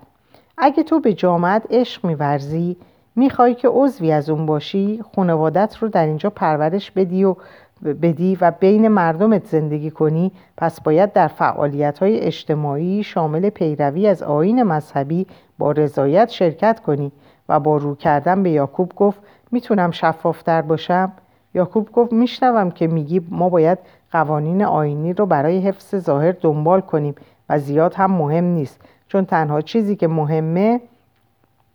اگه 0.58 0.84
تو 0.84 1.00
به 1.00 1.14
جامعت 1.14 1.64
عشق 1.70 2.06
میورزی 2.06 2.78
می‌خوای 3.16 3.56
که 3.56 3.68
عضوی 3.68 4.12
از 4.12 4.30
اون 4.30 4.46
باشی 4.46 5.04
خانوادت 5.16 5.78
رو 5.78 5.88
در 5.88 6.06
اینجا 6.06 6.30
پرورش 6.30 6.92
بدی 6.92 7.24
و 7.24 7.36
بدی 7.84 8.38
و 8.42 8.52
بین 8.52 8.88
مردمت 8.88 9.46
زندگی 9.46 9.92
کنی 9.92 10.32
پس 10.58 10.82
باید 10.82 11.14
در 11.14 11.28
فعالیت 11.28 12.00
های 12.00 12.20
اجتماعی 12.20 13.04
شامل 13.04 13.50
پیروی 13.50 14.08
از 14.08 14.24
آین 14.24 14.64
مذهبی 14.64 15.28
با 15.58 15.72
رضایت 15.72 16.30
شرکت 16.30 16.80
کنی. 16.80 17.12
و 17.50 17.60
با 17.60 17.78
رو 17.78 17.96
کردن 17.96 18.44
به 18.44 18.50
یاکوب 18.50 18.94
گفت 18.96 19.20
می‌تونم 19.52 19.92
شفافتر 19.92 20.62
باشم؟ 20.62 21.12
یاکوب 21.54 21.92
گفت 21.92 22.14
میشنوم 22.14 22.72
که 22.72 22.88
میگی 22.88 23.22
ما 23.30 23.50
باید 23.50 23.78
قوانین 24.12 24.64
آینی 24.64 25.14
رو 25.14 25.26
برای 25.26 25.60
حفظ 25.60 25.96
ظاهر 25.96 26.32
دنبال 26.42 26.82
کنیم 26.82 27.16
و 27.50 27.60
زیاد 27.60 27.94
هم 27.94 28.12
مهم 28.12 28.44
نیست 28.44 28.82
چون 29.08 29.26
تنها 29.26 29.62
چیزی 29.62 29.96
که 29.96 30.08
مهمه 30.08 30.82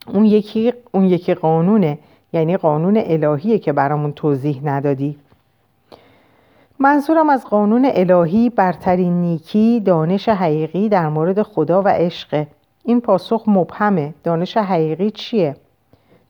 اون 0.08 0.24
یکی, 0.24 0.72
اون 0.92 1.04
یکی 1.04 1.34
قانونه 1.34 1.98
یعنی 2.32 2.56
قانون 2.56 3.02
الهیه 3.06 3.58
که 3.58 3.72
برامون 3.72 4.12
توضیح 4.12 4.60
ندادی. 4.64 5.18
منظورم 6.78 7.30
از 7.30 7.44
قانون 7.46 7.90
الهی 7.94 8.50
برترین 8.50 9.20
نیکی 9.20 9.80
دانش 9.80 10.28
حقیقی 10.28 10.88
در 10.88 11.08
مورد 11.08 11.42
خدا 11.42 11.82
و 11.82 11.88
عشق 11.88 12.46
این 12.84 13.00
پاسخ 13.00 13.44
مبهمه. 13.46 14.14
دانش 14.24 14.56
حقیقی 14.56 15.10
چیه؟ 15.10 15.56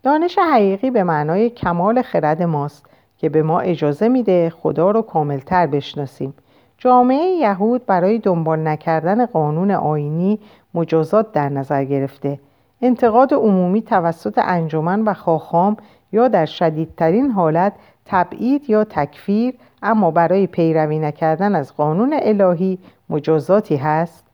دانش 0.02 0.38
حقیقی 0.38 0.90
به 0.90 1.04
معنای 1.04 1.50
کمال 1.50 2.02
خرد 2.02 2.42
ماست 2.42 2.86
که 3.18 3.28
به 3.28 3.42
ما 3.42 3.60
اجازه 3.60 4.08
میده 4.08 4.50
خدا 4.50 4.90
رو 4.90 5.02
کاملتر 5.02 5.66
بشناسیم. 5.66 6.34
جامعه 6.78 7.24
یهود 7.24 7.86
برای 7.86 8.18
دنبال 8.18 8.68
نکردن 8.68 9.26
قانون 9.26 9.70
آینی 9.70 10.38
مجازات 10.74 11.32
در 11.32 11.48
نظر 11.48 11.84
گرفته. 11.84 12.38
انتقاد 12.80 13.34
عمومی 13.34 13.82
توسط 13.82 14.38
انجمن 14.38 15.02
و 15.02 15.14
خاخام 15.14 15.76
یا 16.12 16.28
در 16.28 16.46
شدیدترین 16.46 17.30
حالت 17.30 17.72
تبعید 18.04 18.70
یا 18.70 18.84
تکفیر 18.84 19.54
اما 19.82 20.10
برای 20.10 20.46
پیروی 20.46 20.98
نکردن 20.98 21.54
از 21.54 21.76
قانون 21.76 22.16
الهی 22.22 22.78
مجازاتی 23.10 23.76
هست؟ 23.76 24.24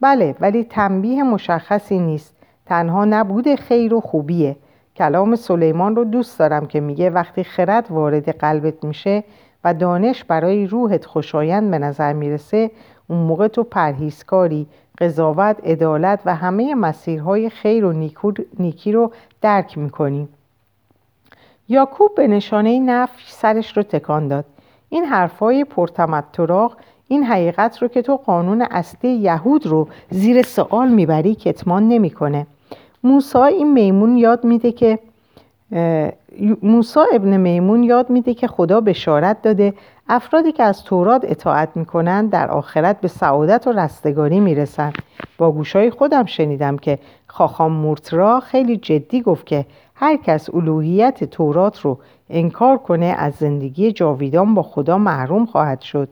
بله 0.00 0.34
ولی 0.40 0.64
تنبیه 0.64 1.22
مشخصی 1.22 1.98
نیست. 1.98 2.34
تنها 2.66 3.04
نبود 3.04 3.54
خیر 3.54 3.94
و 3.94 4.00
خوبیه. 4.00 4.56
کلام 4.96 5.36
سلیمان 5.36 5.96
رو 5.96 6.04
دوست 6.04 6.38
دارم 6.38 6.66
که 6.66 6.80
میگه 6.80 7.10
وقتی 7.10 7.44
خرد 7.44 7.86
وارد 7.90 8.38
قلبت 8.38 8.84
میشه 8.84 9.24
و 9.64 9.74
دانش 9.74 10.24
برای 10.24 10.66
روحت 10.66 11.04
خوشایند 11.04 11.70
به 11.70 11.78
نظر 11.78 12.12
می‌رسه 12.12 12.70
اون 13.08 13.18
موقع 13.18 13.48
تو 13.48 13.62
پرهیزکاری 13.62 14.66
قضاوت 14.98 15.56
عدالت 15.64 16.20
و 16.26 16.34
همه 16.34 16.74
مسیرهای 16.74 17.50
خیر 17.50 17.84
و 17.84 17.92
نیکی 18.58 18.92
رو 18.92 19.12
درک 19.40 19.78
می‌کنی. 19.78 20.28
یاکوب 21.68 22.14
به 22.14 22.26
نشانه 22.26 22.80
نفی 22.80 23.22
سرش 23.26 23.76
رو 23.76 23.82
تکان 23.82 24.28
داد. 24.28 24.44
این 24.88 25.04
حرفای 25.04 25.64
پرتمتراغ 25.64 26.76
این 27.08 27.24
حقیقت 27.24 27.82
رو 27.82 27.88
که 27.88 28.02
تو 28.02 28.16
قانون 28.16 28.62
اصلی 28.70 29.10
یهود 29.10 29.66
رو 29.66 29.88
زیر 30.10 30.42
سوال 30.42 30.88
می‌بری 30.88 31.34
کتمان 31.34 31.88
نمی‌کنه. 31.88 32.46
موسی 33.04 33.38
این 33.38 33.72
میمون 33.72 34.16
یاد 34.16 34.44
میده 34.44 34.72
که 34.72 34.98
موسی 36.62 37.00
ابن 37.12 37.36
میمون 37.36 37.82
یاد 37.82 38.10
میده 38.10 38.34
که 38.34 38.46
خدا 38.46 38.80
بشارت 38.80 39.42
داده. 39.42 39.74
افرادی 40.08 40.52
که 40.52 40.62
از 40.62 40.84
تورات 40.84 41.24
اطاعت 41.24 41.68
می‌کنند 41.74 42.30
در 42.30 42.50
آخرت 42.50 43.00
به 43.00 43.08
سعادت 43.08 43.66
و 43.66 43.72
رستگاری 43.72 44.40
می‌رسند. 44.40 44.94
با 45.38 45.52
گوشای 45.52 45.90
خودم 45.90 46.24
شنیدم 46.24 46.76
که 46.76 46.98
خاخام 47.26 47.72
مورترا 47.72 48.40
خیلی 48.40 48.76
جدی 48.76 49.22
گفت 49.22 49.46
که 49.46 49.66
هر 49.94 50.16
کس 50.16 50.54
الوهیت 50.54 51.24
تورات 51.24 51.80
رو 51.80 51.98
انکار 52.30 52.78
کنه 52.78 53.06
از 53.18 53.34
زندگی 53.34 53.92
جاویدان 53.92 54.54
با 54.54 54.62
خدا 54.62 54.98
محروم 54.98 55.46
خواهد 55.46 55.80
شد. 55.80 56.08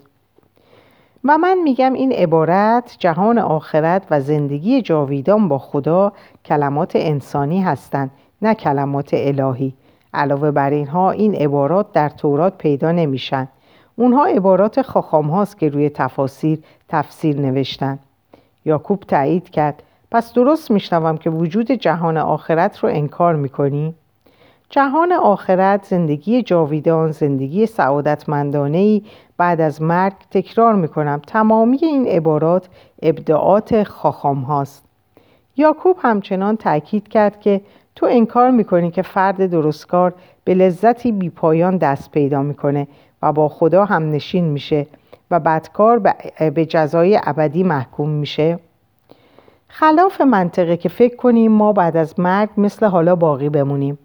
و 1.24 1.38
من 1.38 1.58
میگم 1.58 1.92
این 1.92 2.12
عبارت 2.12 2.96
جهان 2.98 3.38
آخرت 3.38 4.02
و 4.10 4.20
زندگی 4.20 4.82
جاویدان 4.82 5.48
با 5.48 5.58
خدا 5.58 6.12
کلمات 6.44 6.92
انسانی 6.94 7.60
هستند 7.60 8.10
نه 8.42 8.54
کلمات 8.54 9.10
الهی. 9.12 9.74
علاوه 10.14 10.50
بر 10.50 10.70
اینها 10.70 11.10
این 11.10 11.34
عبارات 11.34 11.92
در 11.92 12.08
تورات 12.08 12.58
پیدا 12.58 12.92
نمیشن. 12.92 13.48
اونها 13.96 14.24
عبارات 14.24 14.82
خاخام 14.82 15.30
هاست 15.30 15.58
که 15.58 15.68
روی 15.68 15.90
تفاسیر 15.90 16.58
تفسیر 16.88 17.40
نوشتن. 17.40 17.98
یاکوب 18.64 19.00
تایید 19.00 19.50
کرد 19.50 19.82
پس 20.10 20.32
درست 20.32 20.70
میشنوم 20.70 21.16
که 21.16 21.30
وجود 21.30 21.70
جهان 21.70 22.16
آخرت 22.16 22.78
رو 22.78 22.88
انکار 22.88 23.36
می‌کنی؟ 23.36 23.94
جهان 24.72 25.12
آخرت 25.12 25.84
زندگی 25.84 26.42
جاویدان 26.42 27.10
زندگی 27.12 27.66
سعادتمندانه 27.66 29.02
بعد 29.36 29.60
از 29.60 29.82
مرگ 29.82 30.12
تکرار 30.30 30.74
می‌کنم. 30.74 31.20
تمامی 31.26 31.78
این 31.82 32.06
عبارات 32.06 32.68
ابداعات 33.02 33.82
خاخام 33.82 34.40
هاست 34.40 34.84
یاکوب 35.56 35.96
همچنان 36.02 36.56
تاکید 36.56 37.08
کرد 37.08 37.40
که 37.40 37.60
تو 37.96 38.06
انکار 38.10 38.50
می‌کنی 38.50 38.90
که 38.90 39.02
فرد 39.02 39.50
درستکار 39.50 40.14
به 40.44 40.54
لذتی 40.54 41.12
بیپایان 41.12 41.76
دست 41.76 42.10
پیدا 42.10 42.42
می‌کنه 42.42 42.86
و 43.22 43.32
با 43.32 43.48
خدا 43.48 43.84
هم 43.84 44.10
نشین 44.10 44.44
میشه 44.44 44.86
و 45.30 45.40
بدکار 45.40 45.98
به 46.54 46.66
جزای 46.66 47.20
ابدی 47.24 47.62
محکوم 47.62 48.08
میشه. 48.08 48.58
خلاف 49.68 50.20
منطقه 50.20 50.76
که 50.76 50.88
فکر 50.88 51.16
کنیم 51.16 51.52
ما 51.52 51.72
بعد 51.72 51.96
از 51.96 52.20
مرگ 52.20 52.48
مثل 52.56 52.86
حالا 52.86 53.16
باقی 53.16 53.48
بمونیم. 53.48 53.98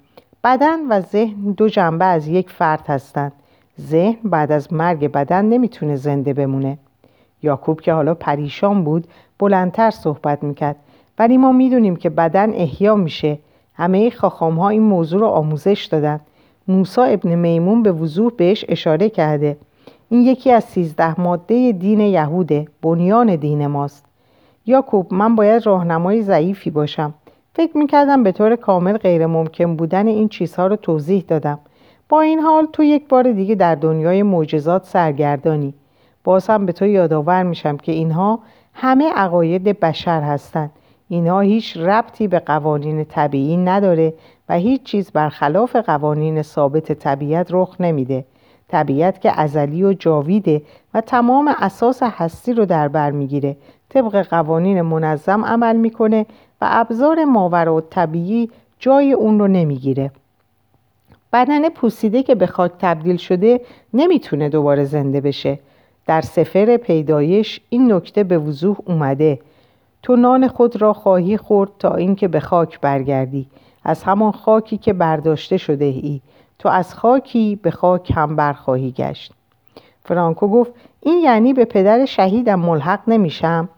بدن 0.45 0.87
و 0.89 1.01
ذهن 1.01 1.51
دو 1.51 1.69
جنبه 1.69 2.05
از 2.05 2.27
یک 2.27 2.49
فرد 2.49 2.87
هستند. 2.87 3.31
ذهن 3.81 4.17
بعد 4.23 4.51
از 4.51 4.73
مرگ 4.73 5.11
بدن 5.11 5.45
نمی‌تونه 5.45 5.95
زنده 5.95 6.33
بمونه. 6.33 6.77
یاکوب 7.43 7.81
که 7.81 7.93
حالا 7.93 8.13
پریشان 8.13 8.83
بود 8.83 9.07
بلندتر 9.39 9.89
صحبت 9.89 10.43
می‌کرد. 10.43 10.75
ولی 11.19 11.37
ما 11.37 11.51
می‌دونیم 11.51 11.95
که 11.95 12.09
بدن 12.09 12.53
احیا 12.53 12.95
میشه. 12.95 13.39
همه 13.73 14.09
خاخام 14.09 14.59
ها 14.59 14.69
این 14.69 14.81
موضوع 14.81 15.19
رو 15.19 15.27
آموزش 15.27 15.85
دادن. 15.91 16.19
موسا 16.67 17.03
ابن 17.03 17.35
میمون 17.35 17.83
به 17.83 17.91
وضوح 17.91 18.31
بهش 18.37 18.65
اشاره 18.67 19.09
کرده. 19.09 19.57
این 20.09 20.21
یکی 20.21 20.51
از 20.51 20.63
سیزده 20.63 21.21
ماده 21.21 21.71
دین 21.71 21.99
یهوده 21.99 22.67
بنیان 22.81 23.35
دین 23.35 23.67
ماست. 23.67 24.05
یاکوب 24.65 25.13
من 25.13 25.35
باید 25.35 25.65
راهنمای 25.65 26.21
ضعیفی 26.21 26.69
باشم. 26.69 27.13
فکر 27.55 27.77
می‌کردم 27.77 28.23
به 28.23 28.31
طور 28.31 28.55
کامل 28.55 28.97
غیر 28.97 29.25
ممکن 29.25 29.75
بودن 29.75 30.07
این 30.07 30.29
چیزها 30.29 30.67
رو 30.67 30.75
توضیح 30.75 31.23
دادم. 31.27 31.59
با 32.09 32.21
این 32.21 32.39
حال 32.39 32.67
تو 32.73 32.83
یک 32.83 33.07
بار 33.07 33.31
دیگه 33.31 33.55
در 33.55 33.75
دنیای 33.75 34.23
معجزات 34.23 34.85
سرگردانی. 34.85 35.73
باز 36.23 36.47
هم 36.47 36.65
به 36.65 36.71
تو 36.71 36.85
یادآور 36.85 37.43
میشم 37.43 37.77
که 37.77 37.91
اینها 37.91 38.39
همه 38.73 39.11
عقاید 39.13 39.63
بشر 39.63 40.21
هستند. 40.21 40.71
اینها 41.09 41.39
هیچ 41.39 41.77
ربطی 41.77 42.27
به 42.27 42.39
قوانین 42.39 43.03
طبیعی 43.03 43.57
نداره 43.57 44.13
و 44.49 44.53
هیچ 44.55 44.83
چیز 44.83 45.11
برخلاف 45.11 45.75
قوانین 45.75 46.41
ثابت 46.41 46.91
طبیعت 46.91 47.47
رخ 47.49 47.75
نمیده. 47.79 48.25
طبیعت 48.67 49.21
که 49.21 49.39
ازلی 49.41 49.83
و 49.83 49.93
جاویده 49.93 50.61
و 50.93 51.01
تمام 51.01 51.55
اساس 51.59 52.03
هستی 52.03 52.53
رو 52.53 52.65
در 52.65 52.87
بر 52.87 53.11
می‌گیره. 53.11 53.57
طبق 53.89 54.21
قوانین 54.21 54.81
منظم 54.81 55.45
عمل 55.45 55.75
می‌کنه 55.75 56.25
و 56.61 56.67
ابزار 56.69 57.23
ماورا 57.25 57.75
و 57.75 57.81
طبیعی 57.81 58.49
جای 58.79 59.13
اون 59.13 59.39
رو 59.39 59.47
نمی‌گیره. 59.47 60.11
بدن 61.33 61.69
پوسیده 61.69 62.23
که 62.23 62.35
به 62.35 62.47
خاک 62.47 62.71
تبدیل 62.79 63.17
شده 63.17 63.61
نمی‌تونه 63.93 64.49
دوباره 64.49 64.85
زنده 64.85 65.21
بشه. 65.21 65.59
در 66.07 66.21
سفر 66.21 66.77
پیدایش 66.77 67.61
این 67.69 67.93
نکته 67.93 68.23
به 68.23 68.37
وضوح 68.37 68.77
اومده. 68.85 69.39
تو 70.03 70.15
نان 70.15 70.47
خود 70.47 70.81
را 70.81 70.93
خواهی 70.93 71.37
خورد 71.37 71.69
تا 71.79 71.95
اینکه 71.95 72.27
به 72.27 72.39
خاک 72.39 72.79
برگردی. 72.79 73.47
از 73.83 74.03
همان 74.03 74.31
خاکی 74.31 74.77
که 74.77 74.93
برداشته 74.93 75.57
شده 75.57 75.85
ای. 75.85 76.21
تو 76.59 76.69
از 76.69 76.93
خاکی 76.93 77.55
به 77.55 77.71
خاک 77.71 78.11
هم 78.15 78.35
برخواهی 78.35 78.91
گشت. 78.91 79.33
فرانکو 80.03 80.47
گفت 80.47 80.71
این 81.01 81.19
یعنی 81.19 81.53
به 81.53 81.65
پدر 81.65 82.05
شهیدم 82.05 82.59
ملحق 82.59 82.99
نمیشم؟ 83.07 83.69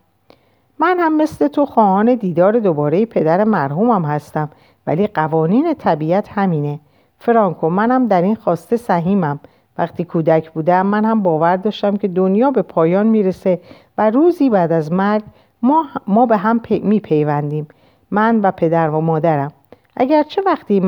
من 0.79 0.99
هم 0.99 1.17
مثل 1.17 1.47
تو 1.47 1.65
خواهان 1.65 2.15
دیدار 2.15 2.59
دوباره 2.59 3.05
پدر 3.05 3.43
مرحومم 3.43 4.05
هستم 4.05 4.49
ولی 4.87 5.07
قوانین 5.07 5.73
طبیعت 5.73 6.29
همینه. 6.31 6.79
فرانکو 7.19 7.69
منم 7.69 8.07
در 8.07 8.21
این 8.21 8.35
خواسته 8.35 8.77
سهیمم. 8.77 9.39
وقتی 9.77 10.03
کودک 10.03 10.51
بودم 10.51 10.85
من 10.85 11.05
هم 11.05 11.21
باور 11.21 11.55
داشتم 11.55 11.97
که 11.97 12.07
دنیا 12.07 12.51
به 12.51 12.61
پایان 12.61 13.07
می‌رسه 13.07 13.59
و 13.97 14.09
روزی 14.09 14.49
بعد 14.49 14.71
از 14.71 14.91
مرگ 14.91 15.23
ما, 15.61 15.85
ما 16.07 16.25
به 16.25 16.37
هم 16.37 16.59
پی 16.59 16.79
می 16.79 16.99
پیوندیم 16.99 17.67
من 18.11 18.41
و 18.41 18.51
پدر 18.51 18.89
و 18.89 19.01
مادرم. 19.01 19.51
اگرچه 19.95 20.41
وقتی 20.45 20.79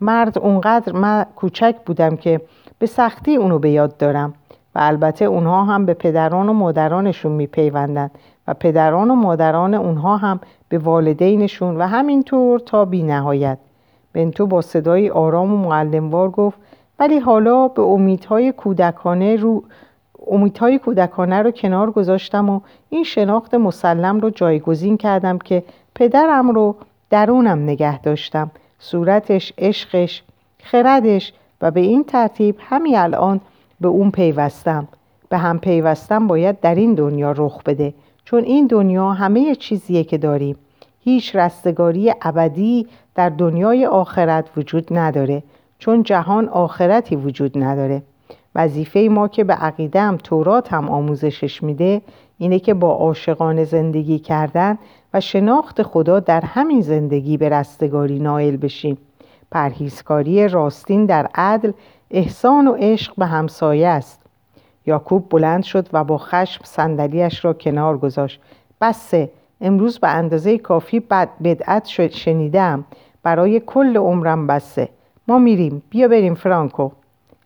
مرد 0.00 0.38
اونقدر 0.38 0.92
من 0.92 1.26
کوچک 1.36 1.76
بودم 1.86 2.16
که 2.16 2.40
به 2.78 2.86
سختی 2.86 3.36
اونو 3.36 3.58
به 3.58 3.70
یاد 3.70 3.96
دارم 3.96 4.34
و 4.74 4.78
البته 4.82 5.24
اونها 5.24 5.64
هم 5.64 5.86
به 5.86 5.94
پدران 5.94 6.48
و 6.48 6.52
مادرانشون 6.52 7.32
میپیوندند. 7.32 8.10
و 8.48 8.54
پدران 8.54 9.10
و 9.10 9.14
مادران 9.14 9.74
اونها 9.74 10.16
هم 10.16 10.40
به 10.68 10.78
والدینشون 10.78 11.76
و 11.76 11.86
همینطور 11.86 12.58
تا 12.58 12.84
بی 12.84 13.02
نهایت 13.02 13.58
بنتو 14.12 14.46
با 14.46 14.60
صدای 14.60 15.10
آرام 15.10 15.52
و 15.52 15.56
معلموار 15.56 16.30
گفت 16.30 16.58
ولی 16.98 17.18
حالا 17.18 17.68
به 17.68 17.82
امیدهای 17.82 18.52
کودکانه 18.52 19.36
رو 19.36 19.62
امیدهای 20.26 20.78
کودکانه 20.78 21.42
رو 21.42 21.50
کنار 21.50 21.90
گذاشتم 21.90 22.48
و 22.48 22.60
این 22.90 23.04
شناخت 23.04 23.54
مسلم 23.54 24.20
رو 24.20 24.30
جایگزین 24.30 24.96
کردم 24.96 25.38
که 25.38 25.62
پدرم 25.94 26.50
رو 26.50 26.76
درونم 27.10 27.62
نگه 27.62 27.98
داشتم. 27.98 28.50
صورتش، 28.78 29.52
عشقش، 29.58 30.22
خردش 30.62 31.32
و 31.62 31.70
به 31.70 31.80
این 31.80 32.04
ترتیب 32.04 32.56
همین 32.60 32.98
الان 32.98 33.40
به 33.80 33.88
اون 33.88 34.10
پیوستم. 34.10 34.88
به 35.28 35.38
هم 35.38 35.58
پیوستم 35.58 36.26
باید 36.26 36.60
در 36.60 36.74
این 36.74 36.94
دنیا 36.94 37.32
رخ 37.32 37.62
بده. 37.62 37.94
چون 38.24 38.44
این 38.44 38.66
دنیا 38.66 39.12
همه 39.12 39.54
چیزیه 39.54 40.04
که 40.04 40.18
داریم 40.18 40.56
هیچ 41.00 41.36
رستگاری 41.36 42.12
ابدی 42.22 42.86
در 43.14 43.28
دنیای 43.28 43.86
آخرت 43.86 44.50
وجود 44.56 44.86
نداره 44.90 45.42
چون 45.78 46.02
جهان 46.02 46.48
آخرتی 46.48 47.16
وجود 47.16 47.62
نداره. 47.62 48.02
وظیفه 48.54 49.08
ما 49.10 49.28
که 49.28 49.44
به 49.44 49.54
عقیدم 49.54 50.16
تورات 50.16 50.72
هم 50.72 50.88
آموزشش 50.88 51.62
میده 51.62 52.02
اینه 52.38 52.58
که 52.58 52.74
با 52.74 52.92
عاشقان 52.92 53.64
زندگی 53.64 54.18
کردن 54.18 54.78
و 55.14 55.20
شناخت 55.20 55.82
خدا 55.82 56.20
در 56.20 56.40
همین 56.40 56.80
زندگی 56.80 57.36
به 57.36 57.48
رستگاری 57.48 58.18
نائل 58.18 58.56
بشیم. 58.56 58.98
پرهیزکاری 59.50 60.48
راستین 60.48 61.06
در 61.06 61.28
عدل 61.34 61.72
احسان 62.10 62.66
و 62.66 62.74
عشق 62.78 63.12
به 63.18 63.26
همسایه 63.26 63.88
است. 63.88 64.21
یاکوب 64.86 65.28
بلند 65.28 65.62
شد 65.62 65.88
و 65.92 66.04
با 66.04 66.18
خشم 66.18 66.60
صندلیاش 66.64 67.44
را 67.44 67.52
کنار 67.52 67.98
گذاشت. 67.98 68.40
بسه 68.80 69.30
امروز 69.60 69.98
به 69.98 70.08
اندازه 70.08 70.58
کافی 70.58 71.00
بد 71.00 71.28
بدعت 71.44 71.86
شنیدم. 72.10 72.84
برای 73.22 73.60
کل 73.60 73.96
عمرم 73.96 74.46
بسه. 74.46 74.88
ما 75.28 75.38
میریم. 75.38 75.82
بیا 75.90 76.08
بریم 76.08 76.34
فرانکو. 76.34 76.90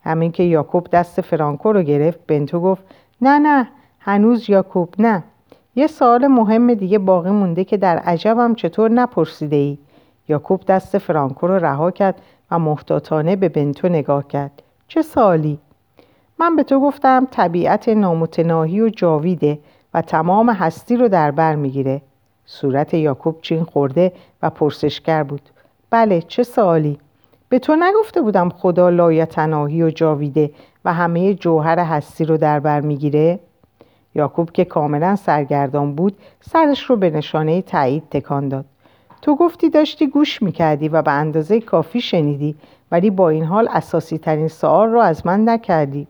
همین 0.05 0.32
که 0.32 0.43
یاکوب 0.43 0.89
دست 0.91 1.20
فرانکو 1.20 1.72
رو 1.72 1.82
گرفت 1.82 2.20
بنتو 2.26 2.61
گفت 2.61 2.82
نه 3.20 3.39
نه 3.39 3.68
هنوز 3.99 4.51
یاکوب 4.51 4.95
نه. 4.99 5.24
یه 5.74 5.87
سوال 5.87 6.26
مهم 6.26 6.74
دیگه 6.74 6.99
باقی 6.99 7.30
مونده 7.30 7.64
که 7.64 7.76
در 7.76 7.99
عجبم 7.99 8.55
چطور 8.55 8.91
نپرسیده 8.91 9.57
ای. 9.57 9.78
یاکوب 10.28 10.64
دست 10.64 10.99
فرانکو 10.99 11.47
رو 11.47 11.55
رها 11.55 11.91
کرد 11.91 12.22
و 12.51 12.59
محتاطانه 12.59 13.37
به 13.37 13.49
بنتو 13.49 13.89
نگاه 13.89 14.28
کرد. 14.28 14.62
چه 14.89 15.03
سالی؟ 15.03 15.59
من 16.39 16.57
به 16.57 16.62
تو 16.62 16.80
گفتم 16.80 17.28
طبیعت 17.30 17.89
نامتناهی 17.89 18.80
و 18.80 18.89
جاویده 18.89 19.59
و 19.95 20.03
تمام 20.03 20.51
هستی 20.51 20.97
رو 20.97 21.09
در 21.09 21.30
بر 21.30 21.55
می‌گیره 21.55 22.03
صورت 22.47 22.95
یاکوب 22.95 23.39
چین 23.43 23.64
خورده 23.64 24.12
و 24.43 24.51
پرسشگر 24.51 25.22
بود 25.22 25.41
بله 25.91 26.22
چه 26.22 26.43
سوالی؟ 26.43 26.99
به 27.49 27.59
تو 27.59 27.76
نگفته 27.76 28.20
بودم 28.20 28.49
خدا 28.49 28.89
لایتناهی 28.89 29.82
و 29.82 29.91
جاویده 29.91 30.51
و 30.84 30.93
همه 30.93 31.34
جوهر 31.34 31.78
هستی 31.78 32.24
رو 32.24 32.37
در 32.37 32.61
بر 32.61 32.80
می‌گیره؟ 32.80 33.39
یاکوب 34.14 34.51
که 34.51 34.64
کاملا 34.64 35.16
سرگردان 35.16 35.95
بود 35.95 36.16
سرش 36.41 36.82
رو 36.82 36.97
به 36.97 37.11
نشانه 37.11 37.62
تایید 37.62 38.03
تکان 38.11 38.49
داد 38.49 38.64
تو 39.22 39.37
گفتی 39.37 39.70
داشتی 39.70 40.07
گوش 40.07 40.43
می‌کردی 40.43 40.89
و 40.89 41.03
به 41.03 41.11
اندازه 41.11 41.61
کافی 41.61 42.01
شنیدی 42.01 42.55
ولی 42.93 43.11
با 43.11 43.28
این 43.28 43.45
حال 43.45 43.68
اساسی 43.70 44.18
ترین 44.18 44.49
سوال 44.49 44.89
رو 44.89 45.01
از 45.01 45.26
من 45.26 45.49
نکردی 45.49 46.07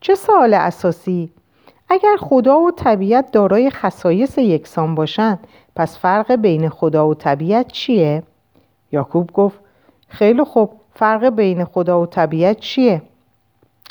چه 0.00 0.14
سوال 0.14 0.54
اساسی؟ 0.54 1.30
اگر 1.88 2.16
خدا 2.20 2.58
و 2.58 2.70
طبیعت 2.70 3.32
دارای 3.32 3.70
خصایص 3.70 4.38
یکسان 4.38 4.94
باشند 4.94 5.38
پس 5.76 5.98
فرق 5.98 6.32
بین 6.32 6.68
خدا 6.68 7.08
و 7.08 7.14
طبیعت 7.14 7.66
چیه؟ 7.72 8.22
یاکوب 8.92 9.32
گفت 9.32 9.60
خیلی 10.08 10.44
خوب 10.44 10.70
فرق 10.94 11.28
بین 11.28 11.64
خدا 11.64 12.00
و 12.00 12.06
طبیعت 12.06 12.60
چیه؟ 12.60 13.02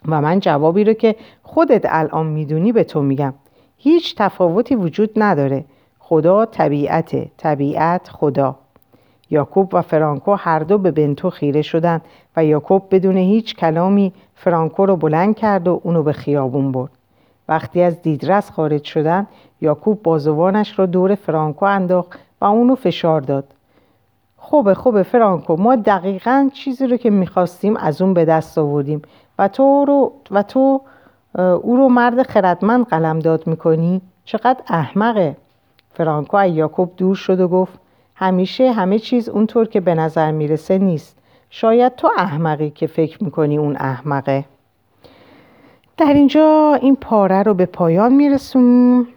و 0.08 0.22
من 0.22 0.40
جوابی 0.40 0.84
رو 0.84 0.94
که 0.94 1.16
خودت 1.44 1.86
الان 1.86 2.26
می‌دونی 2.26 2.72
به 2.72 2.84
تو 2.84 3.02
میگم 3.02 3.34
هیچ 3.78 4.16
تفاوتی 4.16 4.76
وجود 4.76 5.10
نداره 5.16 5.66
خدا 6.00 6.46
طبیعته 6.46 7.32
طبیعت 7.38 8.10
خدا 8.10 8.56
یاکوب 9.30 9.74
و 9.74 9.82
فرانکو 9.82 10.34
هر 10.34 10.60
دو 10.60 10.78
به 10.78 10.92
بنتو 10.92 11.30
خیره 11.30 11.62
شدند 11.62 12.02
و 12.38 12.46
یاکوب 12.46 12.84
بدون 12.92 13.18
هیچ 13.18 13.56
کلامی 13.56 14.14
فرانکو 14.36 14.86
رو 14.86 14.96
بلند 14.96 15.36
کرد 15.36 15.68
و 15.68 15.82
اونو 15.84 16.04
به 16.04 16.14
خیابون 16.14 16.72
برد. 16.72 16.92
وقتی 17.50 17.82
از 17.82 18.02
دیدرس 18.02 18.52
خارج 18.52 18.84
شدن 18.84 19.28
یاکوب 19.62 20.04
بازوانش 20.04 20.80
را 20.80 20.86
دور 20.86 21.16
فرانکو 21.16 21.66
انداخت 21.66 22.20
و 22.42 22.46
اونو 22.46 22.76
فشار 22.76 23.22
داد. 23.22 23.44
خوبه 24.38 24.74
خوبه 24.74 25.04
فرانکو 25.04 25.56
ما 25.56 25.76
دقیقا 25.76 26.50
چیزی 26.54 26.88
رو 26.88 26.98
که 26.98 27.10
می‌خواستیم 27.10 27.78
از 27.78 28.02
اون 28.02 28.14
به 28.14 28.26
دست 28.26 28.58
آوردیم. 28.58 29.02
و 29.40 29.48
تو, 29.48 29.86
رو 29.88 30.12
و 30.32 30.44
تو 30.44 30.82
او 31.38 31.78
رو 31.78 31.90
مرد 31.90 32.24
خردمند 32.24 32.86
قلمداد 32.86 33.48
می‌کنی؟ 33.48 34.02
چقدر 34.26 34.60
احمقه. 34.68 35.38
فرانکو 35.94 36.38
از 36.38 36.52
یاکوب 36.52 36.92
دور 36.98 37.16
شد 37.16 37.40
و 37.40 37.48
گفت 37.48 37.80
همیشه 38.16 38.72
همه 38.72 39.00
چیز 39.00 39.30
اونطور 39.30 39.68
که 39.68 39.80
به 39.80 39.96
نظر 39.96 40.32
می‌رسه 40.32 40.78
نیست. 40.78 41.15
شاید 41.50 41.96
تو 41.96 42.10
احمقی 42.18 42.70
که 42.70 42.88
فکر 42.88 43.24
می‌کنی 43.24 43.58
اون 43.58 43.76
احمقه. 43.80 44.46
در 45.98 46.14
اینجا 46.14 46.78
این 46.82 46.96
پاره 46.96 47.44
رو 47.44 47.54
به 47.54 47.66
پایان 47.66 48.14
میرسونیم. 48.14 49.08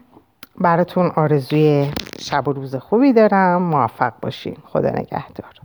براتون 0.61 1.13
آرزوی 1.17 1.91
شب 2.21 2.49
و 2.49 2.53
روز 2.53 2.77
خوبی 2.77 3.13
دارم. 3.13 3.63
موفق 3.63 4.13
باشین. 4.23 4.57
خدا 4.67 4.91
نگهدار. 4.91 5.58